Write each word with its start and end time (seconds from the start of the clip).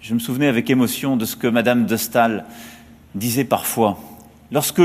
Je 0.00 0.14
me 0.14 0.18
souvenais 0.20 0.46
avec 0.46 0.70
émotion 0.70 1.16
de 1.16 1.24
ce 1.24 1.36
que 1.36 1.48
Madame 1.48 1.86
de 1.86 1.96
Stahl 1.96 2.44
disait 3.14 3.44
parfois. 3.44 3.98
Lorsque 4.52 4.82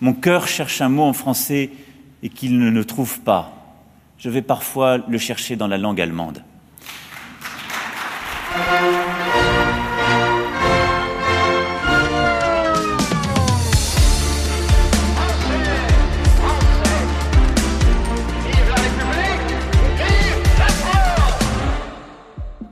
mon 0.00 0.12
cœur 0.12 0.46
cherche 0.46 0.80
un 0.80 0.88
mot 0.88 1.02
en 1.02 1.12
français 1.12 1.70
et 2.22 2.28
qu'il 2.28 2.58
ne 2.58 2.70
le 2.70 2.84
trouve 2.84 3.20
pas, 3.20 3.52
je 4.18 4.30
vais 4.30 4.42
parfois 4.42 4.98
le 4.98 5.18
chercher 5.18 5.56
dans 5.56 5.66
la 5.66 5.78
langue 5.78 6.00
allemande. 6.00 6.44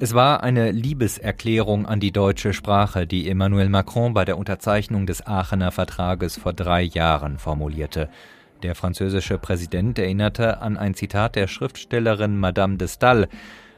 Es 0.00 0.14
war 0.14 0.44
eine 0.44 0.70
Liebeserklärung 0.70 1.84
an 1.84 1.98
die 1.98 2.12
deutsche 2.12 2.52
Sprache, 2.52 3.04
die 3.04 3.28
Emmanuel 3.28 3.68
Macron 3.68 4.14
bei 4.14 4.24
der 4.24 4.38
Unterzeichnung 4.38 5.06
des 5.06 5.26
Aachener 5.26 5.72
Vertrages 5.72 6.36
vor 6.36 6.52
drei 6.52 6.82
Jahren 6.82 7.38
formulierte. 7.38 8.08
Der 8.62 8.76
französische 8.76 9.38
Präsident 9.38 9.98
erinnerte 9.98 10.62
an 10.62 10.76
ein 10.76 10.94
Zitat 10.94 11.34
der 11.34 11.48
Schriftstellerin 11.48 12.38
Madame 12.38 12.76
de 12.76 12.86
Stael 12.86 13.26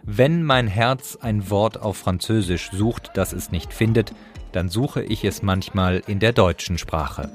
Wenn 0.03 0.45
mein 0.45 0.67
Herz 0.67 1.17
ein 1.19 1.49
Wort 1.49 1.81
auf 1.81 1.97
Französisch 1.97 2.71
sucht, 2.71 3.13
das 3.15 3.33
es 3.33 3.51
nicht 3.51 3.73
findet, 3.73 4.13
dann 4.53 4.69
suche 4.69 5.03
ich 5.03 5.25
es 5.25 5.43
manchmal 5.43 6.03
in 6.07 6.19
der 6.19 6.35
deutschen 6.35 6.77
Sprache. 6.77 7.31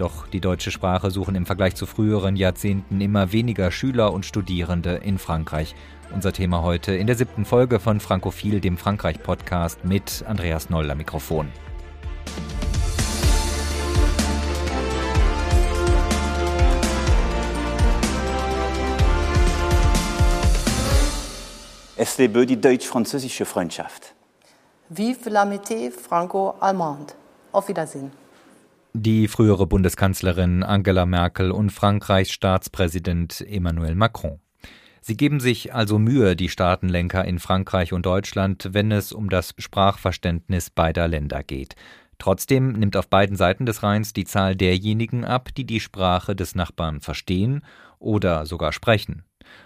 Doch 0.00 0.26
die 0.26 0.40
deutsche 0.40 0.70
Sprache 0.70 1.10
suchen 1.10 1.34
im 1.34 1.44
Vergleich 1.44 1.74
zu 1.74 1.84
früheren 1.84 2.34
Jahrzehnten 2.34 3.02
immer 3.02 3.32
weniger 3.32 3.70
Schüler 3.70 4.14
und 4.14 4.24
Studierende 4.24 4.94
in 4.94 5.18
Frankreich. 5.18 5.74
Unser 6.14 6.32
Thema 6.32 6.62
heute 6.62 6.94
in 6.94 7.06
der 7.06 7.16
siebten 7.16 7.44
Folge 7.44 7.78
von 7.80 8.00
Frankophil, 8.00 8.60
dem 8.60 8.78
Frankreich-Podcast 8.78 9.84
mit 9.84 10.24
Andreas 10.26 10.70
Noll 10.70 10.90
am 10.90 10.96
Mikrofon. 10.96 11.48
Es 21.98 22.16
lebe 22.16 22.46
die 22.46 22.58
deutsch-französische 22.58 23.44
Freundschaft. 23.44 24.14
Vive 24.88 25.28
l'amitié 25.28 25.90
franco-allemande. 25.90 27.12
Auf 27.52 27.68
Wiedersehen. 27.68 28.19
Die 28.92 29.28
frühere 29.28 29.68
Bundeskanzlerin 29.68 30.64
Angela 30.64 31.06
Merkel 31.06 31.52
und 31.52 31.70
Frankreichs 31.70 32.32
Staatspräsident 32.32 33.40
Emmanuel 33.40 33.94
Macron. 33.94 34.40
Sie 35.00 35.16
geben 35.16 35.38
sich 35.38 35.72
also 35.72 36.00
Mühe, 36.00 36.34
die 36.34 36.48
Staatenlenker 36.48 37.24
in 37.24 37.38
Frankreich 37.38 37.92
und 37.92 38.04
Deutschland, 38.04 38.70
wenn 38.72 38.90
es 38.90 39.12
um 39.12 39.30
das 39.30 39.54
Sprachverständnis 39.58 40.70
beider 40.70 41.06
Länder 41.06 41.44
geht. 41.44 41.76
Trotzdem 42.18 42.72
nimmt 42.72 42.96
auf 42.96 43.08
beiden 43.08 43.36
Seiten 43.36 43.64
des 43.64 43.84
Rheins 43.84 44.12
die 44.12 44.24
Zahl 44.24 44.56
derjenigen 44.56 45.24
ab, 45.24 45.50
die 45.56 45.64
die 45.64 45.80
Sprache 45.80 46.34
des 46.34 46.56
Nachbarn 46.56 47.00
verstehen 47.00 47.64
oder 48.00 48.44
sogar 48.44 48.72
sprechen, 48.72 49.22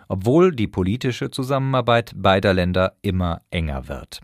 obwohl 0.06 0.54
die 0.54 0.68
politische 0.68 1.30
Zusammenarbeit 1.30 2.12
beider 2.14 2.52
Länder 2.52 2.96
immer 3.00 3.40
enger 3.50 3.88
wird. 3.88 4.20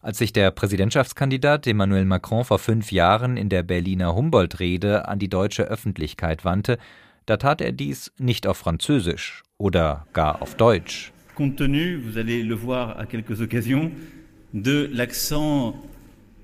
Als 0.00 0.18
sich 0.18 0.32
der 0.32 0.52
Präsidentschaftskandidat 0.52 1.66
Emmanuel 1.66 2.04
Macron 2.04 2.44
vor 2.44 2.60
fünf 2.60 2.92
Jahren 2.92 3.36
in 3.36 3.48
der 3.48 3.64
Berliner 3.64 4.14
Humboldt-Rede 4.14 5.08
an 5.08 5.18
die 5.18 5.28
deutsche 5.28 5.64
Öffentlichkeit 5.64 6.44
wandte, 6.44 6.78
da 7.26 7.36
tat 7.36 7.60
er 7.60 7.72
dies 7.72 8.12
nicht 8.16 8.46
auf 8.46 8.58
Französisch 8.58 9.42
oder 9.58 10.06
gar 10.12 10.40
auf 10.40 10.54
Deutsch. 10.54 11.12
Compte 11.34 11.64
tenu, 11.64 11.98
vous 11.98 12.16
allez 12.16 12.42
le 12.42 12.54
voir 12.54 12.98
à 12.98 13.06
quelques 13.06 13.40
occasions, 13.40 13.90
de 14.52 14.88
l'accent 14.92 15.74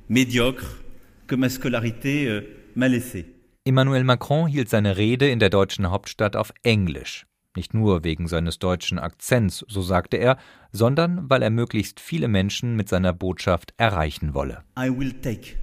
médiocre 0.09 0.83
que 1.27 1.37
ma 1.37 1.49
scolarité 1.49 2.27
euh, 2.27 2.43
m'a 2.75 2.89
laissé. 2.89 3.27
Emmanuel 3.65 4.05
Macron 4.05 4.47
hielt 4.47 4.69
seine 4.69 4.97
Rede 4.97 5.31
in 5.31 5.39
der 5.39 5.49
deutschen 5.49 5.91
Hauptstadt 5.91 6.37
auf 6.37 6.53
Englisch. 6.65 7.25
Nicht 7.57 7.73
nur 7.73 8.03
wegen 8.03 8.27
seines 8.27 8.59
deutschen 8.59 8.99
Akzents, 8.99 9.65
so 9.69 9.81
sagte 9.81 10.17
er, 10.17 10.39
sondern 10.73 11.31
weil 11.31 11.43
er 11.43 11.51
möglichst 11.51 12.01
viele 12.01 12.27
Menschen 12.27 12.75
mit 12.75 12.89
seiner 12.89 13.13
Botschaft 13.13 13.75
erreichen 13.77 14.35
wolle. 14.35 14.65
I 14.79 14.91
will 14.91 15.13
take 15.13 15.57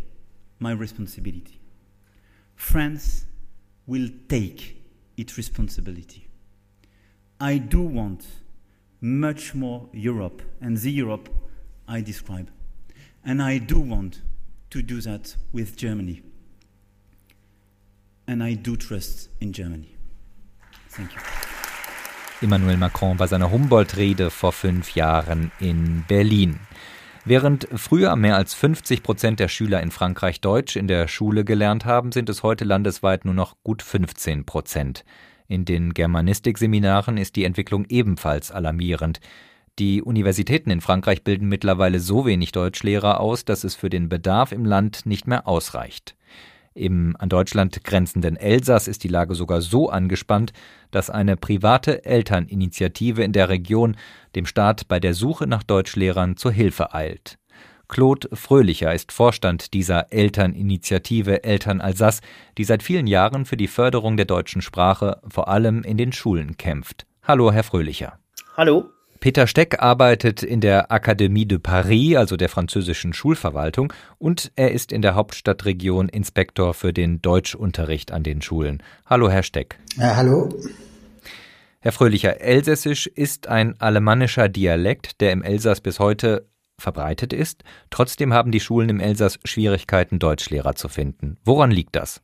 my 0.60 0.72
responsibility. 0.72 1.60
France 2.56 3.26
will 3.88 4.10
take 4.30 4.76
its 5.18 5.38
responsibility. 5.38 6.28
I 7.42 7.60
do 7.60 7.82
want 7.82 8.24
much 9.02 9.54
more 9.54 9.90
Europe 9.94 10.44
and 10.62 10.80
the 10.80 10.92
Europe 10.92 11.30
I 11.88 12.02
describe. 12.02 12.48
And 13.24 13.42
I 13.42 13.60
do 13.60 13.80
want 13.80 14.22
to 14.70 14.82
do 14.82 15.02
that 15.02 15.36
with 15.52 15.76
Germany. 15.76 16.24
And 18.28 18.42
I 18.42 18.56
do 18.56 18.78
trust 18.78 19.30
in 19.42 19.52
Germany. 19.52 19.98
Thank 20.90 21.14
you. 21.16 21.41
Emmanuel 22.42 22.78
Macron 22.78 23.18
bei 23.18 23.28
seiner 23.28 23.52
Humboldt-Rede 23.52 24.32
vor 24.32 24.52
fünf 24.52 24.96
Jahren 24.96 25.52
in 25.60 26.04
Berlin. 26.08 26.60
Während 27.24 27.68
früher 27.76 28.16
mehr 28.16 28.36
als 28.36 28.56
50 28.56 29.04
Prozent 29.04 29.40
der 29.40 29.48
Schüler 29.48 29.82
in 29.84 29.92
Frankreich 29.92 30.42
Deutsch 30.42 30.76
in 30.76 30.88
der 30.88 31.08
Schule 31.08 31.46
gelernt 31.46 31.86
haben, 31.86 32.12
sind 32.12 32.30
es 32.30 32.42
heute 32.42 32.66
landesweit 32.66 33.26
nur 33.26 33.36
noch 33.36 33.58
gut 33.64 33.84
15 33.84 34.46
Prozent. 34.46 35.06
In 35.48 35.66
den 35.66 35.94
Germanistikseminaren 35.94 37.18
ist 37.18 37.36
die 37.36 37.44
Entwicklung 37.44 37.86
ebenfalls 37.90 38.50
alarmierend. 38.52 39.20
Die 39.78 40.02
Universitäten 40.02 40.72
in 40.72 40.82
Frankreich 40.82 41.24
bilden 41.24 41.48
mittlerweile 41.48 42.00
so 42.00 42.26
wenig 42.26 42.52
Deutschlehrer 42.52 43.20
aus, 43.20 43.46
dass 43.46 43.64
es 43.64 43.76
für 43.76 43.92
den 43.92 44.10
Bedarf 44.10 44.52
im 44.52 44.66
Land 44.66 45.06
nicht 45.06 45.28
mehr 45.28 45.48
ausreicht. 45.48 46.16
Im 46.74 47.16
an 47.20 47.28
Deutschland 47.28 47.84
grenzenden 47.84 48.38
Elsass 48.38 48.88
ist 48.88 49.04
die 49.04 49.10
Lage 49.10 49.36
sogar 49.36 49.62
so 49.62 49.90
angespannt, 49.90 50.54
dass 50.90 51.10
eine 51.10 51.36
private 51.36 52.06
Elterninitiative 52.06 53.24
in 53.24 53.34
der 53.34 53.50
Region 53.50 53.98
dem 54.36 54.46
Staat 54.46 54.88
bei 54.88 55.00
der 55.00 55.14
Suche 55.14 55.48
nach 55.48 55.64
Deutschlehrern 55.64 56.38
zur 56.38 56.52
Hilfe 56.52 56.94
eilt. 56.94 57.38
Claude 57.90 58.30
Fröhlicher 58.32 58.94
ist 58.94 59.12
Vorstand 59.12 59.74
dieser 59.74 60.14
Elterninitiative 60.14 61.44
Eltern 61.44 61.82
Alsace, 61.82 62.22
die 62.58 62.64
seit 62.64 62.84
vielen 62.84 63.06
Jahren 63.06 63.44
für 63.44 63.58
die 63.58 63.68
Förderung 63.68 64.16
der 64.16 64.26
deutschen 64.26 64.62
Sprache 64.62 65.20
vor 65.28 65.50
allem 65.50 65.84
in 65.84 65.98
den 65.98 66.14
Schulen 66.14 66.56
kämpft. 66.56 67.06
Hallo, 67.24 67.52
Herr 67.52 67.64
Fröhlicher. 67.64 68.18
Hallo. 68.56 68.86
Peter 69.22 69.46
Steck 69.46 69.84
arbeitet 69.84 70.42
in 70.42 70.62
der 70.62 70.90
Académie 70.90 71.46
de 71.46 71.60
Paris, 71.60 72.16
also 72.16 72.38
der 72.38 72.50
französischen 72.50 73.14
Schulverwaltung, 73.14 73.94
und 74.18 74.52
er 74.56 74.72
ist 74.72 74.92
in 74.92 75.04
der 75.04 75.14
Hauptstadtregion 75.14 76.10
Inspektor 76.10 76.74
für 76.74 76.92
den 76.92 77.22
Deutschunterricht 77.22 78.12
an 78.12 78.24
den 78.24 78.42
Schulen. 78.42 78.82
Hallo, 79.06 79.30
Herr 79.30 79.44
Steck. 79.44 79.78
Ja, 79.96 80.16
hallo. 80.16 80.50
Herr 81.82 81.92
Fröhlicher, 81.92 82.42
Elsässisch 82.42 83.06
ist 83.06 83.48
ein 83.48 83.80
alemannischer 83.80 84.50
Dialekt, 84.50 85.22
der 85.22 85.34
im 85.34 85.44
Elsass 85.44 85.82
bis 85.82 86.00
heute 86.00 86.48
verbreitet 86.80 87.32
ist. 87.32 87.64
Trotzdem 87.92 88.34
haben 88.34 88.52
die 88.52 88.60
Schulen 88.60 88.90
im 88.90 89.00
Elsass 89.00 89.38
Schwierigkeiten, 89.46 90.18
Deutschlehrer 90.18 90.74
zu 90.74 90.88
finden. 90.88 91.38
Woran 91.46 91.70
liegt 91.70 91.96
das? 91.96 92.24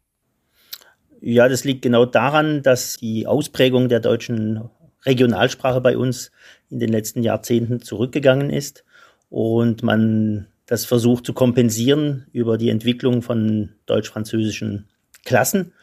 Ja, 1.21 1.47
das 1.47 1.63
liegt 1.63 1.83
genau 1.83 2.05
daran, 2.05 2.63
dass 2.63 2.97
die 2.97 3.27
Ausprägung 3.27 3.87
der 3.87 3.99
deutschen 3.99 4.69
Regionalsprache 5.05 5.81
bei 5.81 5.97
uns 5.97 6.31
in 6.69 6.79
den 6.79 6.89
letzten 6.89 7.23
Jahrzehnten 7.23 7.81
zurückgegangen 7.81 8.49
ist 8.49 8.83
und 9.29 9.83
man 9.83 10.47
das 10.65 10.85
versucht 10.85 11.25
zu 11.25 11.33
kompensieren 11.33 12.27
über 12.33 12.57
die 12.57 12.69
Entwicklung 12.69 13.21
von 13.21 13.69
deutsch-französischen 13.85 14.89
Klassen. 15.23 15.73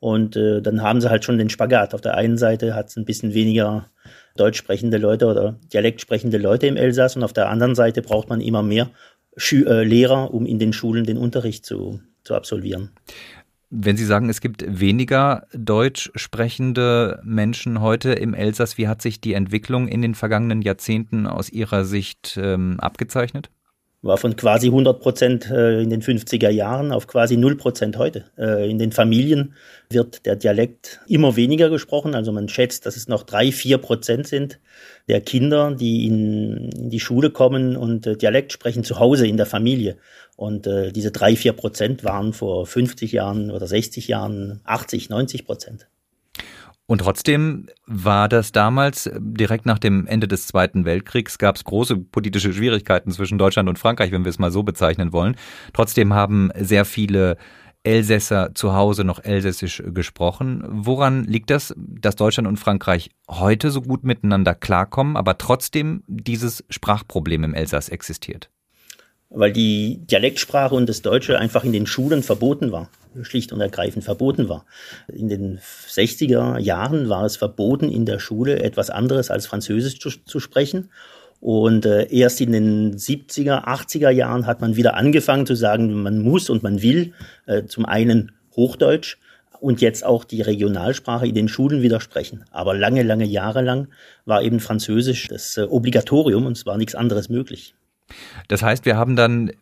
Und 0.00 0.34
äh, 0.34 0.62
dann 0.62 0.82
haben 0.82 1.02
sie 1.02 1.10
halt 1.10 1.24
schon 1.24 1.36
den 1.36 1.50
Spagat. 1.50 1.92
Auf 1.94 2.00
der 2.00 2.14
einen 2.14 2.38
Seite 2.38 2.74
hat 2.74 2.88
es 2.88 2.96
ein 2.96 3.04
bisschen 3.04 3.34
weniger 3.34 3.86
deutsch 4.36 4.56
sprechende 4.56 4.96
Leute 4.96 5.26
oder 5.26 5.58
dialekt 5.72 6.00
sprechende 6.00 6.38
Leute 6.38 6.66
im 6.66 6.76
Elsass 6.76 7.16
und 7.16 7.22
auf 7.22 7.34
der 7.34 7.50
anderen 7.50 7.74
Seite 7.74 8.00
braucht 8.00 8.30
man 8.30 8.40
immer 8.40 8.62
mehr 8.62 8.90
Schü 9.36 9.64
äh, 9.66 9.84
Lehrer, 9.84 10.32
um 10.32 10.46
in 10.46 10.58
den 10.58 10.72
Schulen 10.72 11.04
den 11.04 11.18
Unterricht 11.18 11.66
zu, 11.66 12.00
zu 12.24 12.34
absolvieren. 12.34 12.90
Wenn 13.72 13.96
Sie 13.96 14.04
sagen, 14.04 14.28
es 14.28 14.40
gibt 14.40 14.64
weniger 14.66 15.46
deutsch 15.54 16.10
sprechende 16.16 17.20
Menschen 17.22 17.80
heute 17.80 18.12
im 18.12 18.34
Elsass, 18.34 18.78
wie 18.78 18.88
hat 18.88 19.00
sich 19.00 19.20
die 19.20 19.34
Entwicklung 19.34 19.86
in 19.86 20.02
den 20.02 20.16
vergangenen 20.16 20.60
Jahrzehnten 20.60 21.28
aus 21.28 21.48
Ihrer 21.50 21.84
Sicht 21.84 22.36
ähm, 22.42 22.80
abgezeichnet? 22.80 23.48
War 24.02 24.16
von 24.16 24.34
quasi 24.34 24.68
100 24.68 25.00
Prozent 25.00 25.50
äh, 25.50 25.82
in 25.82 25.90
den 25.90 26.00
50er 26.02 26.48
Jahren 26.48 26.90
auf 26.90 27.06
quasi 27.06 27.36
0 27.36 27.56
Prozent 27.56 27.98
heute. 27.98 28.24
Äh, 28.38 28.70
in 28.70 28.78
den 28.78 28.92
Familien 28.92 29.54
wird 29.90 30.24
der 30.24 30.36
Dialekt 30.36 31.00
immer 31.06 31.36
weniger 31.36 31.68
gesprochen. 31.68 32.14
Also 32.14 32.32
man 32.32 32.48
schätzt, 32.48 32.86
dass 32.86 32.96
es 32.96 33.08
noch 33.08 33.24
drei, 33.24 33.52
vier 33.52 33.78
Prozent 33.78 34.26
sind 34.26 34.58
der 35.08 35.20
Kinder, 35.20 35.74
die 35.74 36.06
in, 36.06 36.70
die 36.90 37.00
Schule 37.00 37.30
kommen 37.30 37.76
und 37.76 38.06
äh, 38.06 38.16
Dialekt 38.16 38.52
sprechen 38.52 38.84
zu 38.84 38.98
Hause 38.98 39.26
in 39.26 39.36
der 39.36 39.46
Familie. 39.46 39.96
Und 40.36 40.64
diese 40.64 41.10
drei, 41.10 41.36
vier 41.36 41.52
Prozent 41.52 42.02
waren 42.02 42.32
vor 42.32 42.64
50 42.64 43.12
Jahren 43.12 43.50
oder 43.50 43.66
60 43.66 44.08
Jahren 44.08 44.62
80, 44.64 45.10
90 45.10 45.44
Prozent. 45.44 45.86
Und 46.90 47.02
trotzdem 47.02 47.68
war 47.86 48.28
das 48.28 48.50
damals, 48.50 49.08
direkt 49.16 49.64
nach 49.64 49.78
dem 49.78 50.08
Ende 50.08 50.26
des 50.26 50.48
Zweiten 50.48 50.84
Weltkriegs, 50.84 51.38
gab 51.38 51.54
es 51.54 51.62
große 51.62 51.96
politische 51.96 52.52
Schwierigkeiten 52.52 53.12
zwischen 53.12 53.38
Deutschland 53.38 53.68
und 53.68 53.78
Frankreich, 53.78 54.10
wenn 54.10 54.24
wir 54.24 54.30
es 54.30 54.40
mal 54.40 54.50
so 54.50 54.64
bezeichnen 54.64 55.12
wollen. 55.12 55.36
Trotzdem 55.72 56.14
haben 56.14 56.50
sehr 56.58 56.84
viele 56.84 57.36
Elsässer 57.84 58.56
zu 58.56 58.72
Hause 58.74 59.04
noch 59.04 59.22
Elsässisch 59.22 59.84
gesprochen. 59.86 60.64
Woran 60.66 61.22
liegt 61.22 61.50
das, 61.50 61.72
dass 61.76 62.16
Deutschland 62.16 62.48
und 62.48 62.56
Frankreich 62.56 63.10
heute 63.28 63.70
so 63.70 63.82
gut 63.82 64.02
miteinander 64.02 64.56
klarkommen, 64.56 65.16
aber 65.16 65.38
trotzdem 65.38 66.02
dieses 66.08 66.64
Sprachproblem 66.70 67.44
im 67.44 67.54
Elsass 67.54 67.88
existiert? 67.88 68.50
Weil 69.28 69.52
die 69.52 70.00
Dialektsprache 70.06 70.74
und 70.74 70.88
das 70.88 71.02
Deutsche 71.02 71.38
einfach 71.38 71.62
in 71.62 71.72
den 71.72 71.86
Schulen 71.86 72.24
verboten 72.24 72.72
war 72.72 72.88
schlicht 73.22 73.52
und 73.52 73.60
ergreifend 73.60 74.04
verboten 74.04 74.48
war. 74.48 74.66
In 75.08 75.28
den 75.28 75.58
60er 75.88 76.58
Jahren 76.58 77.08
war 77.08 77.24
es 77.24 77.36
verboten, 77.36 77.88
in 77.88 78.06
der 78.06 78.18
Schule 78.18 78.62
etwas 78.62 78.90
anderes 78.90 79.30
als 79.30 79.46
Französisch 79.46 79.98
zu, 79.98 80.10
zu 80.10 80.40
sprechen. 80.40 80.90
Und 81.40 81.86
äh, 81.86 82.06
erst 82.10 82.40
in 82.40 82.52
den 82.52 82.96
70er, 82.96 83.64
80er 83.64 84.10
Jahren 84.10 84.46
hat 84.46 84.60
man 84.60 84.76
wieder 84.76 84.94
angefangen 84.94 85.46
zu 85.46 85.54
sagen, 85.54 86.02
man 86.02 86.18
muss 86.20 86.50
und 86.50 86.62
man 86.62 86.82
will 86.82 87.14
äh, 87.46 87.64
zum 87.64 87.86
einen 87.86 88.32
Hochdeutsch 88.54 89.16
und 89.60 89.80
jetzt 89.80 90.04
auch 90.04 90.24
die 90.24 90.42
Regionalsprache 90.42 91.26
in 91.26 91.34
den 91.34 91.48
Schulen 91.48 91.82
wieder 91.82 92.00
sprechen. 92.00 92.44
Aber 92.50 92.74
lange, 92.74 93.02
lange 93.02 93.24
Jahre 93.24 93.62
lang 93.62 93.88
war 94.24 94.42
eben 94.42 94.60
Französisch 94.60 95.28
das 95.28 95.56
äh, 95.56 95.62
Obligatorium 95.62 96.46
und 96.46 96.56
es 96.56 96.66
war 96.66 96.76
nichts 96.76 96.94
anderes 96.94 97.28
möglich. 97.28 97.74
Das 98.48 98.62
heißt, 98.62 98.84
wir 98.84 98.96
haben 98.96 99.16
dann 99.16 99.52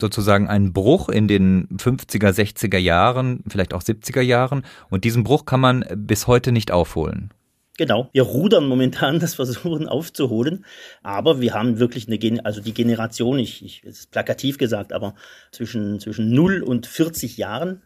sozusagen 0.00 0.48
einen 0.48 0.72
Bruch 0.72 1.08
in 1.08 1.28
den 1.28 1.68
50er, 1.76 2.30
60er 2.30 2.78
Jahren, 2.78 3.42
vielleicht 3.48 3.74
auch 3.74 3.82
70er 3.82 4.20
Jahren. 4.20 4.64
Und 4.90 5.04
diesen 5.04 5.24
Bruch 5.24 5.44
kann 5.44 5.60
man 5.60 5.84
bis 5.94 6.26
heute 6.26 6.52
nicht 6.52 6.70
aufholen. 6.70 7.30
Genau, 7.78 8.08
wir 8.12 8.24
rudern 8.24 8.66
momentan, 8.66 9.20
das 9.20 9.36
versuchen 9.36 9.88
aufzuholen, 9.88 10.64
aber 11.04 11.40
wir 11.40 11.54
haben 11.54 11.78
wirklich 11.78 12.08
eine, 12.08 12.44
also 12.44 12.60
die 12.60 12.74
Generation, 12.74 13.38
ich, 13.38 13.64
ich 13.64 13.84
ist 13.84 14.10
plakativ 14.10 14.58
gesagt, 14.58 14.92
aber 14.92 15.14
zwischen 15.52 16.00
zwischen 16.00 16.34
0 16.34 16.62
und 16.64 16.86
40 16.88 17.36
Jahren 17.36 17.82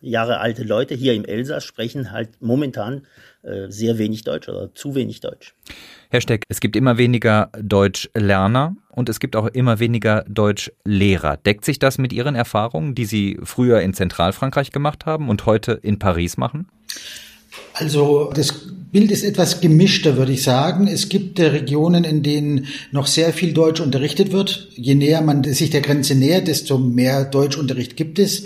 Jahre 0.00 0.40
alte 0.40 0.62
Leute 0.62 0.94
hier 0.94 1.14
im 1.14 1.24
Elsass 1.24 1.64
sprechen 1.64 2.10
halt 2.10 2.40
momentan 2.40 3.06
sehr 3.68 3.98
wenig 3.98 4.24
Deutsch 4.24 4.48
oder 4.48 4.74
zu 4.74 4.94
wenig 4.94 5.20
Deutsch. 5.20 5.54
Herr 6.10 6.20
Steck, 6.20 6.44
es 6.48 6.60
gibt 6.60 6.76
immer 6.76 6.98
weniger 6.98 7.50
Deutschlerner 7.60 8.76
und 8.90 9.08
es 9.08 9.20
gibt 9.20 9.36
auch 9.36 9.46
immer 9.48 9.80
weniger 9.80 10.24
Deutschlehrer. 10.28 11.36
Deckt 11.36 11.64
sich 11.64 11.78
das 11.78 11.98
mit 11.98 12.12
Ihren 12.12 12.34
Erfahrungen, 12.34 12.94
die 12.94 13.04
Sie 13.04 13.38
früher 13.42 13.80
in 13.80 13.94
Zentralfrankreich 13.94 14.70
gemacht 14.70 15.06
haben 15.06 15.28
und 15.28 15.46
heute 15.46 15.72
in 15.82 15.98
Paris 15.98 16.36
machen? 16.36 16.68
Also 17.74 18.30
das 18.34 18.54
Bild 18.90 19.10
ist 19.10 19.24
etwas 19.24 19.60
gemischter, 19.60 20.16
würde 20.16 20.32
ich 20.32 20.42
sagen. 20.42 20.86
Es 20.86 21.08
gibt 21.08 21.38
äh, 21.38 21.46
Regionen, 21.46 22.04
in 22.04 22.22
denen 22.22 22.66
noch 22.92 23.06
sehr 23.06 23.32
viel 23.32 23.52
Deutsch 23.52 23.80
unterrichtet 23.80 24.32
wird. 24.32 24.68
Je 24.74 24.94
näher 24.94 25.20
man 25.20 25.44
sich 25.44 25.70
der 25.70 25.82
Grenze 25.82 26.14
nähert, 26.14 26.48
desto 26.48 26.78
mehr 26.78 27.24
Deutschunterricht 27.24 27.96
gibt 27.96 28.18
es. 28.18 28.44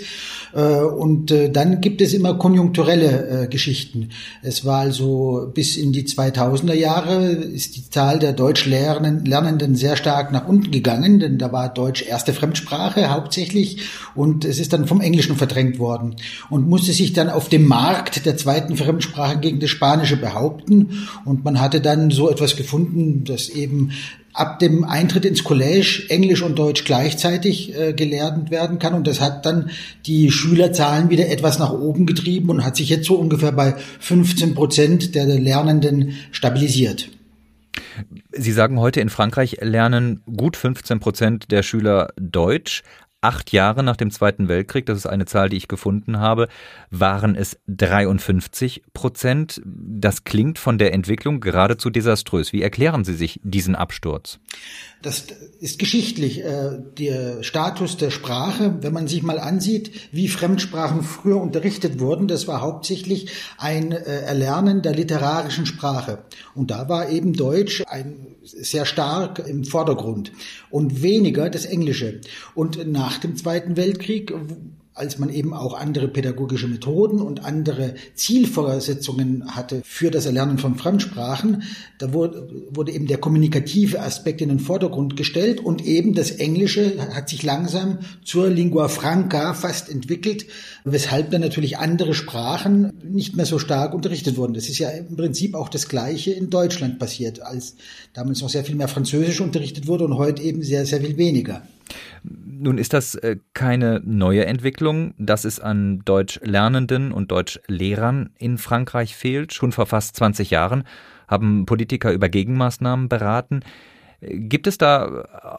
Äh, 0.53 0.81
und 0.81 1.31
äh, 1.31 1.49
dann 1.49 1.81
gibt 1.81 2.01
es 2.01 2.13
immer 2.13 2.35
konjunkturelle 2.35 3.43
äh, 3.43 3.47
Geschichten. 3.47 4.09
Es 4.41 4.65
war 4.65 4.79
also 4.79 5.51
bis 5.53 5.77
in 5.77 5.93
die 5.93 6.03
2000er 6.03 6.73
Jahre 6.73 7.25
ist 7.25 7.75
die 7.75 7.89
Zahl 7.89 8.19
der 8.19 8.33
Deutschlernenden 8.33 9.75
sehr 9.75 9.95
stark 9.95 10.31
nach 10.31 10.47
unten 10.47 10.71
gegangen, 10.71 11.19
denn 11.19 11.37
da 11.37 11.51
war 11.51 11.73
Deutsch 11.73 12.05
erste 12.05 12.33
Fremdsprache 12.33 13.09
hauptsächlich 13.09 13.83
und 14.15 14.45
es 14.45 14.59
ist 14.59 14.73
dann 14.73 14.87
vom 14.87 15.01
Englischen 15.01 15.35
verdrängt 15.35 15.79
worden 15.79 16.15
und 16.49 16.67
musste 16.67 16.91
sich 16.93 17.13
dann 17.13 17.29
auf 17.29 17.49
dem 17.49 17.67
Markt 17.67 18.25
der 18.25 18.37
zweiten 18.37 18.75
Fremdsprache 18.75 19.39
gegen 19.39 19.59
das 19.59 19.69
Spanische 19.69 20.17
behaupten 20.17 21.07
und 21.25 21.43
man 21.43 21.59
hatte 21.59 21.81
dann 21.81 22.11
so 22.11 22.29
etwas 22.29 22.55
gefunden, 22.55 23.23
dass 23.23 23.49
eben 23.49 23.91
ab 24.33 24.59
dem 24.59 24.83
Eintritt 24.83 25.25
ins 25.25 25.43
College 25.43 26.03
Englisch 26.09 26.41
und 26.41 26.57
Deutsch 26.57 26.85
gleichzeitig 26.85 27.77
äh, 27.77 27.93
gelernt 27.93 28.51
werden 28.51 28.79
kann. 28.79 28.93
Und 28.93 29.07
das 29.07 29.21
hat 29.21 29.45
dann 29.45 29.69
die 30.05 30.31
Schülerzahlen 30.31 31.09
wieder 31.09 31.29
etwas 31.29 31.59
nach 31.59 31.71
oben 31.71 32.05
getrieben 32.05 32.49
und 32.49 32.63
hat 32.63 32.75
sich 32.75 32.89
jetzt 32.89 33.05
so 33.05 33.15
ungefähr 33.15 33.51
bei 33.51 33.75
15 33.99 34.55
Prozent 34.55 35.15
der 35.15 35.25
Lernenden 35.25 36.13
stabilisiert. 36.31 37.09
Sie 38.31 38.51
sagen 38.51 38.79
heute 38.79 39.01
in 39.01 39.09
Frankreich 39.09 39.57
lernen 39.61 40.21
gut 40.37 40.55
15 40.55 40.99
Prozent 40.99 41.51
der 41.51 41.63
Schüler 41.63 42.09
Deutsch 42.17 42.83
acht 43.21 43.51
Jahre 43.51 43.83
nach 43.83 43.95
dem 43.95 44.11
Zweiten 44.11 44.47
Weltkrieg, 44.47 44.85
das 44.85 44.97
ist 44.97 45.05
eine 45.05 45.25
Zahl, 45.25 45.49
die 45.49 45.57
ich 45.57 45.67
gefunden 45.67 46.19
habe, 46.19 46.47
waren 46.89 47.35
es 47.35 47.59
53 47.67 48.83
Prozent. 48.93 49.61
Das 49.65 50.23
klingt 50.23 50.59
von 50.59 50.77
der 50.77 50.93
Entwicklung 50.93 51.39
geradezu 51.39 51.89
desaströs. 51.89 52.51
Wie 52.51 52.63
erklären 52.63 53.03
Sie 53.03 53.13
sich 53.13 53.39
diesen 53.43 53.75
Absturz? 53.75 54.39
Das 55.01 55.25
ist 55.59 55.79
geschichtlich. 55.79 56.43
Äh, 56.43 56.79
der 56.97 57.43
Status 57.43 57.97
der 57.97 58.11
Sprache, 58.11 58.75
wenn 58.81 58.93
man 58.93 59.07
sich 59.07 59.23
mal 59.23 59.39
ansieht, 59.39 59.91
wie 60.11 60.27
Fremdsprachen 60.27 61.01
früher 61.03 61.41
unterrichtet 61.41 61.99
wurden, 61.99 62.27
das 62.27 62.47
war 62.47 62.61
hauptsächlich 62.61 63.31
ein 63.57 63.91
äh, 63.91 64.21
Erlernen 64.21 64.81
der 64.81 64.93
literarischen 64.93 65.65
Sprache. 65.65 66.19
Und 66.53 66.71
da 66.71 66.87
war 66.87 67.09
eben 67.09 67.33
Deutsch 67.33 67.83
ein 67.87 68.27
sehr 68.43 68.85
stark 68.85 69.39
im 69.39 69.63
Vordergrund 69.63 70.31
und 70.69 71.01
weniger 71.01 71.49
das 71.49 71.65
Englische. 71.65 72.21
Und 72.53 72.91
nach 72.91 73.17
dem 73.17 73.35
Zweiten 73.35 73.77
Weltkrieg 73.77 74.33
als 74.93 75.17
man 75.19 75.29
eben 75.29 75.53
auch 75.53 75.73
andere 75.73 76.09
pädagogische 76.09 76.67
Methoden 76.67 77.21
und 77.21 77.45
andere 77.45 77.95
Zielvoraussetzungen 78.13 79.55
hatte 79.55 79.81
für 79.85 80.11
das 80.11 80.25
Erlernen 80.25 80.57
von 80.57 80.75
Fremdsprachen, 80.75 81.63
da 81.97 82.13
wurde, 82.13 82.91
eben 82.91 83.07
der 83.07 83.17
kommunikative 83.17 84.01
Aspekt 84.01 84.41
in 84.41 84.49
den 84.49 84.59
Vordergrund 84.59 85.15
gestellt 85.15 85.61
und 85.61 85.85
eben 85.85 86.13
das 86.13 86.31
Englische 86.31 86.93
hat 87.15 87.29
sich 87.29 87.41
langsam 87.43 87.99
zur 88.25 88.49
Lingua 88.49 88.89
Franca 88.89 89.53
fast 89.53 89.89
entwickelt, 89.89 90.45
weshalb 90.83 91.31
dann 91.31 91.41
natürlich 91.41 91.77
andere 91.77 92.13
Sprachen 92.13 92.91
nicht 93.01 93.37
mehr 93.37 93.45
so 93.45 93.59
stark 93.59 93.93
unterrichtet 93.93 94.35
wurden. 94.35 94.53
Das 94.53 94.67
ist 94.67 94.77
ja 94.77 94.89
im 94.89 95.15
Prinzip 95.15 95.55
auch 95.55 95.69
das 95.69 95.87
Gleiche 95.87 96.31
in 96.31 96.49
Deutschland 96.49 96.99
passiert, 96.99 97.41
als 97.41 97.75
damals 98.13 98.41
noch 98.41 98.49
sehr 98.49 98.65
viel 98.65 98.75
mehr 98.75 98.89
Französisch 98.89 99.39
unterrichtet 99.39 99.87
wurde 99.87 100.03
und 100.03 100.17
heute 100.17 100.41
eben 100.43 100.63
sehr, 100.63 100.85
sehr 100.85 100.99
viel 100.99 101.15
weniger. 101.15 101.63
Nun 102.63 102.77
ist 102.77 102.93
das 102.93 103.15
äh, 103.15 103.37
keine 103.53 104.01
neue 104.05 104.45
Entwicklung, 104.45 105.15
dass 105.17 105.45
es 105.45 105.59
an 105.59 106.01
Deutschlernenden 106.05 107.11
und 107.11 107.31
Deutschlehrern 107.31 108.29
in 108.37 108.59
Frankreich 108.59 109.15
fehlt. 109.15 109.51
Schon 109.51 109.71
vor 109.71 109.87
fast 109.87 110.15
20 110.15 110.51
Jahren 110.51 110.83
haben 111.27 111.65
Politiker 111.65 112.11
über 112.11 112.29
Gegenmaßnahmen 112.29 113.09
beraten. 113.09 113.61
Gibt 114.21 114.67
es 114.67 114.77
da 114.77 115.05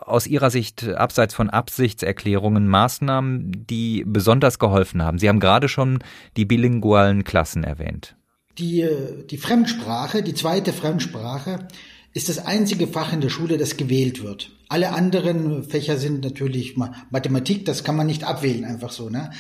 aus 0.05 0.29
Ihrer 0.29 0.51
Sicht, 0.51 0.89
abseits 0.89 1.35
von 1.35 1.51
Absichtserklärungen, 1.51 2.69
Maßnahmen, 2.69 3.67
die 3.69 4.05
besonders 4.07 4.61
geholfen 4.61 5.03
haben? 5.03 5.19
Sie 5.19 5.29
haben 5.29 5.41
gerade 5.41 5.69
schon 5.69 5.99
die 6.37 6.45
bilingualen 6.45 7.25
Klassen 7.25 7.65
erwähnt. 7.65 8.15
Die, 8.59 8.83
äh, 8.83 9.27
die 9.27 9.39
Fremdsprache, 9.39 10.23
die 10.23 10.35
zweite 10.35 10.73
Fremdsprache, 10.73 11.67
ist 12.15 12.29
das 12.29 12.45
einzige 12.45 12.87
Fach 12.87 13.13
in 13.13 13.21
der 13.21 13.31
Schule, 13.31 13.57
das 13.59 13.77
gewählt 13.77 14.23
wird. 14.23 14.51
Alle 14.69 14.93
anderen 14.93 15.65
Fächer 15.65 15.97
sind 15.99 16.25
natürlich 16.25 16.77
Mathematik, 16.77 17.65
das 17.65 17.85
kann 17.85 17.97
man 17.97 18.07
nicht 18.07 18.25
abwählen, 18.25 18.65
einfach 18.65 18.93
so. 18.93 19.09
Ne? 19.09 19.31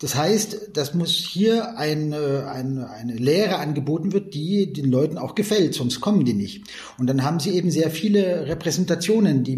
Das 0.00 0.14
heißt, 0.14 0.70
das 0.74 0.94
muss 0.94 1.10
hier 1.10 1.76
eine, 1.76 2.48
eine, 2.48 2.88
eine 2.88 3.14
Lehre 3.14 3.58
angeboten 3.58 4.12
wird, 4.12 4.32
die 4.32 4.72
den 4.72 4.90
Leuten 4.92 5.18
auch 5.18 5.34
gefällt, 5.34 5.74
sonst 5.74 6.00
kommen 6.00 6.24
die 6.24 6.34
nicht. 6.34 6.62
Und 6.98 7.08
dann 7.08 7.24
haben 7.24 7.40
sie 7.40 7.50
eben 7.50 7.72
sehr 7.72 7.90
viele 7.90 8.46
Repräsentationen, 8.46 9.42
die 9.42 9.56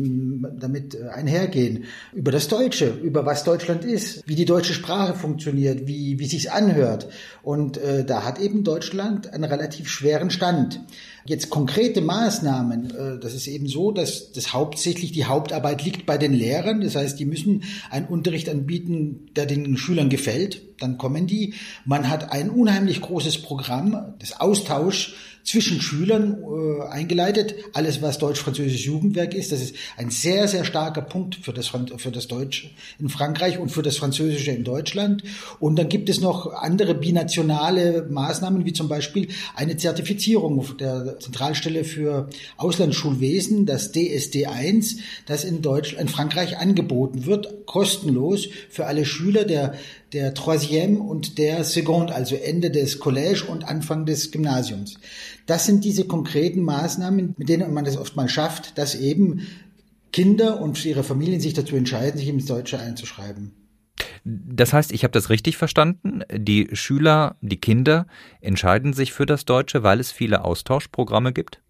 damit 0.59 1.00
einhergehen. 1.00 1.85
Über 2.12 2.32
das 2.32 2.49
Deutsche, 2.49 2.90
über 2.90 3.26
was 3.26 3.44
Deutschland 3.44 3.85
ist, 3.85 4.23
wie 4.26 4.35
die 4.35 4.44
deutsche 4.44 4.75
Sprache 4.75 5.14
funktioniert, 5.14 5.87
wie, 5.87 6.18
wie 6.18 6.26
sich's 6.26 6.47
anhört. 6.47 7.09
Und 7.42 7.76
äh, 7.78 8.04
da 8.04 8.25
hat 8.25 8.38
eben 8.38 8.64
Deutschland 8.64 9.32
einen 9.32 9.44
relativ 9.44 9.88
schweren 9.88 10.30
Stand. 10.30 10.80
Jetzt 11.26 11.50
konkrete 11.50 12.00
Maßnahmen, 12.00 12.90
äh, 12.90 13.18
das 13.20 13.35
ist 13.35 13.47
eben 13.47 13.66
so, 13.66 13.92
dass 13.92 14.32
das 14.32 14.52
hauptsächlich 14.52 15.12
die 15.12 15.26
Hauptarbeit 15.26 15.85
liegt 15.85 16.06
bei 16.06 16.18
den 16.18 16.32
Lehrern. 16.32 16.80
Das 16.80 16.97
heißt, 16.97 17.18
die 17.18 17.26
müssen 17.26 17.62
einen 17.90 18.06
Unterricht 18.06 18.49
anbieten, 18.49 19.30
der 19.37 19.47
den 19.47 19.76
Schülern 19.76 20.09
gefällt. 20.09 20.62
Dann 20.80 20.97
kommen 20.97 21.26
die. 21.26 21.54
Man 21.85 22.09
hat 22.09 22.32
ein 22.32 22.50
unheimlich 22.50 23.02
großes 23.02 23.42
Programm 23.42 24.14
des 24.20 24.40
Austauschs 24.40 25.12
zwischen 25.44 25.80
Schülern 25.80 26.38
äh, 26.42 26.82
eingeleitet. 26.88 27.54
Alles, 27.73 28.02
was 28.02 28.18
deutsch-französisches 28.18 28.85
Jugendwerk 28.85 29.35
ist, 29.35 29.52
das 29.52 29.62
ist 29.62 29.75
ein 29.97 30.11
sehr, 30.11 30.49
sehr 30.49 30.64
starker 30.64 31.02
Punkt 31.02 31.37
für 31.37 31.52
das, 31.52 31.68
für 31.68 32.11
das 32.11 32.28
Deutsche 32.28 32.70
in 32.99 33.09
Frankreich 33.09 33.59
und 33.59 33.70
für 33.70 33.82
das 33.82 33.97
Französische 33.97 34.50
in 34.50 34.64
Deutschland. 34.64 35.23
Und 35.59 35.78
dann 35.78 35.88
gibt 35.88 36.09
es 36.09 36.20
noch 36.20 36.52
andere 36.52 36.94
binationale 36.94 38.06
Maßnahmen, 38.11 38.64
wie 38.64 38.73
zum 38.73 38.88
Beispiel 38.88 39.28
eine 39.54 39.76
Zertifizierung 39.76 40.76
der 40.78 41.18
Zentralstelle 41.18 41.85
für 41.85 42.28
Auslandsschulwesen, 42.56 43.66
das 43.66 43.94
DSD1, 43.94 44.99
das 45.26 45.44
in 45.44 45.62
Deutschland, 45.62 46.02
in 46.02 46.09
Frankreich 46.09 46.59
angeboten 46.59 47.26
wird, 47.26 47.66
kostenlos 47.66 48.49
für 48.68 48.87
alle 48.87 49.04
Schüler 49.04 49.44
der 49.44 49.75
der 50.12 50.35
Troisième 50.35 50.99
und 50.99 51.38
der 51.38 51.64
Seconde, 51.64 52.14
also 52.14 52.35
Ende 52.35 52.71
des 52.71 53.00
Collège 53.00 53.45
und 53.47 53.64
Anfang 53.69 54.07
des 54.07 54.31
Gymnasiums. 54.31 54.95
Das 55.47 55.67
sind 55.67 55.85
diese 55.85 56.05
konkreten 56.05 56.62
Maßnahmen, 56.62 57.35
mit 57.37 57.49
denen 57.49 57.73
man 57.73 57.85
das 57.85 57.97
oft 57.97 58.17
mal 58.17 58.29
schafft, 58.29 58.76
dass 58.79 58.95
eben 58.95 59.47
Kinder 60.12 60.61
und 60.61 60.85
ihre 60.85 61.05
Familien 61.05 61.40
sich 61.40 61.55
dazu 61.55 61.76
entscheiden, 61.76 62.19
sich 62.19 62.29
ins 62.29 62.47
Deutsche 62.47 62.79
einzuschreiben. 62.79 63.52
Das 64.25 64.73
heißt, 64.73 64.93
ich 64.93 65.05
habe 65.05 65.12
das 65.12 65.31
richtig 65.31 65.57
verstanden. 65.57 66.23
Die 66.33 66.69
Schüler, 66.73 67.37
die 67.40 67.61
Kinder 67.61 68.07
entscheiden 68.40 68.93
sich 68.93 69.12
für 69.12 69.26
das 69.26 69.45
Deutsche, 69.45 69.83
weil 69.83 70.00
es 70.00 70.12
viele 70.12 70.45
Austauschprogramme 70.45 71.33
gibt? 71.33 71.62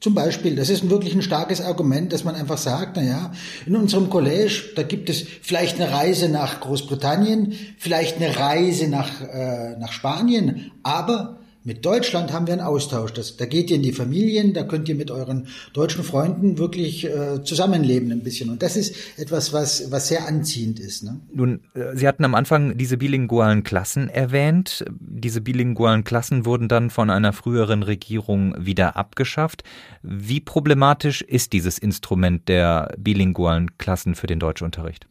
Zum 0.00 0.14
Beispiel, 0.14 0.56
das 0.56 0.70
ist 0.70 0.88
wirklich 0.88 1.14
ein 1.14 1.20
starkes 1.20 1.60
Argument, 1.60 2.10
dass 2.10 2.24
man 2.24 2.34
einfach 2.34 2.56
sagt, 2.56 2.96
na 2.96 3.02
ja, 3.02 3.32
in 3.66 3.76
unserem 3.76 4.08
College, 4.08 4.70
da 4.74 4.82
gibt 4.82 5.10
es 5.10 5.26
vielleicht 5.42 5.78
eine 5.78 5.92
Reise 5.92 6.30
nach 6.30 6.60
Großbritannien, 6.60 7.52
vielleicht 7.76 8.16
eine 8.16 8.34
Reise 8.38 8.88
nach, 8.88 9.20
äh, 9.20 9.76
nach 9.78 9.92
Spanien, 9.92 10.72
aber 10.82 11.39
mit 11.62 11.84
Deutschland 11.84 12.32
haben 12.32 12.46
wir 12.46 12.54
einen 12.54 12.62
Austausch. 12.62 13.12
Das, 13.12 13.36
da 13.36 13.44
geht 13.44 13.70
ihr 13.70 13.76
in 13.76 13.82
die 13.82 13.92
Familien, 13.92 14.54
da 14.54 14.62
könnt 14.62 14.88
ihr 14.88 14.94
mit 14.94 15.10
euren 15.10 15.48
deutschen 15.72 16.04
Freunden 16.04 16.58
wirklich 16.58 17.04
äh, 17.04 17.42
zusammenleben 17.44 18.10
ein 18.12 18.22
bisschen. 18.22 18.48
Und 18.48 18.62
das 18.62 18.76
ist 18.76 18.94
etwas, 19.18 19.52
was, 19.52 19.90
was 19.90 20.08
sehr 20.08 20.26
anziehend 20.26 20.80
ist. 20.80 21.04
Ne? 21.04 21.20
Nun, 21.32 21.60
äh, 21.74 21.94
Sie 21.96 22.08
hatten 22.08 22.24
am 22.24 22.34
Anfang 22.34 22.78
diese 22.78 22.96
bilingualen 22.96 23.62
Klassen 23.62 24.08
erwähnt. 24.08 24.84
Diese 24.90 25.40
bilingualen 25.40 26.04
Klassen 26.04 26.46
wurden 26.46 26.68
dann 26.68 26.88
von 26.88 27.10
einer 27.10 27.32
früheren 27.32 27.82
Regierung 27.82 28.54
wieder 28.58 28.96
abgeschafft. 28.96 29.62
Wie 30.02 30.40
problematisch 30.40 31.20
ist 31.20 31.52
dieses 31.52 31.78
Instrument 31.78 32.48
der 32.48 32.94
bilingualen 32.98 33.76
Klassen 33.76 34.14
für 34.14 34.26
den 34.26 34.40
Deutschunterricht? 34.40 35.06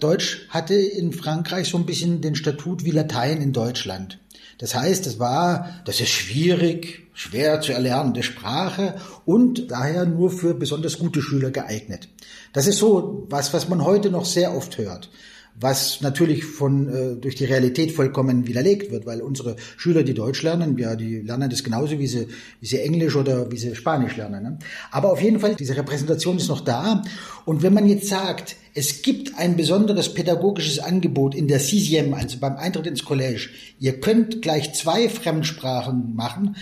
Deutsch 0.00 0.46
hatte 0.50 0.74
in 0.74 1.12
Frankreich 1.12 1.68
so 1.68 1.78
ein 1.78 1.86
bisschen 1.86 2.20
den 2.20 2.34
Statut 2.34 2.84
wie 2.84 2.90
Latein 2.90 3.40
in 3.40 3.52
Deutschland. 3.54 4.18
Das 4.58 4.74
heißt, 4.74 5.06
es 5.06 5.18
war, 5.18 5.80
das 5.84 6.00
ist 6.00 6.08
schwierig, 6.08 7.08
schwer 7.12 7.60
zu 7.60 7.72
erlernende 7.72 8.22
Sprache 8.22 8.96
und 9.24 9.70
daher 9.70 10.06
nur 10.06 10.30
für 10.30 10.54
besonders 10.54 10.98
gute 10.98 11.20
Schüler 11.20 11.50
geeignet. 11.50 12.08
Das 12.52 12.66
ist 12.66 12.78
so 12.78 13.26
was, 13.28 13.52
was 13.52 13.68
man 13.68 13.84
heute 13.84 14.10
noch 14.10 14.24
sehr 14.24 14.54
oft 14.54 14.78
hört 14.78 15.10
was 15.58 16.00
natürlich 16.02 16.44
von 16.44 16.88
äh, 16.88 17.16
durch 17.16 17.34
die 17.34 17.46
Realität 17.46 17.92
vollkommen 17.92 18.46
widerlegt 18.46 18.90
wird, 18.90 19.06
weil 19.06 19.22
unsere 19.22 19.56
Schüler, 19.76 20.02
die 20.02 20.14
Deutsch 20.14 20.42
lernen, 20.42 20.76
ja, 20.76 20.96
die 20.96 21.20
lernen 21.20 21.48
das 21.48 21.64
genauso, 21.64 21.98
wie 21.98 22.06
sie, 22.06 22.28
wie 22.60 22.66
sie 22.66 22.80
Englisch 22.80 23.16
oder 23.16 23.50
wie 23.50 23.56
sie 23.56 23.74
Spanisch 23.74 24.16
lernen. 24.16 24.42
Ne? 24.42 24.58
Aber 24.90 25.12
auf 25.12 25.22
jeden 25.22 25.40
Fall, 25.40 25.54
diese 25.54 25.76
Repräsentation 25.76 26.36
ist 26.36 26.48
noch 26.48 26.60
da. 26.60 27.02
Und 27.46 27.62
wenn 27.62 27.72
man 27.72 27.88
jetzt 27.88 28.08
sagt, 28.08 28.56
es 28.74 29.00
gibt 29.00 29.38
ein 29.38 29.56
besonderes 29.56 30.12
pädagogisches 30.12 30.80
Angebot 30.80 31.34
in 31.34 31.48
der 31.48 31.60
Sixième, 31.60 32.12
also 32.12 32.36
beim 32.38 32.56
Eintritt 32.56 32.86
ins 32.86 33.04
Collège, 33.04 33.48
ihr 33.80 34.00
könnt 34.00 34.42
gleich 34.42 34.74
zwei 34.74 35.08
Fremdsprachen 35.08 36.14
machen, 36.14 36.56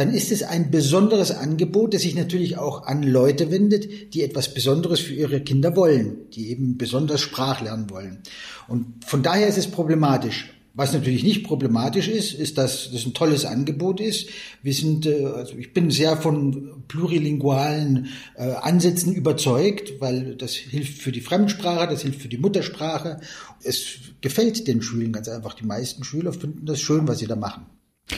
dann 0.00 0.14
ist 0.14 0.32
es 0.32 0.42
ein 0.42 0.70
besonderes 0.70 1.30
Angebot, 1.30 1.92
das 1.92 2.00
sich 2.02 2.14
natürlich 2.14 2.56
auch 2.56 2.86
an 2.86 3.02
Leute 3.02 3.50
wendet, 3.50 4.14
die 4.14 4.22
etwas 4.22 4.54
Besonderes 4.54 4.98
für 5.00 5.12
ihre 5.12 5.42
Kinder 5.42 5.76
wollen, 5.76 6.30
die 6.30 6.50
eben 6.50 6.78
besonders 6.78 7.20
Sprach 7.20 7.60
lernen 7.60 7.90
wollen. 7.90 8.22
Und 8.66 9.04
von 9.04 9.22
daher 9.22 9.46
ist 9.46 9.58
es 9.58 9.66
problematisch. 9.66 10.54
Was 10.72 10.94
natürlich 10.94 11.22
nicht 11.22 11.44
problematisch 11.44 12.08
ist, 12.08 12.32
ist, 12.32 12.56
dass 12.56 12.90
das 12.90 13.04
ein 13.04 13.12
tolles 13.12 13.44
Angebot 13.44 14.00
ist. 14.00 14.30
Wir 14.62 14.72
sind, 14.72 15.04
äh, 15.04 15.26
also 15.26 15.54
ich 15.56 15.74
bin 15.74 15.90
sehr 15.90 16.16
von 16.16 16.84
plurilingualen 16.88 18.08
äh, 18.36 18.52
Ansätzen 18.52 19.12
überzeugt, 19.12 20.00
weil 20.00 20.36
das 20.36 20.54
hilft 20.54 21.02
für 21.02 21.12
die 21.12 21.20
Fremdsprache, 21.20 21.88
das 21.88 22.02
hilft 22.02 22.22
für 22.22 22.28
die 22.28 22.38
Muttersprache. 22.38 23.20
Es 23.62 23.98
gefällt 24.22 24.66
den 24.66 24.80
Schülern 24.80 25.12
ganz 25.12 25.28
einfach. 25.28 25.52
Die 25.52 25.66
meisten 25.66 26.04
Schüler 26.04 26.32
finden 26.32 26.64
das 26.64 26.80
schön, 26.80 27.06
was 27.06 27.18
sie 27.18 27.26
da 27.26 27.36
machen. 27.36 27.66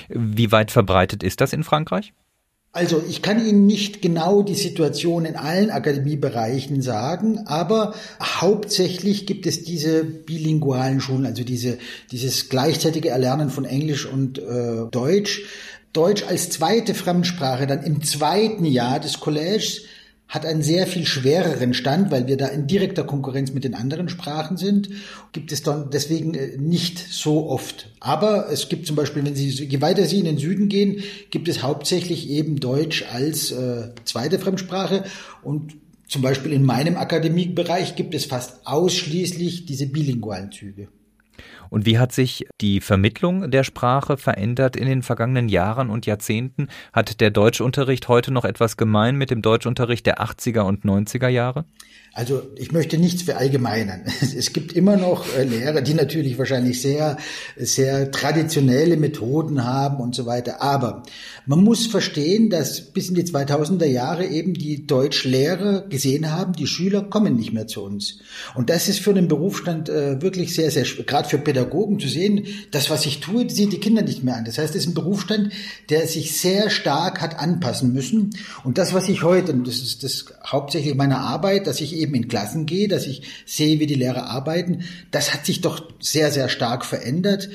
Wie 0.09 0.53
weit 0.53 0.71
verbreitet 0.71 1.23
ist 1.23 1.41
das 1.41 1.53
in 1.53 1.65
Frankreich? 1.65 2.13
Also 2.75 3.05
ich 3.07 3.21
kann 3.21 3.47
Ihnen 3.47 3.67
nicht 3.67 4.01
genau 4.01 4.43
die 4.43 4.55
Situation 4.55 5.27
in 5.27 5.37
allen 5.37 5.71
Akademiebereichen 5.71 6.81
sagen, 6.81 7.41
aber 7.47 7.95
hauptsächlich 8.23 9.27
gibt 9.27 9.47
es 9.47 9.63
diese 9.63 10.05
bilingualen 10.05 11.03
Schulen, 11.03 11.27
also 11.27 11.45
diese, 11.45 11.77
dieses 12.11 12.49
gleichzeitige 12.49 13.11
Erlernen 13.11 13.51
von 13.51 13.67
Englisch 13.67 14.07
und 14.07 14.39
äh, 14.39 14.87
Deutsch. 14.91 15.43
Deutsch 15.93 16.25
als 16.27 16.49
zweite 16.49 16.95
Fremdsprache 16.95 17.67
dann 17.67 17.83
im 17.83 18.03
zweiten 18.03 18.65
Jahr 18.65 18.99
des 18.99 19.19
Collèges 19.19 19.83
hat 20.29 20.47
einen 20.47 20.63
sehr 20.63 20.87
viel 20.87 21.05
schwereren 21.05 21.75
Stand, 21.75 22.11
weil 22.11 22.27
wir 22.27 22.39
da 22.39 22.47
in 22.47 22.67
direkter 22.67 23.05
Konkurrenz 23.05 23.53
mit 23.53 23.65
den 23.65 23.75
anderen 23.75 24.09
Sprachen 24.09 24.57
sind, 24.57 24.89
gibt 25.33 25.53
es 25.53 25.63
dann 25.63 25.91
deswegen 25.91 26.33
äh, 26.35 26.57
nicht 26.57 26.99
so 26.99 27.51
oft. 27.51 27.91
Aber 28.01 28.51
es 28.51 28.69
gibt 28.69 28.87
zum 28.87 28.97
Beispiel, 28.97 29.25
wenn 29.25 29.35
Sie, 29.35 29.51
je 29.51 29.81
weiter 29.83 30.07
Sie 30.07 30.19
in 30.19 30.25
den 30.25 30.39
Süden 30.39 30.69
gehen, 30.69 31.03
gibt 31.31 31.49
es 31.49 31.63
hauptsächlich 31.63 32.31
eben 32.31 32.61
Deutsch 32.61 33.05
als 33.13 33.53
äh, 33.53 33.91
zweite 34.05 34.39
Fremdsprache 34.39 35.05
und 35.43 35.75
zum 36.09 36.23
Beispiel 36.23 36.53
in 36.53 36.65
meinem 36.65 36.97
Akademiebereich 36.97 37.97
gibt 37.97 38.15
es 38.15 38.27
fast 38.27 38.67
ausschließlich 38.67 39.67
diese 39.67 39.87
bilingualen 39.87 40.53
Züge. 40.53 40.89
Und 41.71 41.87
wie 41.87 41.99
hat 41.99 42.13
sich 42.13 42.47
die 42.61 42.81
Vermittlung 42.81 43.51
der 43.51 43.65
Sprache 43.65 44.17
verändert 44.17 44.77
in 44.77 44.87
den 44.87 45.03
vergangenen 45.03 45.49
Jahren 45.49 45.91
und 45.91 46.07
Jahrzehnten? 46.07 46.69
Hat 46.93 47.21
der 47.21 47.31
Deutschunterricht 47.31 48.09
heute 48.09 48.33
noch 48.33 48.45
etwas 48.45 48.77
gemein 48.77 49.17
mit 49.17 49.31
dem 49.31 49.43
Deutschunterricht 49.43 50.07
der 50.07 50.21
80er 50.21 50.61
und 50.61 50.85
90er 50.85 51.29
Jahre? 51.29 51.65
Also 52.15 52.43
ich 52.57 52.73
möchte 52.73 52.99
nichts 52.99 53.23
verallgemeinern. 53.23 54.03
Es 54.37 54.53
gibt 54.53 54.73
immer 54.73 54.97
noch 54.97 55.35
äh, 55.35 55.45
Lehrer, 55.45 55.81
die 55.81 55.95
natürlich 55.95 56.37
wahrscheinlich 56.39 56.83
sehr, 56.83 57.17
sehr 57.57 58.11
traditionelle 58.11 58.97
Methoden 58.97 59.65
haben 59.65 59.99
und 59.99 60.15
so 60.15 60.27
weiter. 60.27 60.61
Aber 60.61 61.05
man 61.47 61.63
muss 61.65 61.87
verstehen, 61.87 62.51
dass 62.51 62.81
bis 62.81 63.09
in 63.09 63.15
die 63.15 63.25
2000er 63.25 63.87
Jahre 63.87 64.27
eben 64.27 64.55
die 64.55 64.87
Deutschlehrer 64.87 65.83
gesehen 65.89 66.31
haben, 66.31 66.53
die 66.53 66.67
Schüler 66.67 67.03
kommen 67.03 67.37
nicht 67.37 67.53
mehr 67.53 67.67
zu 67.67 67.83
uns. 67.83 68.19
Und 68.55 68.69
das 68.69 68.89
ist 68.89 69.01
für 69.01 69.15
den 69.15 69.29
Berufsstand 69.29 69.89
äh, 69.89 70.21
wirklich 70.21 70.55
sehr, 70.55 70.71
sehr, 70.71 70.85
gerade 70.85 71.29
für 71.29 71.39
Pädagogen 71.39 71.99
zu 71.99 72.09
sehen, 72.09 72.47
das, 72.73 72.91
was 72.91 73.07
ich 73.07 73.21
tue, 73.21 73.49
sieht 73.49 73.73
die 73.73 73.81
Kinder 73.81 74.03
nicht 74.03 74.23
mehr 74.23 74.37
an. 74.37 74.45
Das 74.45 74.59
heißt, 74.59 74.75
es 74.75 74.83
ist 74.83 74.91
ein 74.91 74.95
Berufsstand, 74.95 75.53
der 75.89 76.07
sich 76.07 76.39
sehr 76.39 76.69
stark 76.69 77.21
hat 77.21 77.39
anpassen 77.39 77.93
müssen. 77.93 78.37
Und 78.65 78.77
das, 78.77 78.93
was 78.93 79.09
ich 79.09 79.23
heute, 79.23 79.53
und 79.53 79.67
das 79.67 79.77
ist 79.77 80.05
das 80.05 80.27
hauptsächlich 80.47 80.95
meiner 80.95 81.21
Arbeit, 81.21 81.67
dass 81.67 81.81
ich 81.81 82.02
eben 82.03 82.15
in 82.15 82.29
Klassen 82.29 82.67
gehe, 82.67 82.89
dass 82.89 83.07
ich 83.07 83.23
sehe, 83.47 83.81
wie 83.81 83.87
die 83.87 83.95
Lehrer 83.95 84.27
arbeiten, 84.27 84.83
das 85.11 85.33
hat 85.33 85.47
sich 85.47 85.61
doch 85.61 85.91
sehr, 86.01 86.31
sehr 86.31 86.49
stark 86.49 86.85
verändert. 86.85 87.49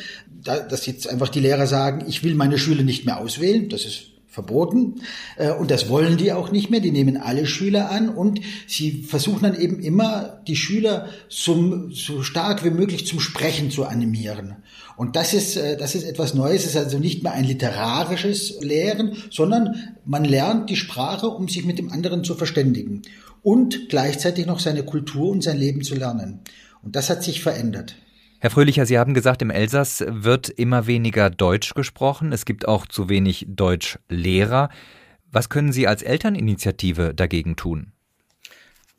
dass 0.44 0.86
jetzt 0.86 1.10
einfach 1.10 1.30
die 1.30 1.42
Lehrer 1.42 1.68
sagen, 1.68 2.06
ich 2.08 2.24
will 2.24 2.36
meine 2.36 2.58
Schüler 2.58 2.84
nicht 2.84 3.06
mehr 3.06 3.20
auswählen, 3.20 3.70
das 3.70 3.86
ist 3.86 4.08
verboten 4.38 5.02
äh, 5.38 5.52
und 5.52 5.72
das 5.72 5.90
wollen 5.90 6.16
die 6.16 6.32
auch 6.32 6.52
nicht 6.52 6.70
mehr. 6.70 6.80
Die 6.80 6.92
nehmen 6.92 7.18
alle 7.18 7.48
Schüler 7.48 7.90
an 7.90 8.08
und 8.08 8.40
sie 8.68 9.02
versuchen 9.02 9.42
dann 9.42 9.60
eben 9.60 9.80
immer 9.80 10.42
die 10.48 10.56
Schüler 10.56 11.08
zum, 11.28 11.92
so 11.92 12.22
stark 12.22 12.64
wie 12.64 12.70
möglich 12.70 13.08
zum 13.08 13.20
Sprechen 13.20 13.72
zu 13.72 13.86
animieren. 13.86 14.58
Und 14.96 15.16
das 15.16 15.34
ist 15.34 15.58
äh, 15.58 15.76
das 15.76 15.96
ist 15.96 16.04
etwas 16.04 16.36
Neues. 16.36 16.62
Es 16.62 16.72
ist 16.72 16.78
also 16.78 17.00
nicht 17.00 17.24
mehr 17.24 17.34
ein 17.34 17.46
literarisches 17.46 18.62
Lehren, 18.62 19.18
sondern 19.32 19.96
man 20.06 20.24
lernt 20.24 20.70
die 20.70 20.76
Sprache, 20.76 21.28
um 21.30 21.48
sich 21.48 21.66
mit 21.66 21.80
dem 21.80 21.92
anderen 21.92 22.24
zu 22.24 22.36
verständigen 22.36 23.02
und 23.48 23.88
gleichzeitig 23.88 24.46
noch 24.46 24.60
seine 24.60 24.84
Kultur 24.84 25.30
und 25.30 25.42
sein 25.42 25.58
Leben 25.58 25.82
zu 25.82 25.96
lernen. 25.96 26.42
Und 26.82 26.98
das 26.98 27.10
hat 27.10 27.24
sich 27.24 27.42
verändert. 27.42 27.96
Herr 28.40 28.50
Fröhlicher, 28.50 28.86
Sie 28.86 29.00
haben 29.00 29.14
gesagt, 29.14 29.42
im 29.42 29.52
Elsass 29.52 30.04
wird 30.06 30.50
immer 30.50 30.86
weniger 30.86 31.30
Deutsch 31.30 31.74
gesprochen. 31.74 32.34
Es 32.34 32.44
gibt 32.44 32.68
auch 32.68 32.86
zu 32.86 33.08
wenig 33.08 33.46
Deutschlehrer. 33.48 34.68
Was 35.32 35.48
können 35.48 35.72
Sie 35.72 35.88
als 35.88 36.04
Elterninitiative 36.04 37.14
dagegen 37.16 37.56
tun? 37.56 37.94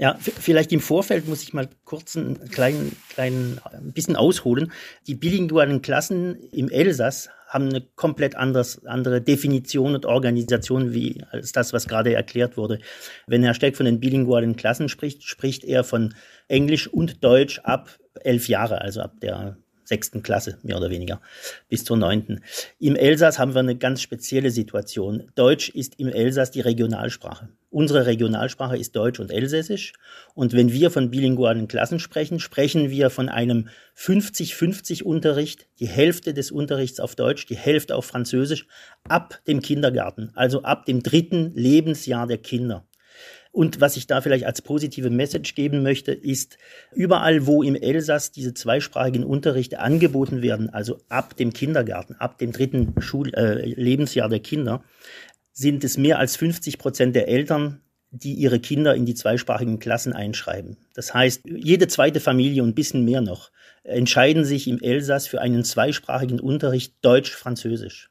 Ja, 0.00 0.16
vielleicht 0.20 0.72
im 0.72 0.78
Vorfeld 0.78 1.26
muss 1.26 1.42
ich 1.42 1.52
mal 1.52 1.68
kurz 1.84 2.16
einen 2.16 2.48
kleinen, 2.50 2.96
kleinen, 3.08 3.60
ein 3.72 3.92
bisschen 3.92 4.14
ausholen. 4.14 4.70
Die 5.08 5.16
bilingualen 5.16 5.82
Klassen 5.82 6.36
im 6.52 6.70
Elsass 6.70 7.30
haben 7.48 7.68
eine 7.68 7.80
komplett 7.96 8.36
anderes, 8.36 8.86
andere 8.86 9.20
Definition 9.20 9.96
und 9.96 10.06
Organisation 10.06 10.94
wie 10.94 11.24
als 11.32 11.50
das, 11.50 11.72
was 11.72 11.88
gerade 11.88 12.14
erklärt 12.14 12.56
wurde. 12.56 12.78
Wenn 13.26 13.42
Herr 13.42 13.54
Steck 13.54 13.76
von 13.76 13.86
den 13.86 13.98
bilingualen 13.98 14.54
Klassen 14.54 14.88
spricht, 14.88 15.24
spricht 15.24 15.64
er 15.64 15.82
von 15.82 16.14
Englisch 16.46 16.86
und 16.86 17.24
Deutsch 17.24 17.58
ab 17.64 17.98
elf 18.20 18.48
Jahre, 18.48 18.80
also 18.80 19.00
ab 19.00 19.14
der 19.20 19.56
sechsten 19.88 20.22
Klasse, 20.22 20.58
mehr 20.62 20.76
oder 20.76 20.90
weniger, 20.90 21.20
bis 21.68 21.84
zur 21.84 21.96
neunten. 21.96 22.40
Im 22.78 22.94
Elsass 22.94 23.38
haben 23.38 23.54
wir 23.54 23.60
eine 23.60 23.76
ganz 23.76 24.02
spezielle 24.02 24.50
Situation. 24.50 25.30
Deutsch 25.34 25.70
ist 25.70 25.98
im 25.98 26.08
Elsass 26.08 26.50
die 26.50 26.60
Regionalsprache. 26.60 27.48
Unsere 27.70 28.06
Regionalsprache 28.06 28.76
ist 28.76 28.96
Deutsch 28.96 29.20
und 29.20 29.30
Elsässisch. 29.30 29.92
Und 30.34 30.52
wenn 30.54 30.72
wir 30.72 30.90
von 30.90 31.10
bilingualen 31.10 31.68
Klassen 31.68 32.00
sprechen, 32.00 32.40
sprechen 32.40 32.90
wir 32.90 33.10
von 33.10 33.28
einem 33.28 33.68
50-50 33.96 35.02
Unterricht, 35.02 35.66
die 35.78 35.88
Hälfte 35.88 36.32
des 36.32 36.50
Unterrichts 36.50 37.00
auf 37.00 37.14
Deutsch, 37.14 37.46
die 37.46 37.56
Hälfte 37.56 37.96
auf 37.96 38.06
Französisch, 38.06 38.66
ab 39.08 39.40
dem 39.46 39.60
Kindergarten, 39.60 40.30
also 40.34 40.62
ab 40.62 40.86
dem 40.86 41.02
dritten 41.02 41.52
Lebensjahr 41.54 42.26
der 42.26 42.38
Kinder. 42.38 42.86
Und 43.52 43.80
was 43.80 43.96
ich 43.96 44.06
da 44.06 44.20
vielleicht 44.20 44.44
als 44.44 44.62
positive 44.62 45.10
Message 45.10 45.54
geben 45.54 45.82
möchte, 45.82 46.12
ist, 46.12 46.58
überall, 46.92 47.46
wo 47.46 47.62
im 47.62 47.74
Elsass 47.74 48.30
diese 48.30 48.54
zweisprachigen 48.54 49.24
Unterrichte 49.24 49.80
angeboten 49.80 50.42
werden, 50.42 50.70
also 50.70 50.98
ab 51.08 51.36
dem 51.36 51.52
Kindergarten, 51.52 52.14
ab 52.16 52.38
dem 52.38 52.52
dritten 52.52 52.94
Schul 53.00 53.34
äh, 53.34 53.64
Lebensjahr 53.64 54.28
der 54.28 54.40
Kinder, 54.40 54.84
sind 55.52 55.82
es 55.82 55.96
mehr 55.96 56.18
als 56.18 56.36
50 56.36 56.78
Prozent 56.78 57.16
der 57.16 57.28
Eltern, 57.28 57.80
die 58.10 58.34
ihre 58.34 58.60
Kinder 58.60 58.94
in 58.94 59.06
die 59.06 59.14
zweisprachigen 59.14 59.78
Klassen 59.78 60.12
einschreiben. 60.12 60.76
Das 60.94 61.12
heißt, 61.12 61.42
jede 61.44 61.88
zweite 61.88 62.20
Familie 62.20 62.62
und 62.62 62.70
ein 62.70 62.74
bisschen 62.74 63.04
mehr 63.04 63.20
noch 63.20 63.50
entscheiden 63.82 64.44
sich 64.44 64.68
im 64.68 64.80
Elsass 64.80 65.26
für 65.26 65.40
einen 65.40 65.64
zweisprachigen 65.64 66.40
Unterricht 66.40 66.94
Deutsch-Französisch 67.02 68.10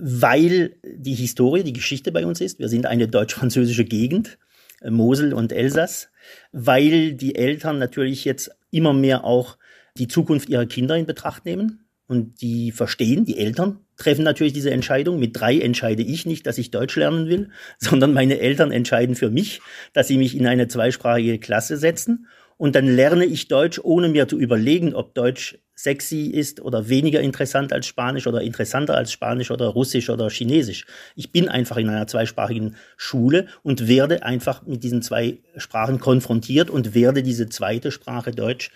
weil 0.00 0.76
die 0.84 1.14
Historie, 1.14 1.62
die 1.62 1.72
Geschichte 1.72 2.12
bei 2.12 2.24
uns 2.24 2.40
ist. 2.40 2.58
Wir 2.58 2.68
sind 2.68 2.86
eine 2.86 3.08
deutsch-französische 3.08 3.84
Gegend, 3.84 4.38
äh, 4.80 4.90
Mosel 4.90 5.34
und 5.34 5.52
Elsass, 5.52 6.10
weil 6.52 7.12
die 7.12 7.34
Eltern 7.34 7.78
natürlich 7.78 8.24
jetzt 8.24 8.50
immer 8.70 8.92
mehr 8.92 9.24
auch 9.24 9.58
die 9.96 10.08
Zukunft 10.08 10.48
ihrer 10.48 10.66
Kinder 10.66 10.96
in 10.96 11.06
Betracht 11.06 11.44
nehmen 11.44 11.84
und 12.06 12.40
die 12.40 12.72
verstehen, 12.72 13.24
die 13.24 13.38
Eltern 13.38 13.78
treffen 13.96 14.24
natürlich 14.24 14.52
diese 14.52 14.70
Entscheidung. 14.70 15.20
Mit 15.20 15.38
drei 15.38 15.60
entscheide 15.60 16.02
ich 16.02 16.26
nicht, 16.26 16.46
dass 16.46 16.58
ich 16.58 16.70
Deutsch 16.70 16.96
lernen 16.96 17.28
will, 17.28 17.50
sondern 17.78 18.12
meine 18.12 18.40
Eltern 18.40 18.72
entscheiden 18.72 19.14
für 19.14 19.30
mich, 19.30 19.60
dass 19.92 20.08
sie 20.08 20.18
mich 20.18 20.36
in 20.36 20.46
eine 20.46 20.68
zweisprachige 20.68 21.38
Klasse 21.38 21.76
setzen 21.76 22.26
und 22.60 22.74
dann 22.74 22.86
lerne 22.86 23.24
ich 23.24 23.48
Deutsch, 23.48 23.80
ohne 23.82 24.10
mir 24.10 24.28
zu 24.28 24.38
überlegen, 24.38 24.94
ob 24.94 25.14
Deutsch 25.14 25.56
sexy 25.74 26.26
ist 26.26 26.60
oder 26.60 26.90
weniger 26.90 27.22
interessant 27.22 27.72
als 27.72 27.86
Spanisch 27.86 28.26
oder 28.26 28.42
interessanter 28.42 28.98
als 28.98 29.12
Spanisch 29.12 29.50
oder 29.50 29.68
Russisch 29.68 30.10
oder 30.10 30.28
Chinesisch. 30.28 30.84
Ich 31.16 31.32
bin 31.32 31.48
einfach 31.48 31.78
in 31.78 31.88
einer 31.88 32.06
zweisprachigen 32.06 32.76
Schule 32.98 33.46
und 33.62 33.88
werde 33.88 34.24
einfach 34.24 34.66
mit 34.66 34.84
diesen 34.84 35.00
zwei 35.00 35.38
Sprachen 35.56 36.00
konfrontiert 36.00 36.68
und 36.68 36.94
werde 36.94 37.22
diese 37.22 37.48
zweite 37.48 37.90
Sprache 37.90 38.32
Deutsch 38.32 38.70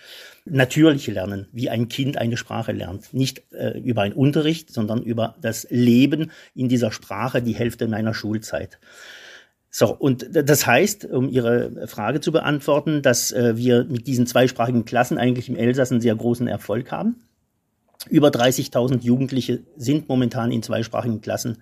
natürlich 0.45 1.05
lernen, 1.05 1.47
wie 1.51 1.69
ein 1.69 1.87
Kind 1.87 2.17
eine 2.17 2.37
Sprache 2.37 2.71
lernt. 2.71 3.13
Nicht 3.13 3.43
äh, 3.53 3.77
über 3.77 4.01
einen 4.01 4.15
Unterricht, 4.15 4.73
sondern 4.73 5.03
über 5.03 5.35
das 5.41 5.67
Leben 5.69 6.31
in 6.55 6.69
dieser 6.69 6.91
Sprache 6.91 7.43
die 7.43 7.53
Hälfte 7.53 7.87
meiner 7.87 8.15
Schulzeit. 8.15 8.79
So, 9.77 9.93
und 9.93 10.25
das 10.31 10.65
heißt, 10.65 11.03
um 11.03 11.27
Ihre 11.27 11.85
Frage 11.87 12.21
zu 12.21 12.31
beantworten, 12.31 13.01
dass 13.01 13.33
äh, 13.33 13.57
wir 13.57 13.83
mit 13.83 14.07
diesen 14.07 14.25
zweisprachigen 14.25 14.85
Klassen 14.85 15.17
eigentlich 15.17 15.49
im 15.49 15.57
Elsass 15.57 15.91
einen 15.91 15.99
sehr 15.99 16.15
großen 16.15 16.47
Erfolg 16.47 16.93
haben. 16.93 17.17
Über 18.09 18.29
30.000 18.29 19.01
Jugendliche 19.01 19.63
sind 19.75 20.07
momentan 20.07 20.53
in 20.53 20.63
zweisprachigen 20.63 21.19
Klassen 21.19 21.57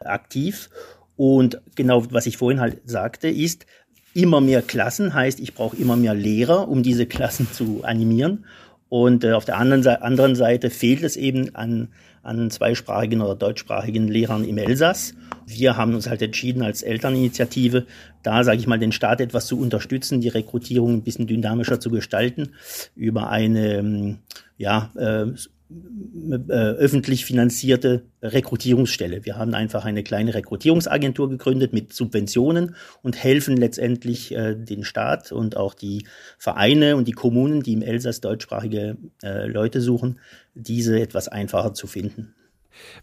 aktiv. 0.00 0.70
Und 1.16 1.60
genau, 1.74 2.10
was 2.10 2.24
ich 2.24 2.38
vorhin 2.38 2.58
halt 2.58 2.80
sagte, 2.86 3.28
ist, 3.28 3.66
immer 4.14 4.40
mehr 4.40 4.62
Klassen 4.62 5.12
heißt, 5.12 5.38
ich 5.38 5.52
brauche 5.52 5.76
immer 5.76 5.96
mehr 5.96 6.14
Lehrer, 6.14 6.68
um 6.68 6.82
diese 6.82 7.04
Klassen 7.04 7.52
zu 7.52 7.84
animieren. 7.84 8.46
Und 8.88 9.24
äh, 9.24 9.32
auf 9.32 9.44
der 9.44 9.58
anderen, 9.58 9.86
anderen 9.86 10.36
Seite 10.36 10.70
fehlt 10.70 11.02
es 11.02 11.16
eben 11.16 11.54
an, 11.54 11.88
an 12.22 12.50
zweisprachigen 12.50 13.20
oder 13.20 13.34
deutschsprachigen 13.34 14.08
Lehrern 14.08 14.44
im 14.44 14.58
Elsass. 14.58 15.14
Wir 15.46 15.76
haben 15.76 15.94
uns 15.94 16.08
halt 16.08 16.22
entschieden 16.22 16.62
als 16.62 16.82
Elterninitiative, 16.82 17.86
da 18.22 18.44
sage 18.44 18.58
ich 18.58 18.66
mal 18.66 18.78
den 18.78 18.92
Staat 18.92 19.20
etwas 19.20 19.46
zu 19.46 19.58
unterstützen, 19.58 20.20
die 20.20 20.28
Rekrutierung 20.28 20.94
ein 20.94 21.02
bisschen 21.02 21.26
dynamischer 21.26 21.80
zu 21.80 21.90
gestalten 21.90 22.50
über 22.94 23.30
eine 23.30 24.18
ja 24.56 24.90
äh, 24.96 25.26
äh, 25.70 26.52
öffentlich 26.52 27.26
finanzierte 27.26 28.06
Rekrutierungsstelle. 28.22 29.26
Wir 29.26 29.36
haben 29.36 29.52
einfach 29.52 29.84
eine 29.84 30.02
kleine 30.02 30.32
Rekrutierungsagentur 30.34 31.28
gegründet 31.28 31.74
mit 31.74 31.92
Subventionen 31.92 32.74
und 33.02 33.22
helfen 33.22 33.56
letztendlich 33.56 34.34
äh, 34.34 34.54
den 34.54 34.82
Staat 34.84 35.30
und 35.30 35.58
auch 35.58 35.74
die 35.74 36.06
Vereine 36.38 36.96
und 36.96 37.06
die 37.06 37.12
Kommunen, 37.12 37.62
die 37.62 37.74
im 37.74 37.82
Elsass 37.82 38.22
deutschsprachige 38.22 38.96
äh, 39.22 39.46
Leute 39.46 39.82
suchen, 39.82 40.20
diese 40.54 40.98
etwas 41.00 41.28
einfacher 41.28 41.74
zu 41.74 41.86
finden. 41.86 42.34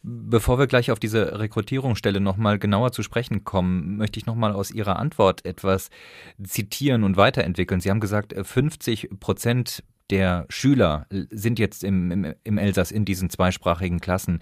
Bevor 0.02 0.58
wir 0.58 0.68
gleich 0.68 0.90
auf 0.90 1.00
diese 1.00 1.38
Rekrutierungsstelle 1.40 2.20
nochmal 2.20 2.58
genauer 2.58 2.92
zu 2.92 3.04
sprechen 3.04 3.44
kommen, 3.44 3.98
möchte 3.98 4.20
ich 4.20 4.26
nochmal 4.26 4.54
aus 4.54 4.72
Ihrer 4.72 4.98
Antwort 4.98 5.46
etwas 5.46 5.90
zitieren 6.42 7.04
und 7.04 7.18
weiterentwickeln. 7.18 7.80
Sie 7.80 7.90
haben 7.90 8.00
gesagt, 8.00 8.34
50 8.42 9.10
Prozent 9.20 9.84
der 10.10 10.46
Schüler 10.50 11.08
sind 11.10 11.60
jetzt 11.60 11.84
im, 11.84 12.12
im, 12.12 12.34
im 12.44 12.58
Elsass 12.58 12.92
in 12.92 13.06
diesen 13.06 13.30
zweisprachigen 13.30 14.00
Klassen. 14.00 14.40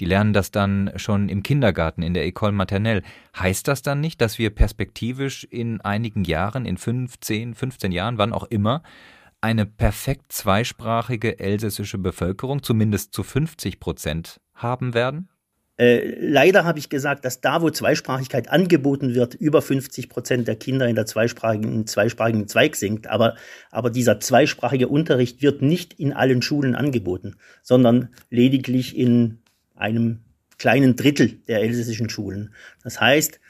Die 0.00 0.06
lernen 0.06 0.32
das 0.32 0.50
dann 0.50 0.92
schon 0.96 1.28
im 1.28 1.42
Kindergarten, 1.42 2.02
in 2.02 2.14
der 2.14 2.26
École 2.26 2.52
Maternelle. 2.52 3.02
Heißt 3.38 3.68
das 3.68 3.82
dann 3.82 4.00
nicht, 4.00 4.20
dass 4.20 4.38
wir 4.38 4.50
perspektivisch 4.50 5.44
in 5.44 5.80
einigen 5.80 6.24
Jahren, 6.24 6.66
in 6.66 6.76
15, 6.76 7.54
15 7.54 7.92
Jahren, 7.92 8.18
wann 8.18 8.32
auch 8.32 8.44
immer, 8.44 8.82
eine 9.40 9.66
perfekt 9.66 10.32
zweisprachige 10.32 11.38
elsässische 11.38 11.98
Bevölkerung, 11.98 12.62
zumindest 12.62 13.12
zu 13.12 13.22
50 13.22 13.78
Prozent, 13.78 14.40
haben 14.54 14.94
werden? 14.94 15.28
Äh, 15.76 16.14
leider 16.20 16.64
habe 16.64 16.78
ich 16.78 16.88
gesagt, 16.88 17.24
dass 17.24 17.40
da, 17.40 17.60
wo 17.60 17.70
Zweisprachigkeit 17.70 18.48
angeboten 18.48 19.14
wird, 19.14 19.34
über 19.34 19.60
50 19.60 20.08
Prozent 20.08 20.46
der 20.46 20.56
Kinder 20.56 20.88
in 20.88 20.94
der 20.94 21.06
zweisprachigen, 21.06 21.86
zweisprachigen 21.86 22.46
Zweig 22.46 22.76
singt. 22.76 23.08
Aber, 23.08 23.34
aber 23.70 23.90
dieser 23.90 24.20
zweisprachige 24.20 24.88
Unterricht 24.88 25.42
wird 25.42 25.62
nicht 25.62 25.98
in 25.98 26.12
allen 26.12 26.42
Schulen 26.42 26.76
angeboten, 26.76 27.36
sondern 27.62 28.10
lediglich 28.30 28.96
in 28.96 29.38
einem 29.74 30.20
kleinen 30.58 30.94
Drittel 30.94 31.38
der 31.48 31.62
elsässischen 31.62 32.08
Schulen. 32.08 32.54
Das 32.84 33.00
heißt, 33.00 33.40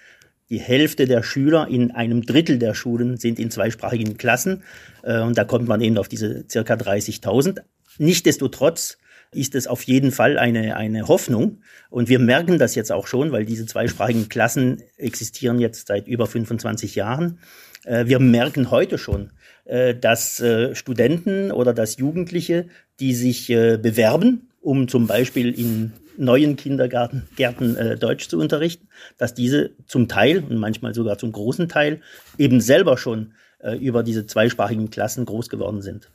die 0.49 0.61
Hälfte 0.61 1.07
der 1.07 1.23
Schüler 1.23 1.69
in 1.69 1.91
einem 1.91 2.25
Drittel 2.25 2.59
der 2.59 2.75
Schulen 2.75 3.17
sind 3.19 3.39
in 3.39 3.51
zweisprachigen 3.51 4.17
Klassen. 4.17 4.63
Äh, 5.03 5.21
und 5.21 5.37
da 5.37 5.45
kommt 5.45 5.69
man 5.69 5.81
eben 5.83 5.99
auf 5.99 6.09
diese 6.09 6.45
circa 6.49 6.75
30.000. 6.75 7.61
Nichtsdestotrotz 7.99 8.99
ist 9.35 9.55
es 9.55 9.67
auf 9.67 9.83
jeden 9.83 10.13
Fall 10.13 10.39
eine, 10.39 10.77
eine 10.77 11.09
Hoffnung. 11.09 11.59
Und 11.91 12.09
wir 12.09 12.19
merken 12.19 12.59
das 12.59 12.75
jetzt 12.75 12.93
auch 12.93 13.07
schon, 13.07 13.33
weil 13.33 13.45
diese 13.45 13.67
zweisprachigen 13.67 14.29
Klassen 14.29 14.83
existieren 14.97 15.59
jetzt 15.59 15.89
seit 15.89 16.09
über 16.09 16.27
25 16.27 16.95
Jahren. 16.95 17.39
Äh, 17.85 18.07
wir 18.07 18.19
merken 18.19 18.71
heute 18.71 18.99
schon, 18.99 19.31
äh, 19.65 19.95
dass 19.95 20.41
äh, 20.41 20.75
Studenten 20.75 21.51
oder 21.51 21.75
dass 21.75 21.97
Jugendliche, 21.97 22.67
die 23.01 23.15
sich 23.15 23.49
bewerben, 23.49 24.49
um 24.61 24.87
zum 24.87 25.09
Beispiel 25.09 25.51
in 25.51 25.93
neuen 26.17 26.57
Kindergärten 26.57 27.27
Gärten, 27.37 27.77
äh, 27.77 27.97
Deutsch 27.97 28.29
zu 28.29 28.39
unterrichten, 28.39 28.89
dass 29.19 29.35
diese 29.35 29.71
zum 29.87 30.09
Teil 30.09 30.45
und 30.49 30.57
manchmal 30.59 30.95
sogar 30.95 31.19
zum 31.19 31.33
großen 31.33 31.69
Teil 31.69 32.01
eben 32.39 32.61
selber 32.61 32.97
schon 32.97 33.33
äh, 33.59 33.77
über 33.77 34.03
diese 34.03 34.27
zweisprachigen 34.27 34.91
Klassen 34.91 35.25
groß 35.25 35.49
geworden 35.49 35.83
sind. 35.83 36.11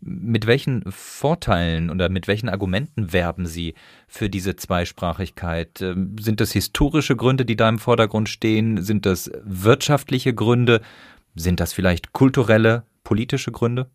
Mit 0.00 0.46
welchen 0.46 0.84
Vorteilen 0.90 1.90
oder 1.90 2.08
mit 2.08 2.28
welchen 2.28 2.48
Argumenten 2.48 3.12
werben 3.12 3.46
Sie 3.46 3.74
für 4.08 4.30
diese 4.30 4.56
Zweisprachigkeit? 4.56 5.80
Ähm, 5.82 6.16
sind 6.18 6.40
das 6.40 6.52
historische 6.52 7.16
Gründe, 7.16 7.44
die 7.44 7.56
da 7.56 7.68
im 7.68 7.78
Vordergrund 7.78 8.28
stehen? 8.28 8.82
Sind 8.82 9.06
das 9.06 9.30
wirtschaftliche 9.44 10.34
Gründe? 10.34 10.80
Sind 11.34 11.60
das 11.60 11.72
vielleicht 11.72 12.12
kulturelle, 12.12 12.84
politische 13.04 13.52
Gründe? 13.52 13.90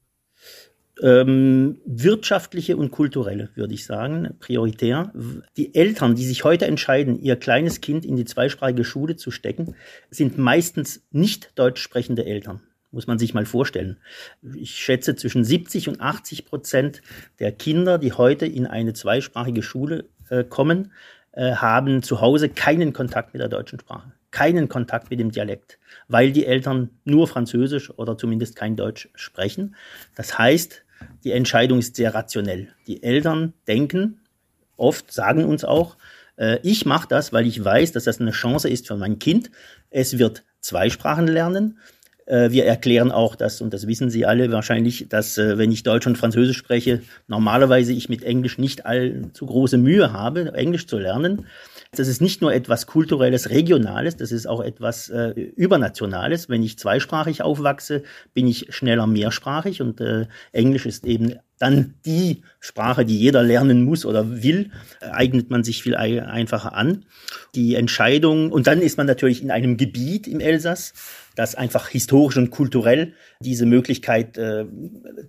Ähm, 1.01 1.81
wirtschaftliche 1.85 2.77
und 2.77 2.91
kulturelle, 2.91 3.49
würde 3.55 3.73
ich 3.73 3.85
sagen, 3.85 4.35
prioritär. 4.39 5.11
Die 5.57 5.75
Eltern, 5.75 6.15
die 6.15 6.25
sich 6.25 6.45
heute 6.45 6.67
entscheiden, 6.67 7.19
ihr 7.21 7.35
kleines 7.35 7.81
Kind 7.81 8.05
in 8.05 8.15
die 8.15 8.23
zweisprachige 8.23 8.85
Schule 8.85 9.17
zu 9.17 9.29
stecken, 9.29 9.75
sind 10.09 10.37
meistens 10.37 11.05
nicht 11.11 11.51
deutsch 11.59 11.81
sprechende 11.81 12.25
Eltern 12.25 12.61
muss 12.95 13.07
man 13.07 13.19
sich 13.19 13.33
mal 13.33 13.45
vorstellen. 13.45 13.97
Ich 14.55 14.71
schätze 14.71 15.15
zwischen 15.15 15.43
70 15.43 15.89
und 15.89 16.01
80 16.01 16.45
Prozent 16.45 17.01
der 17.39 17.51
Kinder, 17.51 17.97
die 17.97 18.13
heute 18.13 18.45
in 18.45 18.65
eine 18.65 18.93
zweisprachige 18.93 19.61
Schule 19.61 20.05
äh, 20.29 20.43
kommen, 20.43 20.93
äh, 21.33 21.55
haben 21.55 22.01
zu 22.01 22.21
Hause 22.21 22.49
keinen 22.49 22.93
Kontakt 22.93 23.33
mit 23.33 23.41
der 23.41 23.49
deutschen 23.49 23.79
Sprache, 23.79 24.13
keinen 24.31 24.69
Kontakt 24.69 25.11
mit 25.11 25.19
dem 25.19 25.31
Dialekt, 25.31 25.77
weil 26.07 26.31
die 26.31 26.45
Eltern 26.45 26.89
nur 27.03 27.27
Französisch 27.27 27.91
oder 27.91 28.17
zumindest 28.17 28.55
kein 28.55 28.77
Deutsch 28.77 29.09
sprechen. 29.13 29.75
Das 30.15 30.39
heißt, 30.39 30.83
die 31.25 31.33
Entscheidung 31.33 31.79
ist 31.79 31.97
sehr 31.97 32.15
rationell. 32.15 32.69
Die 32.87 33.03
Eltern 33.03 33.53
denken, 33.67 34.21
oft 34.77 35.11
sagen 35.11 35.43
uns 35.43 35.65
auch, 35.65 35.97
äh, 36.37 36.59
ich 36.63 36.85
mache 36.85 37.09
das, 37.09 37.33
weil 37.33 37.45
ich 37.45 37.61
weiß, 37.61 37.91
dass 37.91 38.05
das 38.05 38.21
eine 38.21 38.31
Chance 38.31 38.69
ist 38.69 38.87
für 38.87 38.95
mein 38.95 39.19
Kind. 39.19 39.51
Es 39.89 40.17
wird 40.17 40.43
zwei 40.61 40.89
Sprachen 40.89 41.27
lernen 41.27 41.77
wir 42.27 42.65
erklären 42.65 43.11
auch, 43.11 43.35
dass, 43.35 43.61
und 43.61 43.73
das 43.73 43.87
wissen 43.87 44.09
Sie 44.09 44.25
alle 44.25 44.51
wahrscheinlich, 44.51 45.07
dass 45.09 45.37
äh, 45.37 45.57
wenn 45.57 45.71
ich 45.71 45.83
Deutsch 45.83 46.07
und 46.07 46.17
Französisch 46.17 46.57
spreche, 46.57 47.01
normalerweise 47.27 47.93
ich 47.93 48.09
mit 48.09 48.23
Englisch 48.23 48.57
nicht 48.57 48.85
allzu 48.85 49.45
große 49.45 49.77
Mühe 49.77 50.11
habe, 50.11 50.53
Englisch 50.53 50.87
zu 50.87 50.97
lernen. 50.97 51.45
Das 51.91 52.07
ist 52.07 52.21
nicht 52.21 52.41
nur 52.41 52.53
etwas 52.53 52.87
kulturelles, 52.87 53.49
regionales, 53.51 54.17
das 54.17 54.31
ist 54.31 54.47
auch 54.47 54.61
etwas 54.61 55.09
äh, 55.09 55.29
übernationales. 55.31 56.49
Wenn 56.49 56.63
ich 56.63 56.79
zweisprachig 56.79 57.41
aufwachse, 57.41 58.03
bin 58.33 58.47
ich 58.47 58.67
schneller 58.69 59.07
mehrsprachig 59.07 59.81
und 59.81 60.01
äh, 60.01 60.25
Englisch 60.51 60.85
ist 60.85 61.05
eben 61.05 61.35
dann 61.57 61.95
die 62.05 62.43
Sprache, 62.59 63.05
die 63.05 63.17
jeder 63.17 63.43
lernen 63.43 63.83
muss 63.83 64.05
oder 64.05 64.43
will, 64.43 64.71
eignet 64.99 65.49
man 65.49 65.63
sich 65.63 65.81
viel 65.81 65.95
einfacher 65.95 66.73
an. 66.73 67.05
Die 67.55 67.75
Entscheidung, 67.75 68.51
und 68.51 68.67
dann 68.67 68.81
ist 68.81 68.97
man 68.97 69.07
natürlich 69.07 69.41
in 69.41 69.51
einem 69.51 69.77
Gebiet 69.77 70.27
im 70.27 70.39
Elsass, 70.39 70.93
das 71.35 71.55
einfach 71.55 71.89
historisch 71.89 72.37
und 72.37 72.51
kulturell 72.51 73.13
diese 73.39 73.65
Möglichkeit 73.65 74.37
äh, 74.37 74.65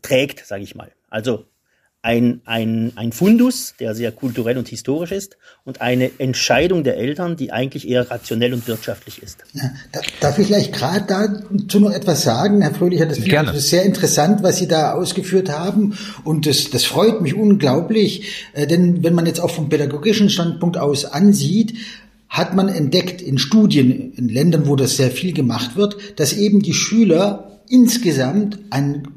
trägt, 0.03 0.47
sage 0.47 0.63
ich 0.63 0.75
mal. 0.75 0.93
Also 1.09 1.47
ein, 2.03 2.41
ein, 2.45 2.93
ein 2.95 3.11
Fundus, 3.11 3.75
der 3.81 3.95
sehr 3.97 4.13
kulturell 4.13 4.59
und 4.59 4.69
historisch 4.69 5.11
ist, 5.11 5.37
und 5.65 5.81
eine 5.81 6.11
Entscheidung 6.19 6.85
der 6.85 6.97
Eltern, 6.99 7.37
die 7.37 7.51
eigentlich 7.51 7.89
eher 7.89 8.09
rationell 8.09 8.55
und 8.55 8.69
wirtschaftlich 8.69 9.23
ist. 9.23 9.39
Ja, 9.55 9.73
darf 10.21 10.39
ich 10.39 10.47
vielleicht 10.47 10.73
gerade 10.73 11.43
dazu 11.51 11.81
noch 11.81 11.91
etwas 11.91 12.23
sagen, 12.23 12.63
Herr 12.63 12.73
Fröhlicher? 12.73 13.07
Das 13.07 13.21
Gerne. 13.21 13.53
ist 13.53 13.71
sehr 13.71 13.83
interessant, 13.83 14.45
was 14.45 14.59
Sie 14.59 14.69
da 14.69 14.93
ausgeführt 14.93 15.51
haben, 15.51 15.99
und 16.23 16.47
das, 16.47 16.71
das 16.71 16.85
freut 16.85 17.23
mich 17.23 17.35
unglaublich, 17.35 18.47
äh, 18.53 18.69
denn 18.69 19.03
wenn 19.03 19.15
man 19.15 19.27
jetzt 19.27 19.41
auch 19.41 19.51
vom 19.51 19.69
pädagogischen 19.69 20.31
Standpunkt 20.31 20.79
aus 20.79 21.07
ansieht, 21.07 21.75
hat 22.29 22.55
man 22.55 22.69
entdeckt 22.69 23.21
in 23.21 23.39
Studien 23.39 24.13
in 24.13 24.29
Ländern, 24.29 24.67
wo 24.69 24.77
das 24.77 24.97
sehr 24.97 25.11
viel 25.11 25.33
gemacht 25.33 25.77
wird, 25.77 25.97
dass 26.21 26.33
eben 26.33 26.61
die 26.61 26.75
Schüler 26.75 27.61
insgesamt 27.69 28.59
ein 28.71 29.09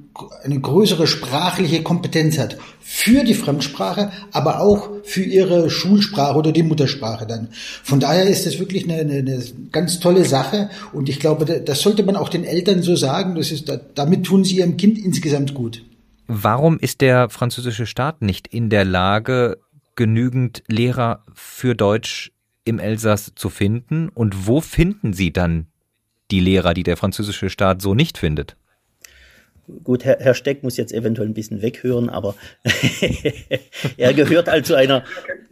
eine 0.44 0.60
größere 0.60 1.08
sprachliche 1.08 1.84
Kompetenz 1.84 2.38
hat 2.38 2.58
für 2.80 3.24
die 3.24 3.34
Fremdsprache, 3.34 4.12
aber 4.32 4.62
auch 4.62 4.90
für 5.04 5.24
ihre 5.24 5.70
Schulsprache 5.70 6.38
oder 6.38 6.52
die 6.52 6.64
Muttersprache 6.64 7.28
dann. 7.28 7.50
Von 7.84 8.00
daher 8.00 8.26
ist 8.26 8.46
das 8.46 8.60
wirklich 8.60 8.84
eine, 8.86 9.02
eine, 9.02 9.20
eine 9.20 9.44
ganz 9.72 10.00
tolle 10.00 10.26
Sache 10.26 10.70
und 10.94 11.10
ich 11.10 11.20
glaube, 11.20 11.46
das 11.46 11.82
sollte 11.82 12.04
man 12.04 12.16
auch 12.16 12.30
den 12.30 12.44
Eltern 12.44 12.82
so 12.82 12.96
sagen. 12.96 13.36
Das 13.36 13.52
ist, 13.52 13.72
damit 13.96 14.26
tun 14.26 14.44
sie 14.44 14.58
ihrem 14.58 14.78
Kind 14.78 14.98
insgesamt 14.98 15.54
gut. 15.54 15.84
Warum 16.28 16.78
ist 16.78 17.02
der 17.02 17.30
französische 17.30 17.88
Staat 17.88 18.22
nicht 18.22 18.48
in 18.48 18.70
der 18.70 18.86
Lage, 18.86 19.58
genügend 19.96 20.64
Lehrer 20.68 21.24
für 21.34 21.76
Deutsch 21.76 22.32
im 22.66 22.80
Elsass 22.80 23.34
zu 23.36 23.50
finden? 23.50 24.10
Und 24.10 24.48
wo 24.48 24.62
finden 24.62 25.14
Sie 25.14 25.34
dann 25.34 25.68
die 26.30 26.40
Lehrer, 26.40 26.74
die 26.74 26.84
der 26.84 26.98
französische 26.98 27.50
Staat 27.50 27.82
so 27.82 27.96
nicht 27.96 28.18
findet? 28.18 28.56
Gut, 29.84 30.06
Herr, 30.06 30.18
Herr 30.20 30.34
Steck 30.34 30.64
muss 30.64 30.78
jetzt 30.78 30.94
eventuell 30.94 31.28
ein 31.28 31.34
bisschen 31.34 31.62
weghören, 31.62 32.10
aber 32.10 32.36
er 33.98 34.14
gehört 34.14 34.48
halt 34.48 34.66
zu 34.66 34.76
einer, 34.76 35.04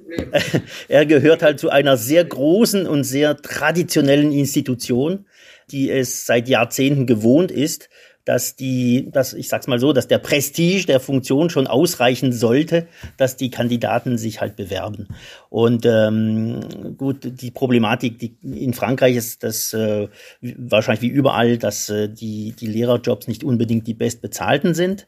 er 0.88 1.06
gehört 1.06 1.43
halt 1.43 1.60
zu 1.60 1.69
einer 1.69 1.97
sehr 1.97 2.23
großen 2.23 2.88
und 2.88 3.03
sehr 3.03 3.38
traditionellen 3.38 4.32
Institution, 4.32 5.25
die 5.71 5.91
es 5.91 6.25
seit 6.25 6.47
Jahrzehnten 6.47 7.06
gewohnt 7.06 7.51
ist, 7.51 7.89
dass 8.27 8.57
die, 8.57 9.09
dass 9.09 9.33
ich 9.33 9.47
sag's 9.47 9.67
mal 9.67 9.79
so, 9.79 9.93
dass 9.93 10.09
der 10.09 10.17
Prestige 10.17 10.85
der 10.85 10.99
Funktion 10.99 11.49
schon 11.49 11.65
ausreichen 11.65 12.33
sollte, 12.33 12.87
dass 13.15 13.37
die 13.37 13.49
Kandidaten 13.49 14.17
sich 14.17 14.41
halt 14.41 14.57
bewerben. 14.57 15.07
Und 15.49 15.85
ähm, 15.85 16.59
gut, 16.97 17.19
die 17.23 17.51
Problematik 17.51 18.19
die 18.19 18.35
in 18.43 18.73
Frankreich 18.73 19.15
ist 19.15 19.43
das 19.43 19.71
äh, 19.71 20.09
wahrscheinlich 20.41 21.03
wie 21.03 21.07
überall, 21.07 21.57
dass 21.57 21.89
äh, 21.89 22.09
die 22.09 22.51
die 22.51 22.67
Lehrerjobs 22.67 23.29
nicht 23.29 23.45
unbedingt 23.45 23.87
die 23.87 23.93
bestbezahlten 23.93 24.73
sind. 24.73 25.07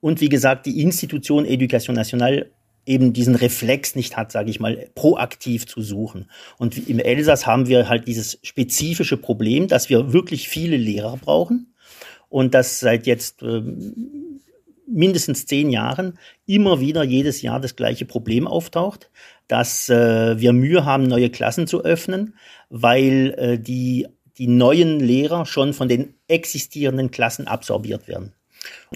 Und 0.00 0.20
wie 0.20 0.28
gesagt, 0.28 0.66
die 0.66 0.82
Institution 0.82 1.46
Education 1.46 1.96
Nationale 1.96 2.50
eben 2.84 3.14
diesen 3.14 3.34
Reflex 3.34 3.96
nicht 3.96 4.18
hat, 4.18 4.30
sage 4.30 4.50
ich 4.50 4.60
mal, 4.60 4.90
proaktiv 4.94 5.66
zu 5.66 5.80
suchen. 5.80 6.30
Und 6.58 6.86
im 6.86 6.98
Elsass 6.98 7.46
haben 7.46 7.66
wir 7.66 7.88
halt 7.88 8.06
dieses 8.06 8.38
spezifische 8.42 9.16
Problem, 9.16 9.68
dass 9.68 9.88
wir 9.88 10.12
wirklich 10.12 10.50
viele 10.50 10.76
Lehrer 10.76 11.16
brauchen 11.16 11.67
und 12.28 12.54
das 12.54 12.80
seit 12.80 13.06
jetzt 13.06 13.42
äh, 13.42 13.62
mindestens 14.86 15.46
zehn 15.46 15.70
Jahren 15.70 16.18
immer 16.46 16.80
wieder 16.80 17.02
jedes 17.02 17.42
Jahr 17.42 17.60
das 17.60 17.76
gleiche 17.76 18.04
Problem 18.04 18.46
auftaucht, 18.46 19.10
dass 19.46 19.88
äh, 19.88 20.40
wir 20.40 20.52
Mühe 20.52 20.84
haben, 20.84 21.04
neue 21.04 21.30
Klassen 21.30 21.66
zu 21.66 21.84
öffnen, 21.84 22.34
weil 22.70 23.34
äh, 23.36 23.58
die, 23.58 24.08
die 24.38 24.46
neuen 24.46 25.00
Lehrer 25.00 25.46
schon 25.46 25.72
von 25.72 25.88
den 25.88 26.14
existierenden 26.28 27.10
Klassen 27.10 27.46
absorbiert 27.46 28.08
werden. 28.08 28.34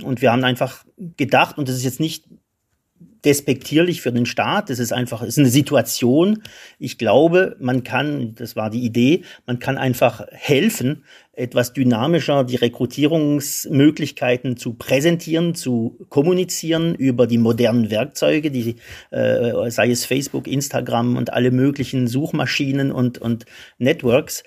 Und 0.03 0.23
wir 0.23 0.33
haben 0.33 0.45
einfach 0.45 0.85
gedacht, 1.17 1.59
und 1.59 1.69
das 1.69 1.77
ist 1.77 1.85
jetzt 1.85 2.01
nicht 2.01 2.25
despektierlich 3.25 4.03
für 4.03 4.13
den 4.13 4.27
Staat. 4.27 4.71
Das 4.71 4.79
ist 4.79 4.93
einfach, 4.93 5.23
ist 5.23 5.39
eine 5.39 5.49
Situation. 5.49 6.43
Ich 6.79 6.99
glaube, 6.99 7.57
man 7.61 7.85
kann, 7.85 8.35
das 8.35 8.57
war 8.57 8.71
die 8.71 8.85
Idee, 8.85 9.23
man 9.47 9.59
kann 9.59 9.79
einfach 9.79 10.27
helfen, 10.31 11.05
etwas 11.35 11.73
dynamischer 11.73 12.45
die 12.45 12.57
Rekrutierungsmöglichkeiten 12.57 14.57
zu 14.57 14.75
präsentieren, 14.75 15.55
zu 15.55 15.99
kommunizieren 16.09 16.95
über 16.95 17.27
die 17.27 17.39
modernen 17.39 17.91
Werkzeuge, 17.91 18.51
die 18.51 18.77
äh, 19.11 19.71
sei 19.71 19.91
es 19.91 20.05
Facebook, 20.05 20.47
Instagram 20.47 21.17
und 21.17 21.33
alle 21.33 21.51
möglichen 21.51 22.07
Suchmaschinen 22.07 22.93
und 22.93 23.19
und 23.19 23.47
Networks. 23.79 24.45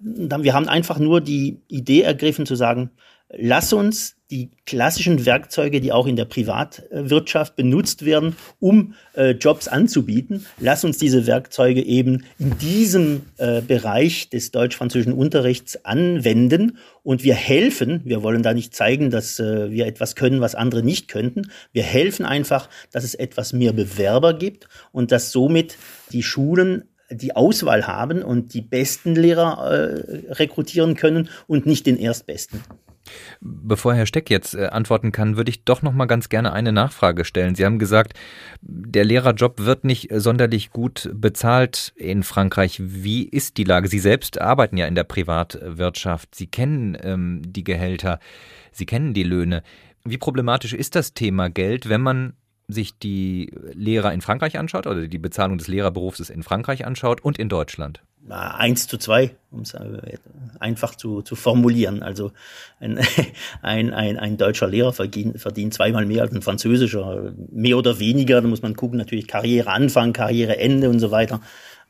Wir 0.00 0.54
haben 0.54 0.68
einfach 0.68 0.98
nur 0.98 1.20
die 1.20 1.60
Idee 1.68 2.02
ergriffen 2.02 2.46
zu 2.46 2.56
sagen, 2.56 2.90
lass 3.30 3.72
uns 3.72 4.16
die 4.30 4.50
klassischen 4.66 5.24
Werkzeuge, 5.24 5.80
die 5.80 5.90
auch 5.90 6.06
in 6.06 6.16
der 6.16 6.26
Privatwirtschaft 6.26 7.56
benutzt 7.56 8.04
werden, 8.04 8.36
um 8.60 8.94
äh, 9.14 9.30
Jobs 9.30 9.68
anzubieten. 9.68 10.44
Lass 10.58 10.84
uns 10.84 10.98
diese 10.98 11.26
Werkzeuge 11.26 11.82
eben 11.82 12.24
in 12.38 12.58
diesem 12.58 13.22
äh, 13.38 13.62
Bereich 13.62 14.28
des 14.28 14.50
deutsch-französischen 14.50 15.14
Unterrichts 15.14 15.82
anwenden 15.84 16.76
und 17.02 17.24
wir 17.24 17.34
helfen, 17.34 18.02
wir 18.04 18.22
wollen 18.22 18.42
da 18.42 18.52
nicht 18.52 18.74
zeigen, 18.74 19.10
dass 19.10 19.40
äh, 19.40 19.70
wir 19.70 19.86
etwas 19.86 20.14
können, 20.14 20.42
was 20.42 20.54
andere 20.54 20.82
nicht 20.82 21.08
könnten. 21.08 21.50
Wir 21.72 21.84
helfen 21.84 22.26
einfach, 22.26 22.68
dass 22.92 23.04
es 23.04 23.14
etwas 23.14 23.54
mehr 23.54 23.72
Bewerber 23.72 24.34
gibt 24.34 24.68
und 24.92 25.10
dass 25.10 25.32
somit 25.32 25.78
die 26.12 26.22
Schulen 26.22 26.84
die 27.10 27.34
Auswahl 27.34 27.86
haben 27.86 28.22
und 28.22 28.52
die 28.52 28.60
besten 28.60 29.14
Lehrer 29.14 29.70
äh, 29.72 30.32
rekrutieren 30.32 30.94
können 30.94 31.30
und 31.46 31.64
nicht 31.64 31.86
den 31.86 31.96
Erstbesten. 31.96 32.60
Bevor 33.40 33.94
Herr 33.94 34.06
Steck 34.06 34.30
jetzt 34.30 34.54
äh, 34.54 34.66
antworten 34.66 35.12
kann, 35.12 35.36
würde 35.36 35.50
ich 35.50 35.64
doch 35.64 35.82
noch 35.82 35.92
mal 35.92 36.06
ganz 36.06 36.28
gerne 36.28 36.52
eine 36.52 36.72
Nachfrage 36.72 37.24
stellen. 37.24 37.54
Sie 37.54 37.64
haben 37.64 37.78
gesagt, 37.78 38.14
der 38.60 39.04
Lehrerjob 39.04 39.60
wird 39.60 39.84
nicht 39.84 40.08
sonderlich 40.12 40.70
gut 40.70 41.10
bezahlt 41.14 41.92
in 41.96 42.22
Frankreich. 42.22 42.80
Wie 42.82 43.24
ist 43.24 43.56
die 43.56 43.64
Lage? 43.64 43.88
Sie 43.88 43.98
selbst 43.98 44.40
arbeiten 44.40 44.76
ja 44.76 44.86
in 44.86 44.94
der 44.94 45.04
Privatwirtschaft. 45.04 46.34
Sie 46.34 46.46
kennen 46.46 46.96
ähm, 47.02 47.42
die 47.44 47.64
Gehälter, 47.64 48.18
Sie 48.72 48.86
kennen 48.86 49.14
die 49.14 49.24
Löhne. 49.24 49.62
Wie 50.04 50.18
problematisch 50.18 50.72
ist 50.72 50.94
das 50.94 51.14
Thema 51.14 51.50
Geld, 51.50 51.88
wenn 51.88 52.00
man 52.00 52.34
sich 52.68 52.98
die 52.98 53.52
Lehrer 53.72 54.12
in 54.12 54.20
Frankreich 54.20 54.58
anschaut 54.58 54.86
oder 54.86 55.08
die 55.08 55.18
Bezahlung 55.18 55.58
des 55.58 55.68
Lehrerberufs 55.68 56.30
in 56.30 56.42
Frankreich 56.42 56.86
anschaut 56.86 57.20
und 57.22 57.38
in 57.38 57.48
Deutschland? 57.48 58.02
Eins 58.30 58.86
zu 58.86 58.98
zwei, 58.98 59.30
um 59.50 59.60
es 59.60 59.74
äh, 59.74 60.18
einfach 60.60 60.94
zu, 60.94 61.22
zu 61.22 61.36
formulieren. 61.36 62.02
Also 62.02 62.32
ein, 62.80 62.98
ein, 63.62 63.92
ein, 63.92 64.18
ein 64.18 64.36
deutscher 64.36 64.68
Lehrer 64.68 64.92
verdient, 64.92 65.40
verdient 65.40 65.74
zweimal 65.74 66.06
mehr 66.06 66.22
als 66.22 66.32
ein 66.32 66.42
französischer, 66.42 67.32
mehr 67.50 67.78
oder 67.78 67.98
weniger. 67.98 68.40
Da 68.40 68.48
muss 68.48 68.62
man 68.62 68.76
gucken, 68.76 68.98
natürlich 68.98 69.28
Karriereanfang, 69.28 70.12
Karriereende 70.12 70.88
und 70.88 71.00
so 71.00 71.10
weiter. 71.10 71.40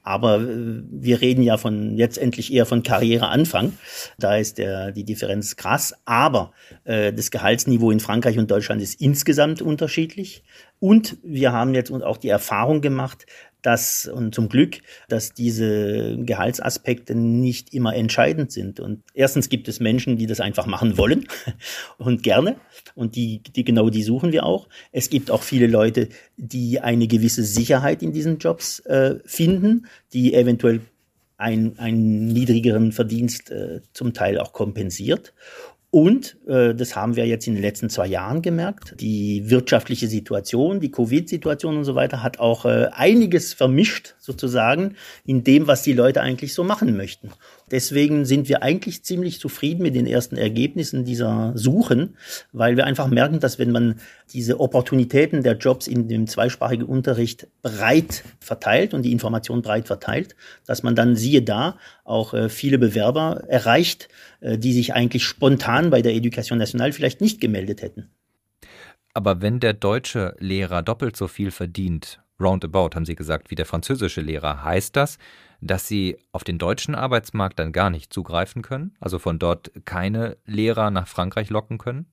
Aber 0.03 0.41
äh, 0.41 0.83
wir 0.91 1.21
reden 1.21 1.43
ja 1.43 1.59
von 1.59 1.97
jetzt 1.97 2.17
endlich 2.17 2.51
eher 2.53 2.65
von 2.65 2.83
Karriereanfang. 2.83 3.75
Da 4.19 4.37
ist 4.37 4.57
der, 4.57 4.91
die 4.93 5.05
Differenz 5.05 5.57
krass. 5.57 5.95
Aber 6.07 6.53
äh, 6.85 7.13
das 7.13 7.31
Gehaltsniveau 7.31 7.91
in 7.91 8.01
Frankreich 8.01 8.39
und 8.39 8.51
Deutschland 8.51 8.81
ist 8.81 9.01
insgesamt 9.01 9.61
unterschiedlich. 9.61 10.45
Und 10.81 11.19
wir 11.23 11.53
haben 11.53 11.75
jetzt 11.75 11.91
auch 11.91 12.17
die 12.17 12.29
Erfahrung 12.29 12.81
gemacht, 12.81 13.27
dass, 13.69 14.07
und 14.07 14.35
zum 14.35 14.49
Glück, 14.49 14.79
dass 15.11 15.35
diese 15.35 16.17
Gehaltsaspekte 16.17 17.15
nicht 17.15 17.75
immer 17.75 17.95
entscheidend 17.95 18.51
sind. 18.51 18.81
Und 18.81 19.03
erstens 19.13 19.51
gibt 19.51 19.69
es 19.69 19.79
Menschen, 19.79 20.17
die 20.17 20.25
das 20.25 20.41
einfach 20.41 20.65
machen 20.65 20.97
wollen 20.97 21.29
und 21.99 22.23
gerne. 22.23 22.57
Und 22.95 23.15
die, 23.15 23.43
die 23.43 23.65
genau 23.65 23.91
die 23.91 24.03
suchen 24.03 24.33
wir 24.33 24.47
auch. 24.47 24.71
Es 24.91 25.11
gibt 25.11 25.31
auch 25.31 25.43
viele 25.43 25.67
Leute, 25.67 26.09
die 26.39 26.81
eine 26.81 27.09
gewisse 27.09 27.45
Sicherheit 27.45 28.03
in 28.03 28.15
diesen 28.15 28.39
Jobs 28.39 28.81
äh, 28.87 29.17
finden, 29.27 29.85
die 30.15 30.33
eventuell 30.33 30.81
ein, 31.37 31.79
einen 31.79 32.27
niedrigeren 32.29 32.93
Verdienst 32.93 33.51
äh, 33.51 33.83
zum 33.93 34.15
Teil 34.15 34.39
auch 34.39 34.55
kompensiert. 34.55 35.35
Und 35.91 36.37
äh, 36.47 36.75
das 36.75 36.95
haben 36.95 37.17
wir 37.17 37.27
jetzt 37.27 37.47
in 37.47 37.55
den 37.55 37.63
letzten 37.63 37.89
zwei 37.89 38.07
Jahren 38.07 38.43
gemerkt. 38.43 38.95
Die 39.01 39.49
wirtschaftliche 39.49 40.07
Situation, 40.07 40.81
die 40.81 40.91
Covid-Situation 40.91 41.79
und 41.79 41.85
so 41.85 41.95
weiter 41.95 42.23
hat 42.23 42.39
auch 42.39 42.67
äh, 42.67 42.89
einiges 42.93 43.55
vermischt 43.55 44.15
sozusagen 44.29 44.95
in 45.25 45.43
dem, 45.43 45.67
was 45.67 45.83
die 45.83 45.95
Leute 45.95 46.21
eigentlich 46.21 46.53
so 46.53 46.63
machen 46.63 46.97
möchten. 46.97 47.31
Deswegen 47.71 48.27
sind 48.27 48.49
wir 48.49 48.63
eigentlich 48.63 49.03
ziemlich 49.03 49.41
zufrieden 49.41 49.83
mit 49.83 49.95
den 49.95 50.07
ersten 50.07 50.37
Ergebnissen 50.37 51.05
dieser 51.05 51.53
Suchen, 51.55 52.17
weil 52.53 52.77
wir 52.77 52.85
einfach 52.85 53.09
merken, 53.09 53.41
dass 53.41 53.59
wenn 53.59 53.73
man 53.73 54.01
diese 54.33 54.61
Opportunitäten 54.61 55.43
der 55.43 55.57
Jobs 55.57 55.87
in 55.87 56.09
dem 56.09 56.27
zweisprachigen 56.27 56.85
Unterricht 56.85 57.49
breit 57.63 58.23
verteilt 58.39 58.93
und 58.93 59.03
die 59.03 59.13
Information 59.13 59.63
breit 59.63 59.87
verteilt, 59.87 60.37
dass 60.67 60.83
man 60.83 60.95
dann 60.95 61.17
siehe 61.17 61.43
da 61.43 61.79
auch 62.05 62.35
äh, 62.35 62.51
viele 62.51 62.79
Bewerber 62.79 63.45
erreicht, 63.49 64.09
äh, 64.41 64.59
die 64.59 64.75
sich 64.75 64.93
eigentlich 64.93 65.25
spontan 65.25 65.91
bei 65.91 66.03
der 66.03 66.15
Education 66.15 66.59
Nationale 66.59 66.93
vielleicht 66.93 67.23
nicht 67.23 67.41
gemeldet 67.41 67.81
hätten. 67.81 68.11
Aber 69.15 69.43
wenn 69.43 69.59
der 69.59 69.73
deutsche 69.73 70.37
Lehrer 70.39 70.83
doppelt 70.83 71.17
so 71.17 71.27
viel 71.27 71.51
verdient, 71.51 72.21
roundabout 72.41 72.95
haben 72.95 73.05
Sie 73.05 73.17
gesagt, 73.17 73.51
wie 73.51 73.55
der 73.55 73.67
französische 73.67 74.21
Lehrer, 74.21 74.65
heißt 74.65 74.97
das, 74.97 75.19
dass 75.61 75.89
Sie 75.89 76.19
auf 76.33 76.45
den 76.45 76.59
deutschen 76.59 76.95
Arbeitsmarkt 76.95 77.59
dann 77.59 77.73
gar 77.73 77.91
nicht 77.91 78.13
zugreifen 78.13 78.63
können? 78.63 78.95
Also 79.01 79.19
von 79.19 79.39
dort 79.39 79.73
keine 79.85 80.37
Lehrer 80.45 80.91
nach 80.91 81.09
Frankreich 81.09 81.51
locken 81.51 81.79
können? 81.79 82.07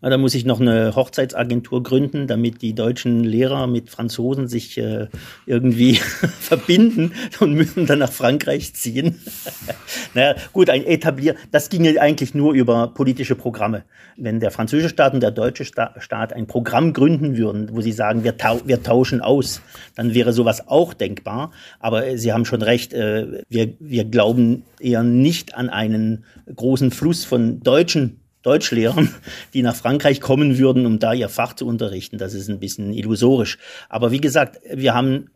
Da 0.00 0.16
muss 0.16 0.36
ich 0.36 0.44
noch 0.44 0.60
eine 0.60 0.94
Hochzeitsagentur 0.94 1.82
gründen, 1.82 2.28
damit 2.28 2.62
die 2.62 2.72
deutschen 2.72 3.24
Lehrer 3.24 3.66
mit 3.66 3.90
Franzosen 3.90 4.46
sich 4.46 4.78
äh, 4.78 5.08
irgendwie 5.44 5.94
verbinden 6.40 7.12
und 7.40 7.54
müssen 7.54 7.86
dann 7.86 7.98
nach 7.98 8.12
Frankreich 8.12 8.74
ziehen. 8.74 9.18
naja, 10.14 10.36
gut, 10.52 10.70
ein 10.70 10.86
Etablier, 10.86 11.34
das 11.50 11.68
ginge 11.68 12.00
eigentlich 12.00 12.32
nur 12.32 12.52
über 12.52 12.94
politische 12.94 13.34
Programme. 13.34 13.82
Wenn 14.16 14.38
der 14.38 14.52
französische 14.52 14.90
Staat 14.90 15.14
und 15.14 15.20
der 15.20 15.32
deutsche 15.32 15.64
Staat 15.64 16.32
ein 16.32 16.46
Programm 16.46 16.92
gründen 16.92 17.36
würden, 17.36 17.70
wo 17.72 17.80
sie 17.80 17.92
sagen, 17.92 18.22
wir, 18.22 18.36
tau 18.36 18.60
wir 18.64 18.84
tauschen 18.84 19.20
aus, 19.20 19.62
dann 19.96 20.14
wäre 20.14 20.32
sowas 20.32 20.68
auch 20.68 20.94
denkbar. 20.94 21.50
Aber 21.80 22.06
äh, 22.06 22.18
Sie 22.18 22.32
haben 22.32 22.44
schon 22.44 22.62
recht, 22.62 22.92
äh, 22.92 23.42
wir, 23.48 23.74
wir 23.80 24.04
glauben 24.04 24.62
eher 24.78 25.02
nicht 25.02 25.56
an 25.56 25.68
einen 25.68 26.24
großen 26.54 26.92
Fluss 26.92 27.24
von 27.24 27.60
Deutschen 27.64 28.20
Deutschlehrern, 28.48 29.14
die 29.52 29.60
nach 29.60 29.76
Frankreich 29.76 30.22
kommen 30.22 30.56
würden, 30.56 30.86
um 30.86 30.98
da 30.98 31.12
ihr 31.12 31.28
Fach 31.28 31.52
zu 31.52 31.66
unterrichten. 31.66 32.16
Das 32.16 32.32
ist 32.32 32.48
ein 32.48 32.60
bisschen 32.60 32.94
illusorisch. 32.94 33.58
Aber 33.90 34.10
wie 34.10 34.22
gesagt, 34.22 34.58
wir 34.72 34.94
haben 34.94 35.30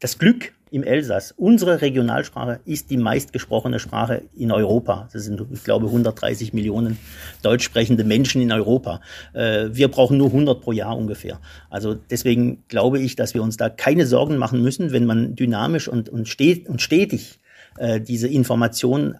das 0.00 0.18
Glück 0.18 0.52
im 0.72 0.82
Elsass. 0.82 1.32
Unsere 1.36 1.80
Regionalsprache 1.80 2.58
ist 2.64 2.90
die 2.90 2.96
meistgesprochene 2.96 3.78
Sprache 3.78 4.22
in 4.36 4.50
Europa. 4.50 5.08
Das 5.12 5.22
sind, 5.22 5.40
ich 5.52 5.62
glaube, 5.62 5.86
130 5.86 6.52
Millionen 6.52 6.98
deutsch 7.42 7.64
sprechende 7.64 8.02
Menschen 8.02 8.42
in 8.42 8.50
Europa. 8.50 9.00
Äh, 9.32 9.68
wir 9.70 9.88
brauchen 9.88 10.18
nur 10.18 10.28
100 10.28 10.60
pro 10.60 10.72
Jahr 10.72 10.96
ungefähr. 10.96 11.38
Also 11.70 11.94
deswegen 11.94 12.64
glaube 12.66 12.98
ich, 12.98 13.14
dass 13.14 13.32
wir 13.32 13.44
uns 13.44 13.56
da 13.56 13.68
keine 13.68 14.06
Sorgen 14.06 14.38
machen 14.38 14.60
müssen, 14.60 14.90
wenn 14.90 15.06
man 15.06 15.36
dynamisch 15.36 15.86
und, 15.86 16.08
und, 16.08 16.26
stetig 16.28 17.38
äh, 17.78 18.00
diese 18.00 18.26
Informationen 18.26 19.16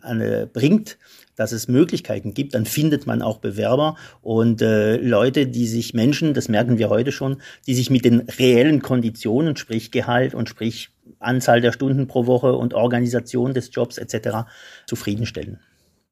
bringt, 0.53 0.99
dass 1.37 1.53
es 1.53 1.69
Möglichkeiten 1.69 2.35
gibt, 2.35 2.55
dann 2.55 2.67
findet 2.67 3.07
man 3.07 3.23
auch 3.23 3.39
Bewerber 3.39 3.97
und 4.23 4.63
äh, 4.63 4.97
Leute, 4.97 5.47
die 5.47 5.67
sich 5.67 5.95
Menschen, 5.95 6.35
das 6.35 6.49
merken 6.49 6.79
wir 6.79 6.89
heute 6.89 7.13
schon, 7.13 7.37
die 7.67 7.75
sich 7.75 7.91
mit 7.91 8.05
den 8.05 8.21
reellen 8.21 8.83
Konditionen, 8.83 9.57
sprich 9.57 9.91
Gehalt 9.91 10.35
und 10.35 10.49
sprich 10.49 10.91
Anzahl 11.21 11.61
der 11.61 11.73
Stunden 11.73 12.07
pro 12.09 12.27
Woche 12.27 12.55
und 12.55 12.75
Organisation 12.75 13.55
des 13.55 13.71
Jobs 13.73 13.99
etc. 13.99 14.49
zufriedenstellen. 14.87 15.61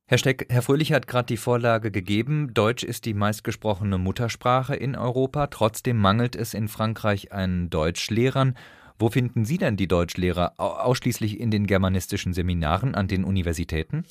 Herr 0.06 0.18
Steck, 0.18 0.46
Herr 0.50 0.60
Fröhlich 0.60 0.92
hat 0.92 1.06
gerade 1.06 1.26
die 1.26 1.38
Vorlage 1.38 1.90
gegeben. 1.90 2.52
Deutsch 2.52 2.84
ist 2.84 3.06
die 3.06 3.14
meistgesprochene 3.14 3.96
Muttersprache 3.96 4.74
in 4.76 4.96
Europa. 4.96 5.46
Trotzdem 5.46 5.96
mangelt 5.96 6.36
es 6.36 6.52
in 6.52 6.68
Frankreich 6.68 7.32
an 7.32 7.70
Deutschlehrern. 7.70 8.54
Wo 8.98 9.10
finden 9.10 9.44
Sie 9.44 9.58
denn 9.58 9.76
die 9.76 9.88
Deutschlehrer? 9.88 10.52
Ausschließlich 10.56 11.40
in 11.40 11.50
den 11.50 11.66
germanistischen 11.66 12.32
Seminaren 12.32 12.94
an 12.94 13.08
den 13.08 13.24
Universitäten? 13.24 14.04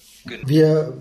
Wir 0.45 0.93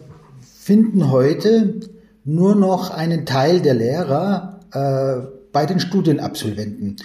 finden 0.62 1.10
heute 1.10 1.80
nur 2.24 2.54
noch 2.54 2.90
einen 2.90 3.26
Teil 3.26 3.60
der 3.60 3.74
Lehrer 3.74 4.60
äh, 4.72 5.26
bei 5.52 5.66
den 5.66 5.80
Studienabsolventen. 5.80 6.96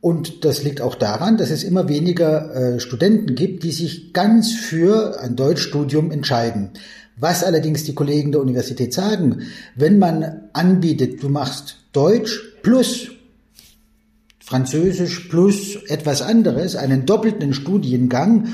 Und 0.00 0.44
das 0.44 0.62
liegt 0.62 0.80
auch 0.80 0.94
daran, 0.94 1.36
dass 1.36 1.50
es 1.50 1.64
immer 1.64 1.88
weniger 1.88 2.54
äh, 2.54 2.80
Studenten 2.80 3.34
gibt, 3.34 3.62
die 3.62 3.72
sich 3.72 4.12
ganz 4.12 4.52
für 4.52 5.20
ein 5.20 5.36
Deutschstudium 5.36 6.10
entscheiden. 6.10 6.70
Was 7.16 7.44
allerdings 7.44 7.84
die 7.84 7.94
Kollegen 7.94 8.32
der 8.32 8.40
Universität 8.40 8.92
sagen, 8.92 9.42
wenn 9.76 9.98
man 9.98 10.48
anbietet, 10.52 11.22
du 11.22 11.28
machst 11.28 11.78
Deutsch 11.92 12.40
plus 12.62 13.10
Französisch 14.52 15.30
plus 15.30 15.76
etwas 15.88 16.20
anderes, 16.20 16.76
einen 16.76 17.06
doppelten 17.06 17.54
Studiengang, 17.54 18.48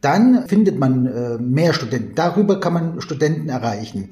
dann 0.00 0.48
findet 0.48 0.80
man 0.80 1.06
äh, 1.06 1.38
mehr 1.38 1.72
Studenten. 1.72 2.16
Darüber 2.16 2.58
kann 2.58 2.72
man 2.72 3.00
Studenten 3.00 3.48
erreichen. 3.48 4.08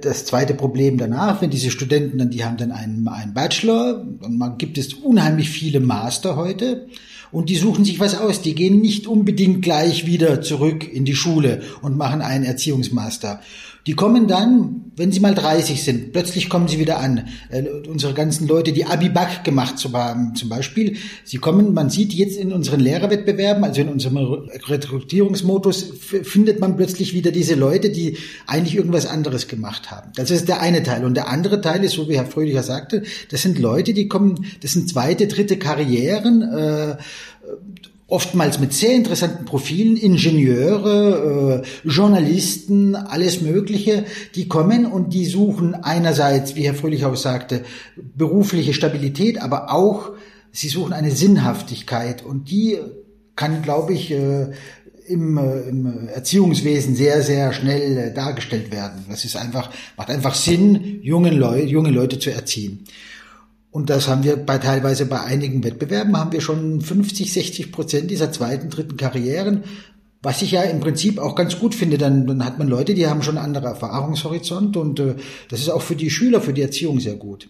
Das 0.00 0.24
zweite 0.24 0.54
Problem 0.54 0.96
danach, 0.96 1.42
wenn 1.42 1.50
diese 1.50 1.72
Studenten 1.72 2.18
dann, 2.18 2.30
die 2.30 2.44
haben 2.44 2.58
dann 2.58 2.70
einen, 2.70 3.08
einen 3.08 3.34
Bachelor 3.34 4.06
und 4.20 4.38
man 4.38 4.56
gibt 4.56 4.78
es 4.78 4.94
unheimlich 4.94 5.50
viele 5.50 5.80
Master 5.80 6.36
heute 6.36 6.86
und 7.32 7.48
die 7.48 7.56
suchen 7.56 7.84
sich 7.84 7.98
was 7.98 8.16
aus. 8.16 8.40
Die 8.40 8.54
gehen 8.54 8.80
nicht 8.80 9.08
unbedingt 9.08 9.62
gleich 9.62 10.06
wieder 10.06 10.42
zurück 10.42 10.86
in 10.88 11.04
die 11.04 11.16
Schule 11.16 11.62
und 11.82 11.96
machen 11.96 12.22
einen 12.22 12.44
Erziehungsmaster. 12.44 13.40
Die 13.86 13.94
kommen 13.94 14.26
dann, 14.26 14.92
wenn 14.96 15.12
sie 15.12 15.20
mal 15.20 15.34
30 15.34 15.82
sind, 15.82 16.12
plötzlich 16.12 16.48
kommen 16.48 16.68
sie 16.68 16.78
wieder 16.78 17.00
an. 17.00 17.28
Äh, 17.50 17.64
unsere 17.86 18.14
ganzen 18.14 18.48
Leute, 18.48 18.72
die 18.72 18.86
Abibak 18.86 19.44
gemacht 19.44 19.74
haben, 19.92 20.34
zum 20.34 20.48
Beispiel, 20.48 20.96
sie 21.24 21.36
kommen, 21.36 21.74
man 21.74 21.90
sieht 21.90 22.14
jetzt 22.14 22.38
in 22.38 22.52
unseren 22.52 22.80
Lehrerwettbewerben, 22.80 23.62
also 23.62 23.82
in 23.82 23.88
unserem 23.88 24.16
Rekrutierungsmodus, 24.16 25.92
findet 26.22 26.60
man 26.60 26.76
plötzlich 26.76 27.12
wieder 27.12 27.30
diese 27.30 27.56
Leute, 27.56 27.90
die 27.90 28.16
eigentlich 28.46 28.76
irgendwas 28.76 29.06
anderes 29.06 29.48
gemacht 29.48 29.90
haben. 29.90 30.12
Das 30.16 30.30
ist 30.30 30.48
der 30.48 30.60
eine 30.60 30.82
Teil. 30.82 31.04
Und 31.04 31.14
der 31.14 31.28
andere 31.28 31.60
Teil 31.60 31.84
ist, 31.84 31.92
so 31.92 32.08
wie 32.08 32.16
Herr 32.16 32.26
Fröhlicher 32.26 32.62
sagte, 32.62 33.02
das 33.30 33.42
sind 33.42 33.58
Leute, 33.58 33.92
die 33.92 34.08
kommen, 34.08 34.46
das 34.62 34.72
sind 34.72 34.88
zweite, 34.88 35.26
dritte 35.26 35.58
Karrieren, 35.58 36.42
äh, 36.42 36.96
oftmals 38.06 38.60
mit 38.60 38.72
sehr 38.72 38.94
interessanten 38.94 39.44
Profilen, 39.44 39.96
Ingenieure, 39.96 41.62
äh, 41.64 41.88
Journalisten, 41.88 42.94
alles 42.94 43.40
Mögliche, 43.40 44.04
die 44.34 44.46
kommen 44.46 44.86
und 44.86 45.14
die 45.14 45.24
suchen 45.24 45.74
einerseits, 45.74 46.54
wie 46.54 46.64
Herr 46.64 46.74
Fröhlich 46.74 47.04
auch 47.04 47.16
sagte, 47.16 47.64
berufliche 47.96 48.74
Stabilität, 48.74 49.40
aber 49.40 49.72
auch 49.72 50.12
sie 50.52 50.68
suchen 50.68 50.92
eine 50.92 51.10
Sinnhaftigkeit 51.10 52.24
und 52.24 52.50
die 52.50 52.78
kann, 53.36 53.62
glaube 53.62 53.94
ich, 53.94 54.10
äh, 54.12 54.48
im, 55.06 55.36
äh, 55.36 55.60
im 55.62 56.08
Erziehungswesen 56.08 56.94
sehr, 56.94 57.22
sehr 57.22 57.52
schnell 57.52 57.98
äh, 57.98 58.14
dargestellt 58.14 58.70
werden. 58.70 59.04
Das 59.08 59.24
ist 59.24 59.36
einfach, 59.36 59.70
macht 59.96 60.10
einfach 60.10 60.34
Sinn, 60.34 61.00
junge 61.02 61.30
Leute, 61.30 61.66
junge 61.66 61.90
Leute 61.90 62.18
zu 62.18 62.30
erziehen. 62.30 62.84
Und 63.74 63.90
das 63.90 64.06
haben 64.06 64.22
wir 64.22 64.36
bei 64.36 64.58
teilweise 64.58 65.04
bei 65.04 65.20
einigen 65.20 65.64
Wettbewerben 65.64 66.16
haben 66.16 66.30
wir 66.30 66.40
schon 66.40 66.80
50, 66.80 67.32
60 67.32 67.72
Prozent 67.72 68.08
dieser 68.08 68.30
zweiten, 68.30 68.70
dritten 68.70 68.96
Karrieren. 68.96 69.64
Was 70.22 70.42
ich 70.42 70.52
ja 70.52 70.62
im 70.62 70.78
Prinzip 70.78 71.18
auch 71.18 71.34
ganz 71.34 71.58
gut 71.58 71.74
finde, 71.74 71.98
dann, 71.98 72.24
dann 72.28 72.44
hat 72.44 72.56
man 72.56 72.68
Leute, 72.68 72.94
die 72.94 73.08
haben 73.08 73.24
schon 73.24 73.36
einen 73.36 73.46
anderen 73.46 73.66
Erfahrungshorizont 73.66 74.76
und 74.76 75.00
äh, 75.00 75.16
das 75.48 75.58
ist 75.58 75.70
auch 75.70 75.82
für 75.82 75.96
die 75.96 76.08
Schüler, 76.08 76.40
für 76.40 76.52
die 76.52 76.62
Erziehung 76.62 77.00
sehr 77.00 77.16
gut. 77.16 77.48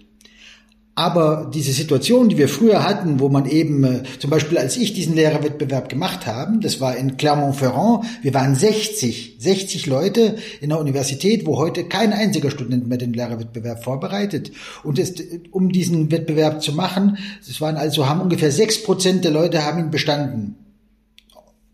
Aber 0.97 1.51
diese 1.53 1.73
Situation, 1.73 2.29
die 2.29 2.39
wir 2.39 2.49
früher 2.49 2.85
hatten, 2.85 3.19
wo 3.19 3.29
man 3.29 3.47
eben, 3.47 3.83
äh, 3.83 4.03
zum 4.21 4.31
Beispiel 4.31 4.59
als 4.59 4.77
ich 4.77 4.93
diesen 4.93 5.17
Lehrerwettbewerb 5.17 5.89
gemacht 5.89 6.27
habe, 6.27 6.59
das 6.61 6.81
war 6.81 6.97
in 6.97 7.17
Clermont-Ferrand, 7.17 8.05
wir 8.23 8.33
waren 8.33 8.55
60, 8.55 9.37
60 9.41 9.87
Leute 9.87 10.37
in 10.61 10.69
der 10.69 10.79
Universität, 10.79 11.47
wo 11.47 11.59
heute 11.59 11.85
kein 11.85 12.13
einziger 12.13 12.51
Student 12.51 12.87
mehr 12.87 12.99
den 12.99 13.13
Lehrerwettbewerb 13.13 13.83
vorbereitet. 13.83 14.53
Und 14.85 15.01
es, 15.01 15.15
um 15.51 15.73
diesen 15.73 16.13
Wettbewerb 16.13 16.63
zu 16.63 16.73
machen, 16.73 17.19
das 17.45 17.61
waren 17.61 17.77
also, 17.77 18.09
haben 18.09 18.21
ungefähr 18.21 18.53
sechs 18.53 18.81
Prozent 18.81 19.25
der 19.25 19.33
Leute 19.33 19.65
haben 19.65 19.81
ihn 19.81 19.91
bestanden. 19.91 20.64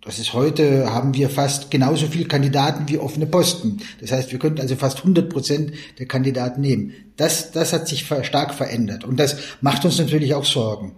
Das 0.02 0.18
ist 0.18 0.32
heute, 0.32 0.92
haben 0.92 1.12
wir 1.12 1.28
fast 1.28 1.70
genauso 1.70 2.06
viele 2.06 2.24
Kandidaten 2.24 2.88
wie 2.88 2.96
offene 2.96 3.26
Posten. 3.26 3.78
Das 4.00 4.12
heißt, 4.12 4.32
wir 4.32 4.38
könnten 4.38 4.60
also 4.60 4.74
fast 4.76 4.98
100 4.98 5.28
Prozent 5.28 5.72
der 5.98 6.06
Kandidaten 6.06 6.62
nehmen. 6.62 6.92
Das, 7.16 7.52
das 7.52 7.74
hat 7.74 7.86
sich 7.86 8.06
stark 8.22 8.54
verändert 8.54 9.04
und 9.04 9.20
das 9.20 9.36
macht 9.60 9.84
uns 9.84 9.98
natürlich 9.98 10.34
auch 10.34 10.46
Sorgen. 10.46 10.96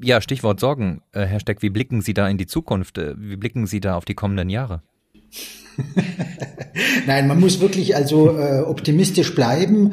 Ja, 0.00 0.20
Stichwort 0.20 0.60
Sorgen. 0.60 1.02
Äh, 1.10 1.26
Herr 1.26 1.40
Steck, 1.40 1.60
wie 1.60 1.70
blicken 1.70 2.00
Sie 2.00 2.14
da 2.14 2.28
in 2.28 2.38
die 2.38 2.46
Zukunft? 2.46 2.98
Äh, 2.98 3.14
wie 3.18 3.36
blicken 3.36 3.66
Sie 3.66 3.80
da 3.80 3.96
auf 3.96 4.04
die 4.04 4.14
kommenden 4.14 4.48
Jahre? 4.48 4.82
Nein, 7.06 7.26
man 7.26 7.40
muss 7.40 7.60
wirklich 7.60 7.96
also 7.96 8.38
äh, 8.38 8.60
optimistisch 8.60 9.34
bleiben 9.34 9.92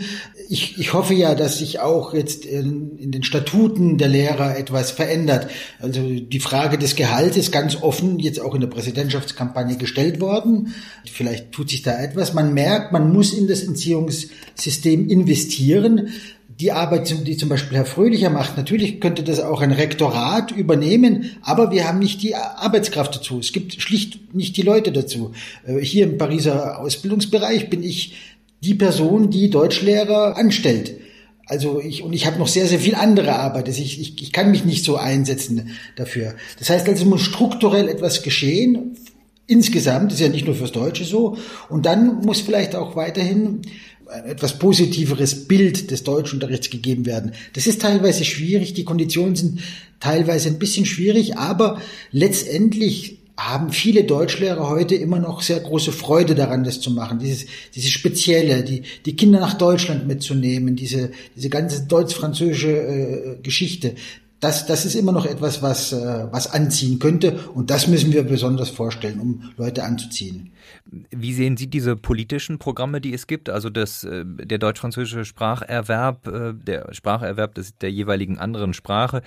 ich, 0.49 0.77
ich 0.77 0.93
hoffe 0.93 1.13
ja, 1.13 1.35
dass 1.35 1.59
sich 1.59 1.79
auch 1.79 2.13
jetzt 2.13 2.45
in, 2.45 2.97
in, 2.97 3.11
den 3.11 3.23
Statuten 3.23 3.97
der 3.97 4.07
Lehrer 4.07 4.57
etwas 4.57 4.91
verändert. 4.91 5.49
Also 5.79 6.01
die 6.01 6.39
Frage 6.39 6.77
des 6.77 6.95
Gehaltes 6.95 7.51
ganz 7.51 7.81
offen 7.81 8.19
jetzt 8.19 8.41
auch 8.41 8.55
in 8.55 8.61
der 8.61 8.67
Präsidentschaftskampagne 8.67 9.77
gestellt 9.77 10.19
worden. 10.21 10.73
Vielleicht 11.11 11.51
tut 11.51 11.69
sich 11.69 11.81
da 11.81 11.99
etwas. 12.01 12.33
Man 12.33 12.53
merkt, 12.53 12.91
man 12.91 13.11
muss 13.11 13.33
in 13.33 13.47
das 13.47 13.63
Entziehungssystem 13.63 15.09
investieren. 15.09 16.09
die 16.59 16.71
Arbeit, 16.71 17.13
die 17.27 17.35
zum 17.35 17.49
Beispiel 17.49 17.77
Herr 17.77 17.85
Fröhlicher 17.85 18.29
macht, 18.29 18.55
natürlich 18.55 19.01
könnte 19.01 19.23
das 19.23 19.41
auch 19.41 19.61
ein 19.61 19.73
Rektorat 19.73 20.51
übernehmen, 20.51 21.31
aber 21.41 21.71
wir 21.71 21.85
haben 21.85 21.99
nicht 21.99 22.23
die 22.23 22.35
Arbeitskraft 22.35 23.15
dazu. 23.15 23.39
Es 23.39 23.51
gibt 23.51 23.81
schlicht 23.81 24.33
nicht 24.33 24.55
die 24.55 24.61
Leute 24.61 24.93
dazu. 24.93 25.33
Äh, 25.65 25.79
hier 25.79 26.05
im 26.05 26.17
Pariser 26.17 26.79
Ausbildungsbereich 26.79 27.69
bin 27.69 27.83
ich 27.83 28.34
die 28.61 28.75
Person, 28.75 29.29
die 29.29 29.49
Deutschlehrer 29.49 30.37
anstellt. 30.37 30.95
Also 31.47 31.79
ich, 31.79 32.01
und 32.01 32.13
ich 32.13 32.25
habe 32.25 32.39
noch 32.39 32.47
sehr, 32.47 32.67
sehr 32.67 32.79
viel 32.79 32.95
andere 32.95 33.35
Arbeit. 33.35 33.67
Ich, 33.67 33.99
ich, 33.99 34.21
ich 34.21 34.31
kann 34.31 34.49
mich 34.49 34.65
nicht 34.65 34.83
so 34.83 34.95
einsetzen 34.95 35.71
dafür. 35.95 36.35
Das 36.57 36.69
heißt 36.69 36.87
also, 36.87 37.05
muss 37.05 37.21
strukturell 37.21 37.87
etwas 37.87 38.23
geschehen. 38.23 38.97
Insgesamt 39.45 40.11
ist 40.11 40.21
ja 40.21 40.29
nicht 40.29 40.47
nur 40.47 40.55
fürs 40.55 40.71
Deutsche 40.71 41.05
so. 41.05 41.37
Und 41.69 41.85
dann 41.85 42.21
muss 42.21 42.41
vielleicht 42.41 42.75
auch 42.75 42.95
weiterhin 42.95 43.61
ein 44.07 44.25
etwas 44.25 44.57
positiveres 44.57 45.47
Bild 45.47 45.91
des 45.91 46.03
Deutschunterrichts 46.03 46.71
gegeben 46.71 47.05
werden. 47.05 47.33
Das 47.53 47.67
ist 47.67 47.81
teilweise 47.81 48.25
schwierig. 48.25 48.73
Die 48.73 48.83
Konditionen 48.83 49.35
sind 49.35 49.59
teilweise 49.99 50.49
ein 50.49 50.59
bisschen 50.59 50.85
schwierig, 50.85 51.37
aber 51.37 51.79
letztendlich 52.11 53.19
haben 53.37 53.71
viele 53.71 54.05
Deutschlehrer 54.05 54.69
heute 54.69 54.95
immer 54.95 55.19
noch 55.19 55.41
sehr 55.41 55.59
große 55.59 55.91
Freude 55.91 56.35
daran, 56.35 56.63
das 56.63 56.79
zu 56.79 56.91
machen. 56.91 57.19
Dieses, 57.19 57.45
diese 57.73 57.89
spezielle, 57.89 58.63
die, 58.63 58.83
die 59.05 59.15
Kinder 59.15 59.39
nach 59.39 59.55
Deutschland 59.55 60.07
mitzunehmen, 60.07 60.75
diese, 60.75 61.11
diese 61.35 61.49
ganze 61.49 61.85
deutsch-französische 61.85 62.71
äh, 62.71 63.37
Geschichte. 63.43 63.95
Das, 64.39 64.65
das 64.67 64.85
ist 64.85 64.95
immer 64.95 65.11
noch 65.11 65.25
etwas, 65.25 65.61
was, 65.61 65.91
äh, 65.91 66.27
was 66.31 66.51
anziehen 66.51 66.99
könnte. 66.99 67.39
Und 67.53 67.71
das 67.71 67.87
müssen 67.87 68.13
wir 68.13 68.23
besonders 68.23 68.69
vorstellen, 68.69 69.19
um 69.19 69.51
Leute 69.57 69.83
anzuziehen. 69.83 70.51
Wie 71.09 71.33
sehen 71.33 71.57
Sie 71.57 71.67
diese 71.67 71.95
politischen 71.95 72.59
Programme, 72.59 73.01
die 73.01 73.13
es 73.13 73.27
gibt? 73.27 73.49
Also 73.49 73.69
das, 73.69 74.03
äh, 74.03 74.23
der 74.25 74.59
deutsch-französische 74.59 75.25
Spracherwerb, 75.25 76.27
äh, 76.27 76.53
der 76.53 76.93
Spracherwerb 76.93 77.55
des, 77.55 77.77
der 77.77 77.91
jeweiligen 77.91 78.37
anderen 78.37 78.73
Sprache 78.73 79.23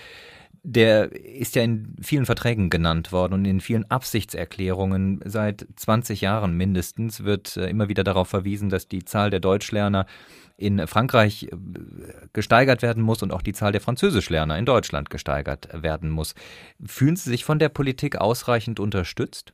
der 0.63 1.13
ist 1.13 1.55
ja 1.55 1.63
in 1.63 1.95
vielen 2.01 2.27
Verträgen 2.27 2.71
genannt 2.71 3.13
worden 3.13 3.35
und 3.35 3.45
in 3.45 3.61
vielen 3.61 3.91
Absichtserklärungen 3.91 5.21
seit 5.25 5.67
20 5.77 6.21
Jahren 6.21 6.57
mindestens 6.57 7.25
wird 7.25 7.57
äh, 7.57 7.69
immer 7.69 7.89
wieder 7.89 8.05
darauf 8.05 8.29
verwiesen, 8.29 8.69
dass 8.69 8.89
die 8.89 9.05
Zahl 9.05 9.31
der 9.31 9.41
Deutschlerner 9.41 10.07
in 10.57 10.87
Frankreich 10.87 11.45
äh, 11.45 11.57
gesteigert 12.33 12.83
werden 12.83 13.03
muss 13.03 13.23
und 13.23 13.33
auch 13.33 13.43
die 13.43 13.53
Zahl 13.53 13.73
der 13.73 13.81
Französischlerner 13.81 14.59
in 14.59 14.67
Deutschland 14.67 15.11
gesteigert 15.11 15.69
werden 15.73 16.11
muss. 16.11 16.35
Fühlen 16.85 17.17
Sie 17.17 17.31
sich 17.31 17.45
von 17.45 17.59
der 17.59 17.69
Politik 17.69 18.17
ausreichend 18.17 18.81
unterstützt? 18.81 19.53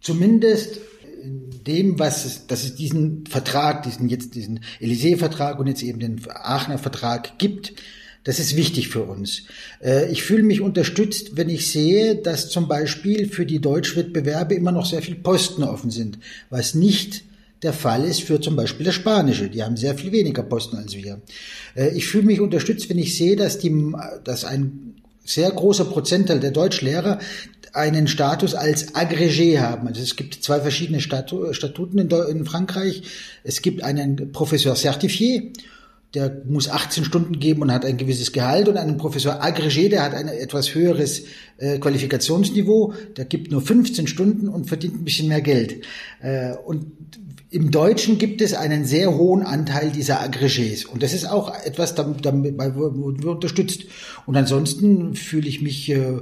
Zumindest 0.00 0.80
in 1.22 1.64
dem, 1.64 1.98
was 1.98 2.24
es, 2.24 2.46
dass 2.46 2.64
es 2.64 2.76
diesen 2.76 3.26
Vertrag, 3.26 3.82
diesen 3.82 4.08
jetzt 4.08 4.34
diesen 4.34 4.60
Élysée-Vertrag 4.80 5.58
und 5.58 5.66
jetzt 5.66 5.82
eben 5.82 5.98
den 5.98 6.20
Aachener 6.28 6.78
Vertrag 6.78 7.38
gibt, 7.38 7.74
das 8.28 8.38
ist 8.38 8.56
wichtig 8.56 8.88
für 8.88 9.04
uns. 9.04 9.44
Äh, 9.82 10.12
ich 10.12 10.22
fühle 10.22 10.42
mich 10.42 10.60
unterstützt, 10.60 11.38
wenn 11.38 11.48
ich 11.48 11.72
sehe, 11.72 12.14
dass 12.14 12.50
zum 12.50 12.68
Beispiel 12.68 13.26
für 13.26 13.46
die 13.46 13.58
Deutschwettbewerbe 13.58 14.54
immer 14.54 14.70
noch 14.70 14.84
sehr 14.84 15.00
viele 15.00 15.16
Posten 15.16 15.62
offen 15.62 15.90
sind, 15.90 16.18
was 16.50 16.74
nicht 16.74 17.24
der 17.62 17.72
Fall 17.72 18.04
ist 18.04 18.22
für 18.22 18.38
zum 18.38 18.54
Beispiel 18.54 18.84
das 18.84 18.96
Spanische. 18.96 19.48
Die 19.48 19.62
haben 19.62 19.78
sehr 19.78 19.94
viel 19.94 20.12
weniger 20.12 20.42
Posten 20.42 20.76
als 20.76 20.94
wir. 20.94 21.22
Äh, 21.74 21.96
ich 21.96 22.06
fühle 22.06 22.26
mich 22.26 22.42
unterstützt, 22.42 22.90
wenn 22.90 22.98
ich 22.98 23.16
sehe, 23.16 23.34
dass, 23.34 23.60
die, 23.60 23.94
dass 24.24 24.44
ein 24.44 24.96
sehr 25.24 25.50
großer 25.50 25.86
Prozentteil 25.86 26.38
der 26.38 26.50
Deutschlehrer 26.50 27.20
einen 27.72 28.08
Status 28.08 28.54
als 28.54 28.94
Agrégé 28.94 29.58
haben. 29.58 29.88
Also 29.88 30.02
es 30.02 30.16
gibt 30.16 30.34
zwei 30.34 30.60
verschiedene 30.60 31.00
Statuten 31.00 31.98
in, 31.98 32.44
Frankreich. 32.44 33.04
Es 33.42 33.62
gibt 33.62 33.82
einen 33.82 34.32
Professeur 34.32 34.74
Certifié 34.74 35.54
der 36.14 36.42
muss 36.46 36.68
18 36.68 37.04
Stunden 37.04 37.38
geben 37.38 37.62
und 37.62 37.72
hat 37.72 37.84
ein 37.84 37.98
gewisses 37.98 38.32
Gehalt 38.32 38.68
und 38.68 38.78
einen 38.78 38.96
Professor 38.96 39.42
Agrégé, 39.42 39.90
der 39.90 40.02
hat 40.02 40.14
ein 40.14 40.28
etwas 40.28 40.74
höheres 40.74 41.24
äh, 41.58 41.78
Qualifikationsniveau, 41.78 42.94
der 43.16 43.26
gibt 43.26 43.50
nur 43.50 43.60
15 43.60 44.06
Stunden 44.06 44.48
und 44.48 44.68
verdient 44.68 44.94
ein 44.94 45.04
bisschen 45.04 45.28
mehr 45.28 45.42
Geld. 45.42 45.84
Äh, 46.22 46.54
und 46.54 46.86
im 47.50 47.70
Deutschen 47.70 48.18
gibt 48.18 48.40
es 48.40 48.54
einen 48.54 48.84
sehr 48.84 49.16
hohen 49.16 49.42
Anteil 49.42 49.90
dieser 49.90 50.22
Agrégés 50.22 50.86
und 50.86 51.02
das 51.02 51.12
ist 51.12 51.26
auch 51.26 51.54
etwas, 51.64 51.94
damit, 51.94 52.24
damit 52.24 52.58
wir 52.58 53.30
unterstützt. 53.30 53.84
Und 54.26 54.36
ansonsten 54.36 55.14
fühle 55.14 55.48
ich 55.48 55.60
mich 55.60 55.90
äh, 55.90 56.20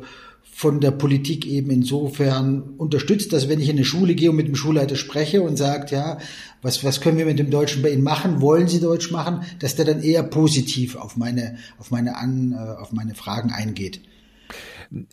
von 0.57 0.81
der 0.81 0.91
Politik 0.91 1.45
eben 1.45 1.71
insofern 1.71 2.63
unterstützt, 2.79 3.35
dass 3.35 3.47
wenn 3.47 3.61
ich 3.61 3.69
in 3.69 3.77
eine 3.77 3.85
Schule 3.85 4.15
gehe 4.15 4.31
und 4.31 4.37
mit 4.37 4.49
dem 4.49 4.57
Schulleiter 4.57 4.97
spreche 4.97 5.43
und 5.43 5.59
sagt, 5.59 5.91
ja, 5.91 6.17
was, 6.63 6.83
was 6.83 7.03
können 7.03 7.19
wir 7.19 7.27
mit 7.27 7.39
dem 7.39 7.51
Deutschen 7.51 7.83
bei 7.83 7.91
Ihnen 7.91 8.03
machen? 8.03 8.41
Wollen 8.41 8.67
Sie 8.67 8.81
Deutsch 8.81 9.11
machen? 9.11 9.43
Dass 9.59 9.77
der 9.77 9.85
dann 9.85 10.03
eher 10.03 10.23
positiv 10.23 10.97
auf 10.97 11.19
meine, 11.19 11.59
auf 11.77 11.91
meine, 11.91 12.17
An, 12.17 12.53
äh, 12.53 12.81
auf 12.81 12.93
meine 12.93 13.15
Fragen 13.15 13.53
eingeht. 13.53 14.01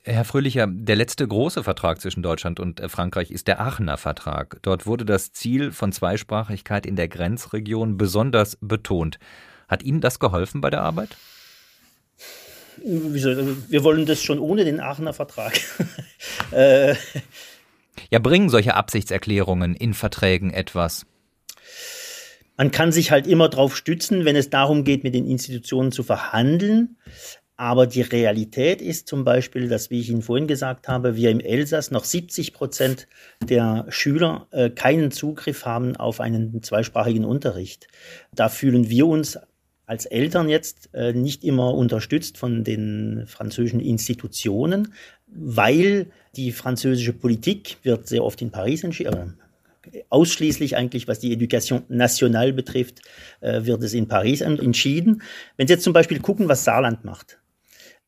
Herr 0.05 0.23
Fröhlicher, 0.23 0.65
der 0.65 0.95
letzte 0.95 1.27
große 1.27 1.61
Vertrag 1.61 1.99
zwischen 1.99 2.23
Deutschland 2.23 2.61
und 2.61 2.79
äh, 2.79 2.87
Frankreich 2.87 3.29
ist 3.29 3.49
der 3.49 3.59
Aachener 3.59 3.97
Vertrag. 3.97 4.59
Dort 4.61 4.85
wurde 4.85 5.03
das 5.03 5.33
Ziel 5.33 5.73
von 5.73 5.91
Zweisprachigkeit 5.91 6.85
in 6.85 6.95
der 6.95 7.09
Grenzregion 7.09 7.97
besonders 7.97 8.57
betont. 8.61 9.19
Hat 9.67 9.83
Ihnen 9.83 9.99
das 9.99 10.19
geholfen 10.19 10.61
bei 10.61 10.69
der 10.69 10.83
Arbeit? 10.83 11.17
Wir 12.77 13.83
wollen 13.83 14.05
das 14.05 14.23
schon 14.23 14.39
ohne 14.39 14.65
den 14.65 14.79
Aachener 14.79 15.13
Vertrag. 15.13 15.59
Äh, 16.51 16.95
ja, 18.09 18.19
bringen 18.19 18.49
solche 18.49 18.75
Absichtserklärungen 18.75 19.75
in 19.75 19.93
Verträgen 19.93 20.51
etwas? 20.51 21.05
Man 22.57 22.71
kann 22.71 22.91
sich 22.91 23.11
halt 23.11 23.25
immer 23.27 23.49
darauf 23.49 23.75
stützen, 23.75 24.23
wenn 24.23 24.35
es 24.35 24.49
darum 24.49 24.83
geht, 24.83 25.03
mit 25.03 25.15
den 25.15 25.25
Institutionen 25.25 25.91
zu 25.91 26.03
verhandeln. 26.03 26.97
Aber 27.55 27.87
die 27.87 28.01
Realität 28.01 28.81
ist 28.81 29.07
zum 29.07 29.23
Beispiel, 29.23 29.67
dass, 29.67 29.89
wie 29.89 29.99
ich 29.99 30.09
Ihnen 30.09 30.23
vorhin 30.23 30.47
gesagt 30.47 30.87
habe, 30.87 31.15
wir 31.15 31.29
im 31.29 31.39
Elsass 31.39 31.91
noch 31.91 32.03
70 32.03 32.53
Prozent 32.53 33.07
der 33.43 33.85
Schüler 33.89 34.47
äh, 34.51 34.69
keinen 34.69 35.11
Zugriff 35.11 35.65
haben 35.65 35.95
auf 35.95 36.19
einen 36.19 36.63
zweisprachigen 36.63 37.25
Unterricht. 37.25 37.87
Da 38.33 38.49
fühlen 38.49 38.89
wir 38.89 39.07
uns 39.07 39.37
als 39.85 40.05
Eltern 40.05 40.49
jetzt 40.49 40.89
äh, 40.93 41.13
nicht 41.13 41.43
immer 41.43 41.73
unterstützt 41.73 42.37
von 42.37 42.63
den 42.63 43.25
französischen 43.27 43.79
Institutionen, 43.79 44.93
weil 45.27 46.07
die 46.35 46.51
französische 46.51 47.13
Politik 47.13 47.77
wird 47.83 48.07
sehr 48.07 48.23
oft 48.23 48.41
in 48.41 48.51
Paris 48.51 48.83
entschieden. 48.83 49.39
Äh, 49.91 50.03
ausschließlich 50.09 50.77
eigentlich, 50.77 51.07
was 51.07 51.19
die 51.19 51.33
Education 51.33 51.83
nationale 51.89 52.53
betrifft, 52.53 53.01
äh, 53.41 53.65
wird 53.65 53.83
es 53.83 53.93
in 53.93 54.07
Paris 54.07 54.41
entschieden. 54.41 55.21
Wenn 55.57 55.67
Sie 55.67 55.73
jetzt 55.73 55.83
zum 55.83 55.93
Beispiel 55.93 56.19
gucken, 56.19 56.47
was 56.47 56.63
Saarland 56.63 57.03
macht. 57.03 57.39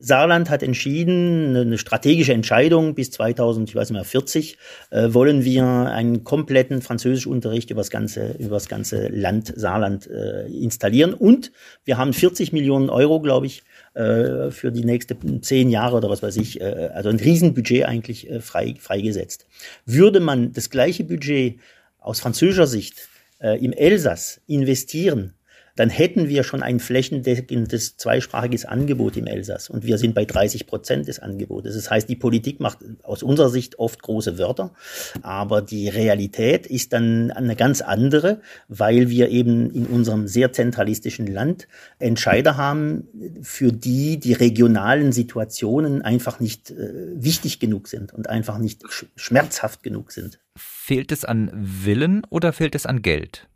Saarland 0.06 0.52
hat 0.52 0.62
entschieden, 0.62 1.56
eine 1.56 1.80
strategische 1.80 2.32
Entscheidung 2.32 2.94
bis 2.94 3.10
2000, 3.10 3.70
ich 3.70 3.76
weiß 3.76 3.90
nicht 3.90 3.98
mehr, 3.98 4.06
40, 4.06 4.58
äh, 4.92 5.14
wollen 5.14 5.44
wir 5.44 5.66
einen 5.66 6.24
kompletten 6.24 6.84
Französischunterricht 6.84 7.72
über 7.72 7.80
das 7.82 7.90
ganze, 7.90 8.34
über 8.38 8.56
das 8.56 8.68
ganze 8.68 9.08
Land 9.08 9.52
Saarland 9.56 10.08
äh, 10.08 10.46
installieren. 10.46 11.16
Und 11.16 11.52
wir 11.86 11.98
haben 11.98 12.14
40 12.14 12.54
Millionen 12.54 12.92
Euro, 12.92 13.20
glaube 13.20 13.48
ich, 13.48 13.64
äh, 13.96 14.52
für 14.52 14.72
die 14.72 14.86
nächsten 14.86 15.42
zehn 15.42 15.72
Jahre 15.72 15.98
oder 15.98 16.10
was 16.10 16.22
weiß 16.22 16.38
ich, 16.38 16.62
äh, 16.62 16.92
also 16.94 17.10
ein 17.10 17.20
Riesenbudget 17.20 17.86
eigentlich 17.86 18.30
äh, 18.30 18.42
frei, 18.42 18.76
freigesetzt. 18.80 19.48
Würde 19.88 20.20
man 20.20 20.54
das 20.54 20.70
gleiche 20.70 21.04
Budget 21.04 21.60
aus 22.00 22.20
französischer 22.20 22.68
Sicht 22.68 23.10
äh, 23.40 23.58
im 23.64 23.74
Elsass 23.74 24.40
investieren, 24.46 25.34
dann 25.76 25.90
hätten 25.90 26.30
wir 26.30 26.44
schon 26.44 26.64
ein 26.64 26.80
flächendeckendes 26.80 27.98
zweisprachiges 27.98 28.66
Angebot 28.66 29.18
im 29.18 29.28
Elsass. 29.28 29.70
Und 29.70 29.86
wir 29.86 29.98
sind 29.98 30.16
bei 30.16 30.26
30 30.26 30.68
Prozent 30.68 31.08
des 31.08 31.20
Angebotes. 31.20 31.76
Das 31.76 31.92
heißt, 31.92 32.08
die 32.08 32.16
Politik 32.16 32.60
macht 32.60 32.80
aus 33.04 33.24
unserer 33.24 33.50
Sicht 33.50 33.78
oft 33.78 34.02
große 34.02 34.38
Wörter, 34.38 34.74
aber 35.22 35.62
die 35.62 35.90
Realität 35.90 36.66
ist 36.66 36.94
dann 36.94 37.32
eine 37.32 37.56
ganz 37.56 37.82
andere, 37.82 38.42
weil 38.68 39.10
wir 39.10 39.30
eben 39.30 39.70
in 39.72 39.86
unserem 39.86 40.28
sehr 40.28 40.54
zentralistischen 40.54 41.28
Land 41.28 41.68
Entscheider 42.00 42.58
haben, 42.58 43.08
für 43.42 43.72
die 43.72 44.20
die 44.20 44.34
regionalen 44.34 45.12
Situationen 45.12 46.02
einfach 46.02 46.40
nicht 46.40 46.72
äh, 46.72 47.12
wichtig 47.16 47.60
genug 47.60 47.88
sind 47.88 48.14
und 48.14 48.30
einfach 48.30 48.58
nicht 48.58 48.84
schmerzhaft 49.16 49.84
genug 49.84 50.12
sind. 50.12 50.40
Fehlt 50.56 51.12
es 51.12 51.26
an 51.26 51.52
Willen 51.54 52.24
oder 52.30 52.54
fehlt 52.54 52.76
es 52.76 52.86
an 52.86 53.02
Geld? 53.02 53.48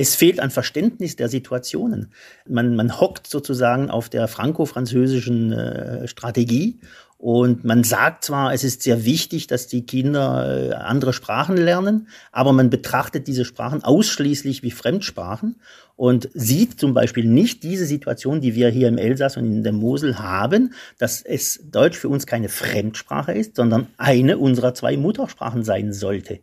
Es 0.00 0.16
fehlt 0.16 0.40
an 0.40 0.50
Verständnis 0.50 1.16
der 1.16 1.28
Situationen. 1.28 2.10
Man, 2.48 2.74
man 2.74 3.02
hockt 3.02 3.26
sozusagen 3.26 3.90
auf 3.90 4.08
der 4.08 4.28
franco-französischen 4.28 5.52
äh, 5.52 6.08
Strategie 6.08 6.80
und 7.20 7.64
man 7.64 7.84
sagt 7.84 8.24
zwar, 8.24 8.54
es 8.54 8.64
ist 8.64 8.80
sehr 8.80 9.04
wichtig, 9.04 9.46
dass 9.46 9.66
die 9.66 9.84
Kinder 9.84 10.70
äh, 10.70 10.72
andere 10.72 11.12
Sprachen 11.12 11.54
lernen, 11.54 12.08
aber 12.32 12.54
man 12.54 12.70
betrachtet 12.70 13.26
diese 13.26 13.44
Sprachen 13.44 13.84
ausschließlich 13.84 14.62
wie 14.62 14.70
Fremdsprachen 14.70 15.60
und 15.96 16.30
sieht 16.32 16.80
zum 16.80 16.94
Beispiel 16.94 17.26
nicht 17.26 17.62
diese 17.62 17.84
Situation, 17.84 18.40
die 18.40 18.54
wir 18.54 18.70
hier 18.70 18.88
im 18.88 18.96
Elsass 18.96 19.36
und 19.36 19.44
in 19.44 19.62
der 19.62 19.74
Mosel 19.74 20.18
haben, 20.18 20.72
dass 20.96 21.20
es 21.20 21.60
Deutsch 21.70 21.98
für 21.98 22.08
uns 22.08 22.26
keine 22.26 22.48
Fremdsprache 22.48 23.32
ist, 23.32 23.54
sondern 23.54 23.88
eine 23.98 24.38
unserer 24.38 24.72
zwei 24.72 24.96
Muttersprachen 24.96 25.62
sein 25.62 25.92
sollte. 25.92 26.40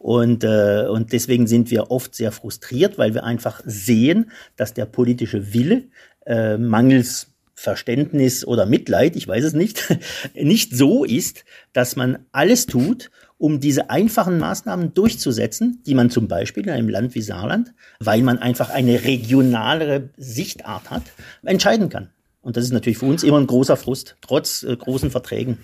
Und, 0.00 0.42
äh, 0.42 0.88
und 0.90 1.12
deswegen 1.12 1.46
sind 1.46 1.70
wir 1.70 1.92
oft 1.92 2.16
sehr 2.16 2.32
frustriert, 2.32 2.98
weil 2.98 3.14
wir 3.14 3.22
einfach 3.22 3.62
sehen, 3.64 4.32
dass 4.56 4.74
der 4.74 4.86
politische 4.86 5.54
Wille 5.54 5.84
äh, 6.26 6.58
mangels 6.58 7.35
Verständnis 7.58 8.46
oder 8.46 8.66
Mitleid, 8.66 9.16
ich 9.16 9.26
weiß 9.26 9.42
es 9.42 9.52
nicht, 9.54 9.96
nicht 10.34 10.76
so 10.76 11.04
ist, 11.04 11.44
dass 11.72 11.96
man 11.96 12.18
alles 12.30 12.66
tut, 12.66 13.10
um 13.38 13.60
diese 13.60 13.90
einfachen 13.90 14.38
Maßnahmen 14.38 14.94
durchzusetzen, 14.94 15.82
die 15.86 15.94
man 15.94 16.10
zum 16.10 16.28
Beispiel 16.28 16.64
in 16.64 16.70
einem 16.70 16.88
Land 16.88 17.14
wie 17.14 17.22
Saarland, 17.22 17.72
weil 17.98 18.22
man 18.22 18.38
einfach 18.38 18.70
eine 18.70 19.04
regionalere 19.04 20.10
Sichtart 20.16 20.90
hat, 20.90 21.02
entscheiden 21.44 21.88
kann. 21.88 22.10
Und 22.42 22.56
das 22.56 22.64
ist 22.64 22.72
natürlich 22.72 22.98
für 22.98 23.06
uns 23.06 23.24
immer 23.24 23.40
ein 23.40 23.46
großer 23.46 23.76
Frust, 23.76 24.16
trotz 24.20 24.62
äh, 24.62 24.76
großen 24.76 25.10
Verträgen. 25.10 25.58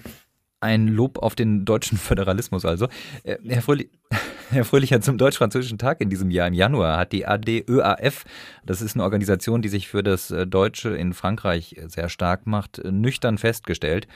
Ein 0.62 0.86
Lob 0.86 1.18
auf 1.18 1.34
den 1.34 1.64
deutschen 1.64 1.98
Föderalismus 1.98 2.64
also. 2.64 2.86
Äh, 3.24 3.36
Herr, 3.48 3.62
Fröhlich, 3.62 3.90
Herr 4.50 4.64
Fröhlicher, 4.64 5.00
zum 5.00 5.18
Deutsch-Französischen 5.18 5.76
Tag 5.76 6.00
in 6.00 6.08
diesem 6.08 6.30
Jahr 6.30 6.46
im 6.46 6.54
Januar 6.54 6.98
hat 6.98 7.10
die 7.10 7.26
ADÖAF, 7.26 8.24
das 8.64 8.80
ist 8.80 8.94
eine 8.94 9.02
Organisation, 9.02 9.60
die 9.60 9.68
sich 9.68 9.88
für 9.88 10.04
das 10.04 10.30
äh, 10.30 10.46
Deutsche 10.46 10.90
in 10.90 11.14
Frankreich 11.14 11.74
sehr 11.88 12.08
stark 12.08 12.46
macht, 12.46 12.78
äh, 12.78 12.92
nüchtern 12.92 13.38
festgestellt, 13.38 14.06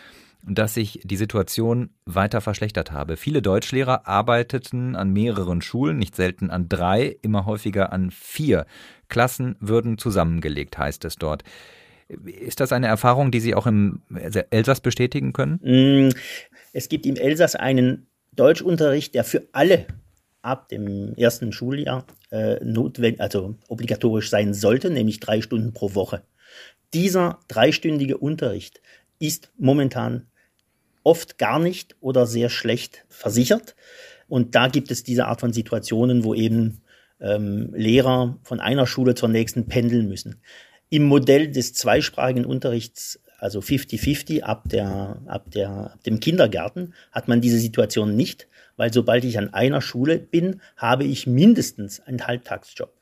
dass 0.45 0.75
sich 0.75 1.01
die 1.03 1.17
Situation 1.17 1.91
weiter 2.05 2.41
verschlechtert 2.41 2.93
habe. 2.93 3.17
Viele 3.17 3.43
Deutschlehrer 3.43 4.07
arbeiteten 4.07 4.95
an 4.95 5.13
mehreren 5.13 5.63
Schulen, 5.63 5.99
nicht 5.99 6.15
selten 6.15 6.51
an 6.51 6.69
drei, 6.69 7.17
immer 7.23 7.45
häufiger 7.45 7.93
an 7.93 8.13
vier. 8.13 8.67
Klassen 9.09 9.57
würden 9.59 9.99
zusammengelegt, 9.99 10.79
heißt 10.79 11.05
es 11.05 11.17
dort. 11.17 11.43
Ist 12.09 12.61
das 12.61 12.73
eine 12.73 12.87
Erfahrung, 12.87 13.31
die 13.31 13.41
Sie 13.41 13.55
auch 13.55 13.67
im 13.67 14.03
Elsass 14.51 14.81
bestätigen 14.81 15.33
können? 15.33 15.61
Mm, 15.63 16.15
es 16.73 16.89
gibt 16.89 17.07
im 17.07 17.17
Elsass 17.17 17.57
einen 17.57 18.07
Deutschunterricht, 18.33 19.15
der 19.15 19.25
für 19.25 19.43
alle 19.53 19.87
ab 20.43 20.69
dem 20.69 21.15
ersten 21.17 21.53
Schuljahr 21.53 22.07
äh, 22.31 22.63
notwendig, 22.65 23.21
also 23.21 23.57
obligatorisch 23.69 24.31
sein 24.31 24.55
sollte, 24.55 24.91
nämlich 24.91 25.19
drei 25.19 25.41
Stunden 25.41 25.73
pro 25.73 25.95
Woche. 25.95 26.23
Dieser 26.95 27.41
dreistündige 27.49 28.19
Unterricht 28.19 28.81
ist 29.19 29.51
momentan 29.59 30.27
oft 31.03 31.39
gar 31.39 31.59
nicht 31.59 31.97
oder 32.01 32.27
sehr 32.27 32.49
schlecht 32.49 33.05
versichert. 33.09 33.75
Und 34.29 34.55
da 34.55 34.69
gibt 34.69 34.91
es 34.91 35.03
diese 35.03 35.27
Art 35.27 35.41
von 35.41 35.53
Situationen, 35.53 36.25
wo 36.25 36.35
eben 36.35 36.83
ähm, 37.21 37.73
Lehrer 37.75 38.39
von 38.43 38.61
einer 38.61 38.87
Schule 38.87 39.15
zur 39.15 39.29
nächsten 39.29 39.67
pendeln 39.67 40.09
müssen. 40.09 40.41
Im 40.89 41.05
Modell 41.05 41.51
des 41.51 41.75
zweisprachigen 41.75 42.45
Unterrichts, 42.45 43.21
also 43.39 43.61
50-50 43.61 44.43
ab, 44.43 44.65
der, 44.67 45.21
ab, 45.27 45.51
der, 45.51 45.71
ab 45.71 46.05
dem 46.05 46.21
Kindergarten, 46.21 46.95
hat 47.13 47.29
man 47.29 47.41
diese 47.41 47.59
Situation 47.59 48.17
nicht, 48.17 48.47
weil 48.77 48.93
sobald 48.93 49.25
ich 49.25 49.39
an 49.39 49.53
einer 49.53 49.81
Schule 49.81 50.19
bin, 50.19 50.61
habe 50.77 51.05
ich 51.05 51.27
mindestens 51.27 52.01
einen 52.01 52.27
Halbtagsjob. 52.27 52.93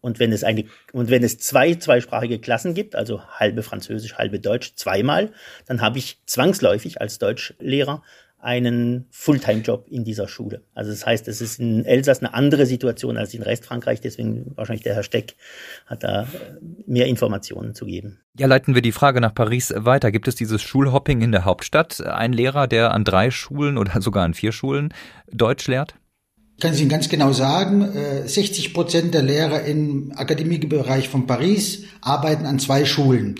Und 0.00 0.20
wenn 0.20 0.32
es 0.32 0.44
eine, 0.44 0.64
und 0.92 1.10
wenn 1.10 1.24
es 1.24 1.38
zwei 1.38 1.74
zweisprachige 1.74 2.38
Klassen 2.38 2.74
gibt, 2.74 2.94
also 2.94 3.22
halbe 3.22 3.62
Französisch, 3.62 4.14
halbe 4.14 4.38
Deutsch, 4.38 4.74
zweimal, 4.76 5.32
dann 5.66 5.80
habe 5.80 5.98
ich 5.98 6.18
zwangsläufig 6.24 7.00
als 7.00 7.18
Deutschlehrer 7.18 8.02
einen 8.40 9.06
Fulltime-Job 9.10 9.86
in 9.88 10.04
dieser 10.04 10.28
Schule. 10.28 10.62
Also 10.74 10.90
das 10.90 11.04
heißt, 11.04 11.26
es 11.26 11.40
ist 11.40 11.58
in 11.58 11.84
Elsass 11.84 12.20
eine 12.20 12.34
andere 12.34 12.66
Situation 12.66 13.16
als 13.16 13.34
in 13.34 13.42
Restfrankreich, 13.42 14.00
deswegen 14.00 14.52
wahrscheinlich 14.54 14.84
der 14.84 14.94
Herr 14.94 15.02
Steck 15.02 15.34
hat 15.86 16.04
da 16.04 16.28
mehr 16.86 17.06
Informationen 17.06 17.74
zu 17.74 17.84
geben. 17.86 18.20
Ja, 18.38 18.46
leiten 18.46 18.74
wir 18.74 18.82
die 18.82 18.92
Frage 18.92 19.20
nach 19.20 19.34
Paris 19.34 19.74
weiter. 19.76 20.12
Gibt 20.12 20.28
es 20.28 20.36
dieses 20.36 20.62
Schulhopping 20.62 21.20
in 21.20 21.32
der 21.32 21.44
Hauptstadt? 21.44 22.00
Ein 22.00 22.32
Lehrer, 22.32 22.68
der 22.68 22.92
an 22.92 23.04
drei 23.04 23.30
Schulen 23.30 23.76
oder 23.76 24.00
sogar 24.00 24.24
an 24.24 24.34
vier 24.34 24.52
Schulen 24.52 24.94
Deutsch 25.32 25.66
lehrt? 25.66 25.94
Ich 26.56 26.62
kann 26.62 26.72
es 26.72 26.80
Ihnen 26.80 26.88
ganz 26.88 27.08
genau 27.08 27.32
sagen, 27.32 27.88
60 28.26 28.66
äh, 28.66 28.72
Prozent 28.72 29.14
der 29.14 29.22
Lehrer 29.22 29.62
im 29.62 30.12
Akademiebereich 30.16 31.08
von 31.08 31.26
Paris 31.26 31.84
arbeiten 32.00 32.46
an 32.46 32.58
zwei 32.58 32.84
Schulen. 32.84 33.36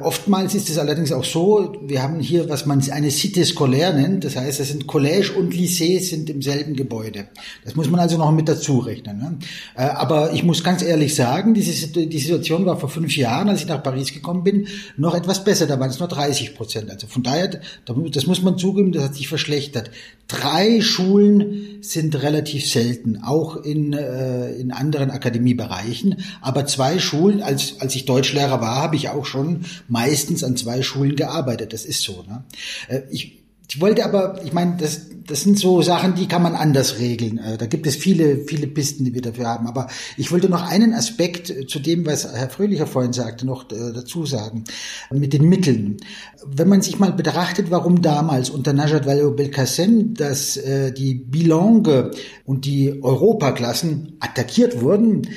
Oftmals 0.00 0.54
ist 0.54 0.70
es 0.70 0.78
allerdings 0.78 1.12
auch 1.12 1.24
so, 1.24 1.76
wir 1.82 2.02
haben 2.02 2.20
hier, 2.20 2.48
was 2.48 2.66
man 2.66 2.82
eine 2.90 3.08
Cité 3.10 3.44
scolaire 3.44 3.92
nennt, 3.92 4.24
das 4.24 4.36
heißt, 4.36 4.58
es 4.60 4.68
sind 4.68 4.86
Collège 4.86 5.32
und 5.34 5.52
Lycée 5.52 6.00
sind 6.00 6.30
im 6.30 6.40
selben 6.42 6.74
Gebäude. 6.74 7.28
Das 7.64 7.76
muss 7.76 7.90
man 7.90 8.00
also 8.00 8.16
noch 8.16 8.32
mit 8.32 8.48
dazu 8.48 8.78
rechnen. 8.78 9.18
Ne? 9.18 9.38
Äh, 9.76 9.82
aber 9.82 10.32
ich 10.32 10.42
muss 10.42 10.64
ganz 10.64 10.82
ehrlich 10.82 11.14
sagen, 11.14 11.54
diese, 11.54 11.88
die 11.88 12.18
Situation 12.18 12.64
war 12.66 12.78
vor 12.78 12.88
fünf 12.88 13.16
Jahren, 13.16 13.48
als 13.48 13.60
ich 13.60 13.68
nach 13.68 13.82
Paris 13.82 14.12
gekommen 14.12 14.42
bin, 14.42 14.66
noch 14.96 15.14
etwas 15.14 15.44
besser. 15.44 15.66
Da 15.66 15.78
waren 15.78 15.90
es 15.90 15.98
nur 15.98 16.08
30 16.08 16.54
Prozent. 16.54 16.90
Also 16.90 17.06
von 17.06 17.22
daher, 17.22 17.60
das 17.84 18.26
muss 18.26 18.42
man 18.42 18.56
zugeben, 18.58 18.92
das 18.92 19.04
hat 19.04 19.14
sich 19.14 19.28
verschlechtert. 19.28 19.90
Drei 20.28 20.80
Schulen 20.80 21.78
sind 21.80 22.22
relativ 22.22 22.70
selten, 22.70 23.20
auch 23.24 23.56
in, 23.56 23.92
äh, 23.92 24.52
in 24.52 24.70
anderen 24.70 25.10
Akademiebereichen. 25.10 26.22
Aber 26.40 26.66
zwei 26.66 27.00
Schulen, 27.00 27.42
als, 27.42 27.80
als 27.80 27.96
ich 27.96 28.04
Deutschlehrer 28.04 28.60
war, 28.60 28.76
habe 28.76 28.94
ich 28.94 29.08
auch 29.08 29.26
schon 29.26 29.64
meistens 29.90 30.42
an 30.44 30.56
zwei 30.56 30.82
Schulen 30.82 31.16
gearbeitet. 31.16 31.72
Das 31.72 31.84
ist 31.84 32.02
so. 32.02 32.24
Ne? 32.26 32.44
Äh, 32.88 33.02
ich, 33.10 33.40
ich 33.68 33.80
wollte 33.80 34.04
aber, 34.04 34.40
ich 34.44 34.52
meine, 34.52 34.76
das, 34.78 35.02
das 35.26 35.42
sind 35.42 35.56
so 35.56 35.80
Sachen, 35.80 36.16
die 36.16 36.26
kann 36.26 36.42
man 36.42 36.56
anders 36.56 36.98
regeln. 36.98 37.38
Äh, 37.38 37.56
da 37.56 37.66
gibt 37.66 37.86
es 37.86 37.94
viele, 37.94 38.38
viele 38.38 38.66
Pisten, 38.66 39.04
die 39.04 39.14
wir 39.14 39.22
dafür 39.22 39.46
haben. 39.46 39.68
Aber 39.68 39.86
ich 40.16 40.32
wollte 40.32 40.48
noch 40.48 40.68
einen 40.68 40.92
Aspekt 40.92 41.70
zu 41.70 41.78
dem, 41.78 42.04
was 42.04 42.24
Herr 42.32 42.50
Fröhlicher 42.50 42.88
vorhin 42.88 43.12
sagte, 43.12 43.46
noch 43.46 43.70
äh, 43.70 43.92
dazu 43.94 44.26
sagen. 44.26 44.64
Mit 45.12 45.32
den 45.32 45.48
Mitteln. 45.48 45.98
Wenn 46.44 46.68
man 46.68 46.82
sich 46.82 46.98
mal 46.98 47.12
betrachtet, 47.12 47.70
warum 47.70 48.02
damals 48.02 48.50
unter 48.50 48.72
Najat 48.72 49.06
Vallaud-Belkacem, 49.06 50.14
dass 50.14 50.56
äh, 50.56 50.92
die 50.92 51.14
Bilange 51.14 52.10
und 52.44 52.64
die 52.64 53.00
Europaklassen 53.02 54.16
attackiert 54.18 54.80
wurden, 54.80 55.28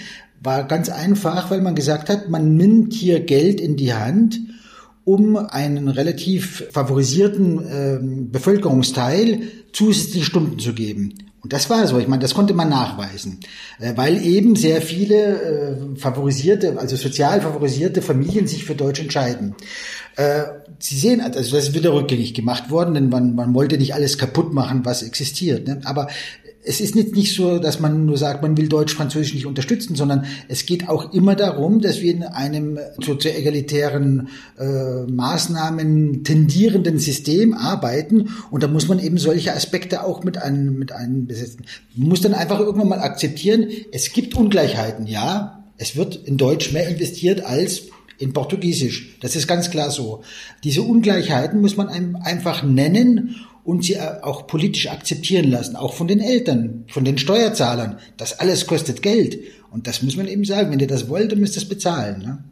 war 0.43 0.65
ganz 0.65 0.89
einfach, 0.89 1.49
weil 1.49 1.61
man 1.61 1.75
gesagt 1.75 2.09
hat, 2.09 2.29
man 2.29 2.55
nimmt 2.55 2.93
hier 2.93 3.21
Geld 3.21 3.61
in 3.61 3.77
die 3.77 3.93
Hand, 3.93 4.39
um 5.05 5.35
einen 5.37 5.87
relativ 5.87 6.65
favorisierten 6.71 7.59
äh, 7.59 7.99
Bevölkerungsteil 8.01 9.41
zusätzliche 9.71 10.25
Stunden 10.25 10.59
zu 10.59 10.73
geben. 10.73 11.13
Und 11.41 11.51
das 11.51 11.69
war 11.69 11.85
so, 11.87 11.99
ich 11.99 12.07
meine, 12.07 12.21
das 12.21 12.33
konnte 12.33 12.53
man 12.53 12.69
nachweisen, 12.69 13.39
äh, 13.79 13.91
weil 13.97 14.23
eben 14.23 14.55
sehr 14.55 14.81
viele 14.81 15.41
äh, 15.41 15.75
favorisierte, 15.97 16.79
also 16.79 16.95
sozial 16.95 17.41
favorisierte 17.41 18.01
Familien 18.01 18.47
sich 18.47 18.63
für 18.63 18.75
Deutsch 18.75 19.01
entscheiden. 19.01 19.55
Äh, 20.15 20.43
Sie 20.79 20.97
sehen, 20.97 21.21
also 21.21 21.55
das 21.55 21.69
ist 21.69 21.73
wieder 21.73 21.93
rückgängig 21.93 22.33
gemacht 22.33 22.69
worden, 22.69 22.93
denn 22.93 23.09
man, 23.09 23.35
man 23.35 23.53
wollte 23.53 23.77
nicht 23.77 23.93
alles 23.93 24.17
kaputt 24.17 24.53
machen, 24.53 24.85
was 24.85 25.03
existiert. 25.03 25.67
Ne? 25.67 25.81
Aber 25.85 26.07
es 26.65 26.79
ist 26.79 26.95
nicht, 26.95 27.15
nicht 27.15 27.35
so, 27.35 27.59
dass 27.59 27.79
man 27.79 28.05
nur 28.05 28.17
sagt, 28.17 28.41
man 28.41 28.57
will 28.57 28.69
Deutsch, 28.69 28.93
Französisch 28.93 29.33
nicht 29.33 29.45
unterstützen, 29.45 29.95
sondern 29.95 30.25
es 30.47 30.65
geht 30.65 30.87
auch 30.87 31.13
immer 31.13 31.35
darum, 31.35 31.81
dass 31.81 32.01
wir 32.01 32.11
in 32.11 32.23
einem 32.23 32.79
zu, 33.01 33.15
zu 33.15 33.33
egalitären 33.33 34.29
äh, 34.57 35.03
Maßnahmen 35.11 36.23
tendierenden 36.23 36.99
System 36.99 37.53
arbeiten 37.53 38.29
und 38.51 38.63
da 38.63 38.67
muss 38.67 38.87
man 38.87 38.99
eben 38.99 39.17
solche 39.17 39.53
Aspekte 39.53 40.03
auch 40.03 40.23
mit 40.23 40.37
einem 40.37 40.77
mit 40.79 40.91
einem 40.91 41.27
besetzen. 41.27 41.65
Man 41.95 42.09
muss 42.09 42.21
dann 42.21 42.33
einfach 42.33 42.59
irgendwann 42.59 42.89
mal 42.89 42.99
akzeptieren, 42.99 43.67
es 43.91 44.13
gibt 44.13 44.35
Ungleichheiten, 44.35 45.07
ja, 45.07 45.63
es 45.77 45.95
wird 45.95 46.15
in 46.15 46.37
Deutsch 46.37 46.71
mehr 46.71 46.87
investiert 46.87 47.43
als 47.45 47.83
in 48.19 48.31
Portugiesisch. 48.31 49.17
Das 49.21 49.35
ist 49.35 49.47
ganz 49.47 49.69
klar 49.69 49.91
so. 49.91 50.23
Diese 50.63 50.81
Ungleichheiten 50.81 51.59
muss 51.59 51.75
man 51.75 51.89
einfach 51.89 52.63
nennen 52.63 53.35
und 53.63 53.83
sie 53.83 53.93
äh, 53.93 54.21
auch 54.21 54.47
politisch 54.47 54.87
akzeptieren 54.87 55.49
lassen, 55.49 55.75
auch 55.75 55.93
von 55.93 56.07
den 56.07 56.19
Eltern, 56.19 56.85
von 56.89 57.05
den 57.05 57.17
Steuerzahlern. 57.17 57.97
Das 58.17 58.39
alles 58.39 58.67
kostet 58.67 59.01
Geld. 59.01 59.39
Und 59.71 59.87
das 59.87 60.03
muss 60.03 60.15
man 60.15 60.27
eben 60.27 60.45
sagen. 60.45 60.71
Wenn 60.71 60.79
ihr 60.79 60.87
das 60.87 61.09
wollt, 61.09 61.31
dann 61.31 61.39
müsst 61.39 61.55
ihr 61.55 61.61
es 61.61 61.69
bezahlen. 61.69 62.21
Ne? 62.21 62.43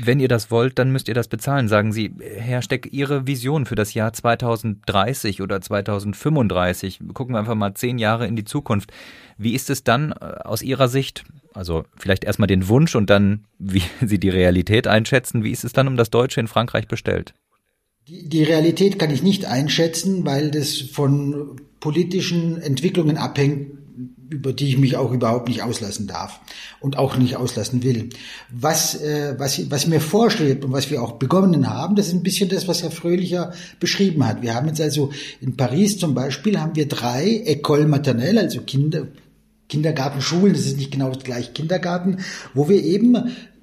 Wenn 0.00 0.20
ihr 0.20 0.28
das 0.28 0.50
wollt, 0.50 0.78
dann 0.78 0.90
müsst 0.90 1.08
ihr 1.08 1.14
das 1.14 1.28
bezahlen, 1.28 1.68
sagen 1.68 1.92
Sie. 1.92 2.14
Herr 2.20 2.62
Steck, 2.62 2.88
Ihre 2.92 3.26
Vision 3.26 3.66
für 3.66 3.74
das 3.74 3.94
Jahr 3.94 4.12
2030 4.12 5.42
oder 5.42 5.60
2035, 5.60 7.00
gucken 7.12 7.34
wir 7.34 7.38
einfach 7.38 7.54
mal 7.54 7.74
zehn 7.74 7.98
Jahre 7.98 8.26
in 8.26 8.36
die 8.36 8.44
Zukunft. 8.44 8.92
Wie 9.36 9.54
ist 9.54 9.70
es 9.70 9.84
dann 9.84 10.12
äh, 10.12 10.38
aus 10.44 10.62
Ihrer 10.62 10.88
Sicht, 10.88 11.24
also 11.52 11.84
vielleicht 11.96 12.24
erstmal 12.24 12.46
den 12.46 12.68
Wunsch 12.68 12.96
und 12.96 13.10
dann, 13.10 13.44
wie 13.58 13.82
Sie 14.06 14.18
die 14.18 14.30
Realität 14.30 14.86
einschätzen, 14.86 15.44
wie 15.44 15.50
ist 15.52 15.64
es 15.64 15.72
dann 15.72 15.88
um 15.88 15.96
das 15.96 16.10
Deutsche 16.10 16.40
in 16.40 16.48
Frankreich 16.48 16.88
bestellt? 16.88 17.34
Die, 18.08 18.28
die 18.28 18.42
Realität 18.42 18.98
kann 18.98 19.12
ich 19.12 19.22
nicht 19.22 19.44
einschätzen, 19.44 20.24
weil 20.24 20.50
das 20.50 20.76
von 20.78 21.60
politischen 21.78 22.60
Entwicklungen 22.60 23.16
abhängt, 23.16 23.78
über 24.28 24.52
die 24.52 24.68
ich 24.68 24.78
mich 24.78 24.96
auch 24.96 25.12
überhaupt 25.12 25.48
nicht 25.48 25.62
auslassen 25.62 26.08
darf 26.08 26.40
und 26.80 26.98
auch 26.98 27.16
nicht 27.16 27.36
auslassen 27.36 27.84
will. 27.84 28.08
Was, 28.50 29.00
äh, 29.00 29.36
was, 29.38 29.70
was 29.70 29.86
mir 29.86 30.00
vorschlägt 30.00 30.64
und 30.64 30.72
was 30.72 30.90
wir 30.90 31.00
auch 31.00 31.12
begonnen 31.12 31.68
haben, 31.68 31.94
das 31.94 32.08
ist 32.08 32.14
ein 32.14 32.22
bisschen 32.24 32.48
das, 32.48 32.66
was 32.66 32.82
Herr 32.82 32.90
Fröhlicher 32.90 33.52
beschrieben 33.78 34.26
hat. 34.26 34.42
Wir 34.42 34.54
haben 34.54 34.66
jetzt 34.66 34.80
also 34.80 35.12
in 35.40 35.56
Paris 35.56 35.98
zum 35.98 36.14
Beispiel 36.14 36.58
haben 36.58 36.74
wir 36.74 36.88
drei 36.88 37.44
École 37.46 37.86
maternelle, 37.86 38.40
also 38.40 38.62
Kinder, 38.62 39.06
Kindergartenschulen, 39.68 40.54
das 40.54 40.66
ist 40.66 40.76
nicht 40.76 40.90
genau 40.90 41.12
gleich 41.12 41.54
Kindergarten, 41.54 42.18
wo 42.52 42.68
wir 42.68 42.82
eben 42.82 43.16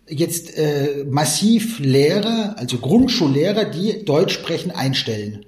jetzt 0.10 0.58
äh, 0.58 1.06
massiv 1.10 1.80
Lehrer, 1.80 2.56
also 2.58 2.78
Grundschullehrer, 2.78 3.66
die 3.66 4.04
Deutsch 4.06 4.34
sprechen, 4.34 4.72
einstellen. 4.72 5.46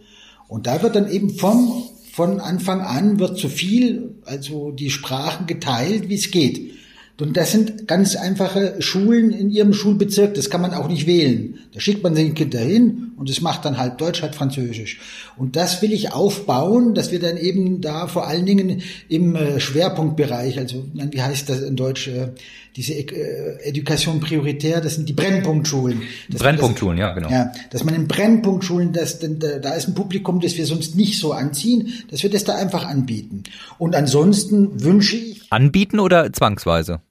Und 0.48 0.68
da 0.68 0.82
wird 0.82 0.96
dann 0.96 1.12
eben 1.12 1.30
vom 1.32 1.84
von 2.12 2.42
Anfang 2.42 2.82
an 2.82 3.20
wird 3.20 3.38
zu 3.38 3.48
viel 3.48 4.16
also 4.26 4.72
die 4.72 4.90
Sprachen 4.90 5.48
geteilt, 5.48 6.10
wie 6.10 6.16
es 6.16 6.30
geht. 6.30 6.74
Und 7.20 7.38
das 7.38 7.52
sind 7.52 7.88
ganz 7.88 8.16
einfache 8.16 8.82
Schulen 8.82 9.32
in 9.32 9.52
ihrem 9.52 9.74
Schulbezirk, 9.74 10.34
das 10.34 10.50
kann 10.50 10.62
man 10.62 10.74
auch 10.74 10.88
nicht 10.88 11.06
wählen. 11.06 11.60
Da 11.72 11.80
schickt 11.80 12.02
man 12.02 12.16
den 12.16 12.34
Kinder 12.34 12.60
hin 12.60 13.11
und 13.22 13.30
es 13.30 13.40
macht 13.40 13.66
dann 13.66 13.78
halb 13.78 14.00
Deutsch, 14.00 14.24
halb 14.24 14.34
Französisch. 14.34 15.00
Und 15.38 15.56
das 15.56 15.84
will 15.84 15.94
ich 15.94 16.12
aufbauen, 16.12 16.96
dass 16.96 17.12
wir 17.12 17.20
dann 17.20 17.38
eben 17.38 17.80
da 17.80 18.08
vor 18.08 18.26
allen 18.26 18.48
Dingen 18.48 18.82
im 19.10 19.36
äh, 19.36 19.60
Schwerpunktbereich, 19.60 20.58
also 20.58 20.86
wie 20.92 21.22
heißt 21.22 21.48
das 21.48 21.62
in 21.62 21.76
Deutsch, 21.76 22.08
äh, 22.08 22.30
diese 22.76 22.94
äh, 22.94 23.60
Education 23.62 24.22
prioritär, 24.22 24.82
das 24.82 24.96
sind 24.96 25.08
die 25.08 25.14
Brennpunktschulen. 25.14 26.02
Brennpunktschulen, 26.32 26.98
ja, 26.98 27.14
genau. 27.14 27.30
Ja, 27.30 27.52
dass 27.70 27.84
man 27.84 27.94
in 27.94 28.08
Brennpunktschulen, 28.08 28.92
das, 28.92 29.20
denn 29.20 29.38
da, 29.38 29.60
da 29.60 29.74
ist 29.74 29.88
ein 29.88 29.94
Publikum, 29.94 30.40
das 30.40 30.58
wir 30.58 30.66
sonst 30.66 30.96
nicht 30.96 31.20
so 31.20 31.32
anziehen, 31.32 31.94
dass 32.10 32.24
wir 32.24 32.32
das 32.32 32.44
da 32.44 32.56
einfach 32.56 32.86
anbieten. 32.86 33.44
Und 33.78 33.96
ansonsten 33.96 34.84
wünsche 34.84 35.16
ich. 35.16 35.44
Anbieten 35.52 36.00
oder 36.00 36.34
zwangsweise? 36.34 37.02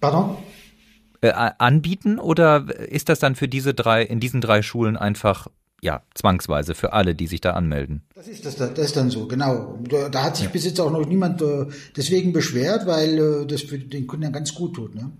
Pardon? 0.00 0.36
Äh, 1.24 1.52
anbieten 1.56 2.18
oder 2.18 2.66
ist 2.78 3.08
das 3.08 3.18
dann 3.18 3.34
für 3.34 3.48
diese 3.48 3.72
drei, 3.72 4.02
in 4.02 4.20
diesen 4.20 4.42
drei 4.42 4.60
Schulen 4.60 4.98
einfach 4.98 5.46
ja, 5.80 6.02
zwangsweise 6.12 6.74
für 6.74 6.92
alle, 6.92 7.14
die 7.14 7.26
sich 7.26 7.40
da 7.40 7.52
anmelden. 7.52 8.02
Das 8.14 8.28
ist, 8.28 8.44
das, 8.44 8.56
das 8.56 8.78
ist 8.78 8.94
dann 8.94 9.08
so, 9.08 9.26
genau. 9.26 9.78
Da, 9.88 10.10
da 10.10 10.22
hat 10.22 10.36
sich 10.36 10.44
ja. 10.44 10.50
bis 10.50 10.66
jetzt 10.66 10.78
auch 10.80 10.90
noch 10.90 11.06
niemand 11.06 11.40
äh, 11.40 11.64
deswegen 11.96 12.34
beschwert, 12.34 12.86
weil 12.86 13.18
äh, 13.18 13.46
das 13.46 13.62
für 13.62 13.78
den 13.78 14.06
Kunden 14.06 14.32
ganz 14.32 14.54
gut 14.54 14.74
tut. 14.74 14.94
Ne? 14.94 15.12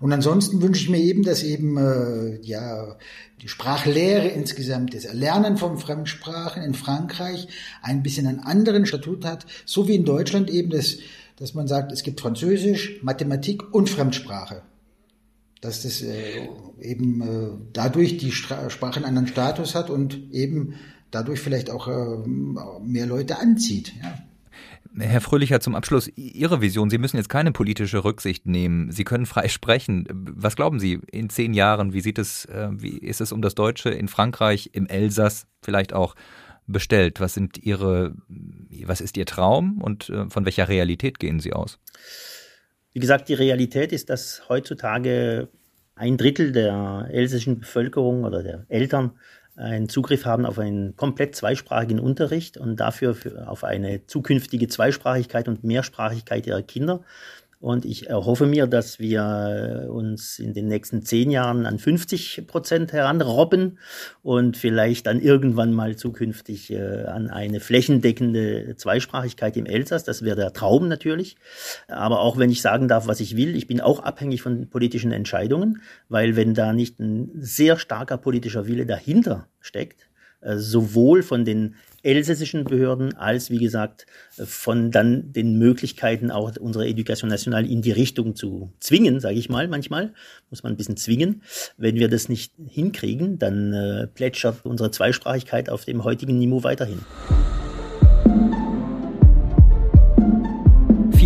Und 0.00 0.12
ansonsten 0.12 0.60
wünsche 0.60 0.82
ich 0.82 0.90
mir 0.90 0.98
eben, 0.98 1.22
dass 1.22 1.44
eben 1.44 1.76
äh, 1.76 2.40
ja 2.42 2.96
die 3.42 3.48
Sprachlehre 3.48 4.26
insgesamt, 4.26 4.92
das 4.92 5.04
Erlernen 5.04 5.56
von 5.56 5.78
Fremdsprachen 5.78 6.64
in 6.64 6.74
Frankreich 6.74 7.46
ein 7.80 8.02
bisschen 8.02 8.26
einen 8.26 8.40
anderen 8.40 8.86
Statut 8.86 9.24
hat, 9.24 9.46
so 9.66 9.86
wie 9.86 9.94
in 9.94 10.04
Deutschland 10.04 10.50
eben 10.50 10.70
das 10.70 10.96
dass 11.36 11.54
man 11.54 11.66
sagt, 11.66 11.90
es 11.90 12.04
gibt 12.04 12.20
Französisch, 12.20 13.00
Mathematik 13.02 13.74
und 13.74 13.90
Fremdsprache. 13.90 14.62
Dass 15.62 15.82
das 15.82 16.02
äh, 16.02 16.46
eben 16.80 17.22
äh, 17.22 17.50
dadurch 17.72 18.18
die 18.18 18.32
Stra 18.32 18.68
Sprache 18.68 18.96
einen 18.96 19.06
anderen 19.06 19.28
Status 19.28 19.74
hat 19.74 19.88
und 19.88 20.30
eben 20.32 20.74
dadurch 21.10 21.40
vielleicht 21.40 21.70
auch 21.70 21.88
äh, 21.88 22.28
mehr 22.82 23.06
Leute 23.06 23.38
anzieht. 23.38 23.94
Ja. 24.02 24.18
Herr 24.98 25.22
Fröhlicher, 25.22 25.60
zum 25.60 25.74
Abschluss 25.74 26.10
Ihre 26.16 26.60
Vision. 26.60 26.90
Sie 26.90 26.98
müssen 26.98 27.16
jetzt 27.16 27.30
keine 27.30 27.52
politische 27.52 28.04
Rücksicht 28.04 28.46
nehmen. 28.46 28.90
Sie 28.92 29.04
können 29.04 29.24
frei 29.24 29.48
sprechen. 29.48 30.06
Was 30.10 30.56
glauben 30.56 30.80
Sie 30.80 31.00
in 31.10 31.30
zehn 31.30 31.54
Jahren? 31.54 31.92
Wie 31.92 32.00
sieht 32.00 32.18
es, 32.18 32.44
äh, 32.46 32.68
wie 32.72 32.98
ist 32.98 33.20
es 33.20 33.32
um 33.32 33.40
das 33.40 33.54
Deutsche 33.54 33.90
in 33.90 34.08
Frankreich, 34.08 34.70
im 34.72 34.86
Elsass, 34.86 35.46
vielleicht 35.62 35.92
auch 35.92 36.14
bestellt? 36.66 37.20
Was 37.20 37.34
sind 37.34 37.58
Ihre, 37.58 38.14
was 38.84 39.00
ist 39.00 39.16
Ihr 39.16 39.26
Traum 39.26 39.80
und 39.80 40.10
äh, 40.10 40.28
von 40.28 40.44
welcher 40.44 40.68
Realität 40.68 41.18
gehen 41.18 41.40
Sie 41.40 41.52
aus? 41.52 41.78
Wie 42.92 43.00
gesagt, 43.00 43.28
die 43.28 43.34
Realität 43.34 43.92
ist, 43.92 44.10
dass 44.10 44.48
heutzutage 44.48 45.48
ein 45.94 46.16
Drittel 46.16 46.52
der 46.52 47.08
elsässischen 47.10 47.60
Bevölkerung 47.60 48.24
oder 48.24 48.42
der 48.42 48.66
Eltern 48.68 49.12
einen 49.56 49.88
Zugriff 49.88 50.24
haben 50.24 50.46
auf 50.46 50.58
einen 50.58 50.96
komplett 50.96 51.36
zweisprachigen 51.36 52.00
Unterricht 52.00 52.56
und 52.56 52.76
dafür 52.76 53.16
auf 53.46 53.64
eine 53.64 54.06
zukünftige 54.06 54.68
Zweisprachigkeit 54.68 55.46
und 55.48 55.62
Mehrsprachigkeit 55.62 56.46
ihrer 56.46 56.62
Kinder. 56.62 57.02
Und 57.62 57.84
ich 57.84 58.08
erhoffe 58.08 58.46
mir, 58.46 58.66
dass 58.66 58.98
wir 58.98 59.86
uns 59.88 60.40
in 60.40 60.52
den 60.52 60.66
nächsten 60.66 61.04
zehn 61.04 61.30
Jahren 61.30 61.64
an 61.64 61.78
50 61.78 62.48
Prozent 62.48 62.92
heranrobben 62.92 63.78
und 64.20 64.56
vielleicht 64.56 65.06
dann 65.06 65.20
irgendwann 65.20 65.72
mal 65.72 65.94
zukünftig 65.94 66.72
äh, 66.72 67.04
an 67.04 67.30
eine 67.30 67.60
flächendeckende 67.60 68.74
Zweisprachigkeit 68.74 69.56
im 69.56 69.66
Elsass. 69.66 70.02
Das 70.02 70.22
wäre 70.22 70.34
der 70.34 70.52
Traum 70.52 70.88
natürlich. 70.88 71.36
Aber 71.86 72.18
auch 72.18 72.36
wenn 72.36 72.50
ich 72.50 72.62
sagen 72.62 72.88
darf, 72.88 73.06
was 73.06 73.20
ich 73.20 73.36
will, 73.36 73.54
ich 73.54 73.68
bin 73.68 73.80
auch 73.80 74.00
abhängig 74.00 74.42
von 74.42 74.68
politischen 74.68 75.12
Entscheidungen, 75.12 75.82
weil 76.08 76.34
wenn 76.34 76.54
da 76.54 76.72
nicht 76.72 76.98
ein 76.98 77.30
sehr 77.34 77.78
starker 77.78 78.18
politischer 78.18 78.66
Wille 78.66 78.86
dahinter 78.86 79.46
steckt, 79.60 80.08
sowohl 80.56 81.22
von 81.22 81.44
den 81.44 81.76
elsässischen 82.02 82.64
Behörden 82.64 83.16
als, 83.16 83.50
wie 83.50 83.58
gesagt, 83.58 84.06
äh, 84.36 84.44
von 84.44 84.90
dann 84.90 85.32
den 85.32 85.58
Möglichkeiten 85.58 86.30
auch 86.30 86.56
unsere 86.56 86.86
Education 86.86 87.30
Nationale 87.30 87.66
in 87.66 87.82
die 87.82 87.92
Richtung 87.92 88.34
zu 88.34 88.72
zwingen, 88.80 89.20
sage 89.20 89.36
ich 89.36 89.48
mal. 89.48 89.68
Manchmal 89.68 90.12
muss 90.50 90.62
man 90.62 90.72
ein 90.72 90.76
bisschen 90.76 90.96
zwingen. 90.96 91.42
Wenn 91.76 91.96
wir 91.96 92.08
das 92.08 92.28
nicht 92.28 92.52
hinkriegen, 92.68 93.38
dann 93.38 93.72
äh, 93.72 94.06
plätschert 94.08 94.64
unsere 94.64 94.90
Zweisprachigkeit 94.90 95.70
auf 95.70 95.84
dem 95.84 96.04
heutigen 96.04 96.38
Niveau 96.38 96.64
weiterhin. 96.64 97.00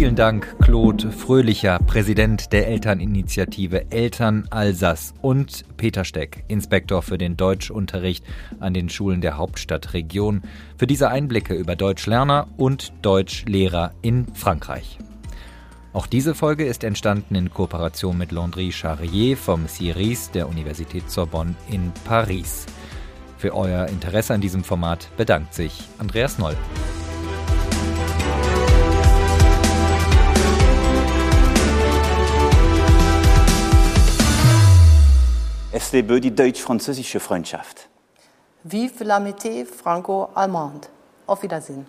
Vielen 0.07 0.15
Dank, 0.15 0.57
Claude 0.61 1.11
Fröhlicher, 1.11 1.81
Präsident 1.81 2.53
der 2.53 2.69
Elterninitiative 2.69 3.91
Eltern 3.91 4.47
Alsass 4.51 5.15
und 5.21 5.65
Peter 5.77 6.05
Steck, 6.05 6.45
Inspektor 6.47 7.03
für 7.03 7.19
den 7.19 7.37
Deutschunterricht 7.37 8.25
an 8.61 8.73
den 8.73 8.89
Schulen 8.89 9.21
der 9.21 9.37
Hauptstadtregion, 9.37 10.43
für 10.79 10.87
diese 10.87 11.09
Einblicke 11.09 11.55
über 11.55 11.75
Deutschlerner 11.75 12.47
und 12.57 12.93
Deutschlehrer 13.03 13.95
in 14.01 14.33
Frankreich. 14.33 14.97
Auch 15.93 16.07
diese 16.07 16.37
Folge 16.37 16.67
ist 16.67 16.85
entstanden 16.85 17.35
in 17.35 17.51
Kooperation 17.51 18.17
mit 18.17 18.31
Landry 18.31 18.71
Charrier 18.71 19.37
vom 19.37 19.67
CIRIS 19.67 20.31
der 20.31 20.49
Universität 20.49 21.11
Sorbonne 21.11 21.57
in 21.69 21.91
Paris. 22.05 22.67
Für 23.39 23.57
euer 23.57 23.89
Interesse 23.89 24.35
an 24.35 24.41
diesem 24.41 24.63
Format 24.63 25.09
bedankt 25.17 25.53
sich 25.53 25.83
Andreas 25.99 26.39
Noll. 26.39 26.55
Es 35.79 35.93
lebe 35.93 36.19
die 36.23 36.35
deutsch-französische 36.35 37.21
Freundschaft. 37.21 37.91
Vive 38.65 39.05
l'amitié 39.05 39.67
franco-allemande. 39.67 40.89
Auf 41.27 41.43
Wiedersehen. 41.43 41.85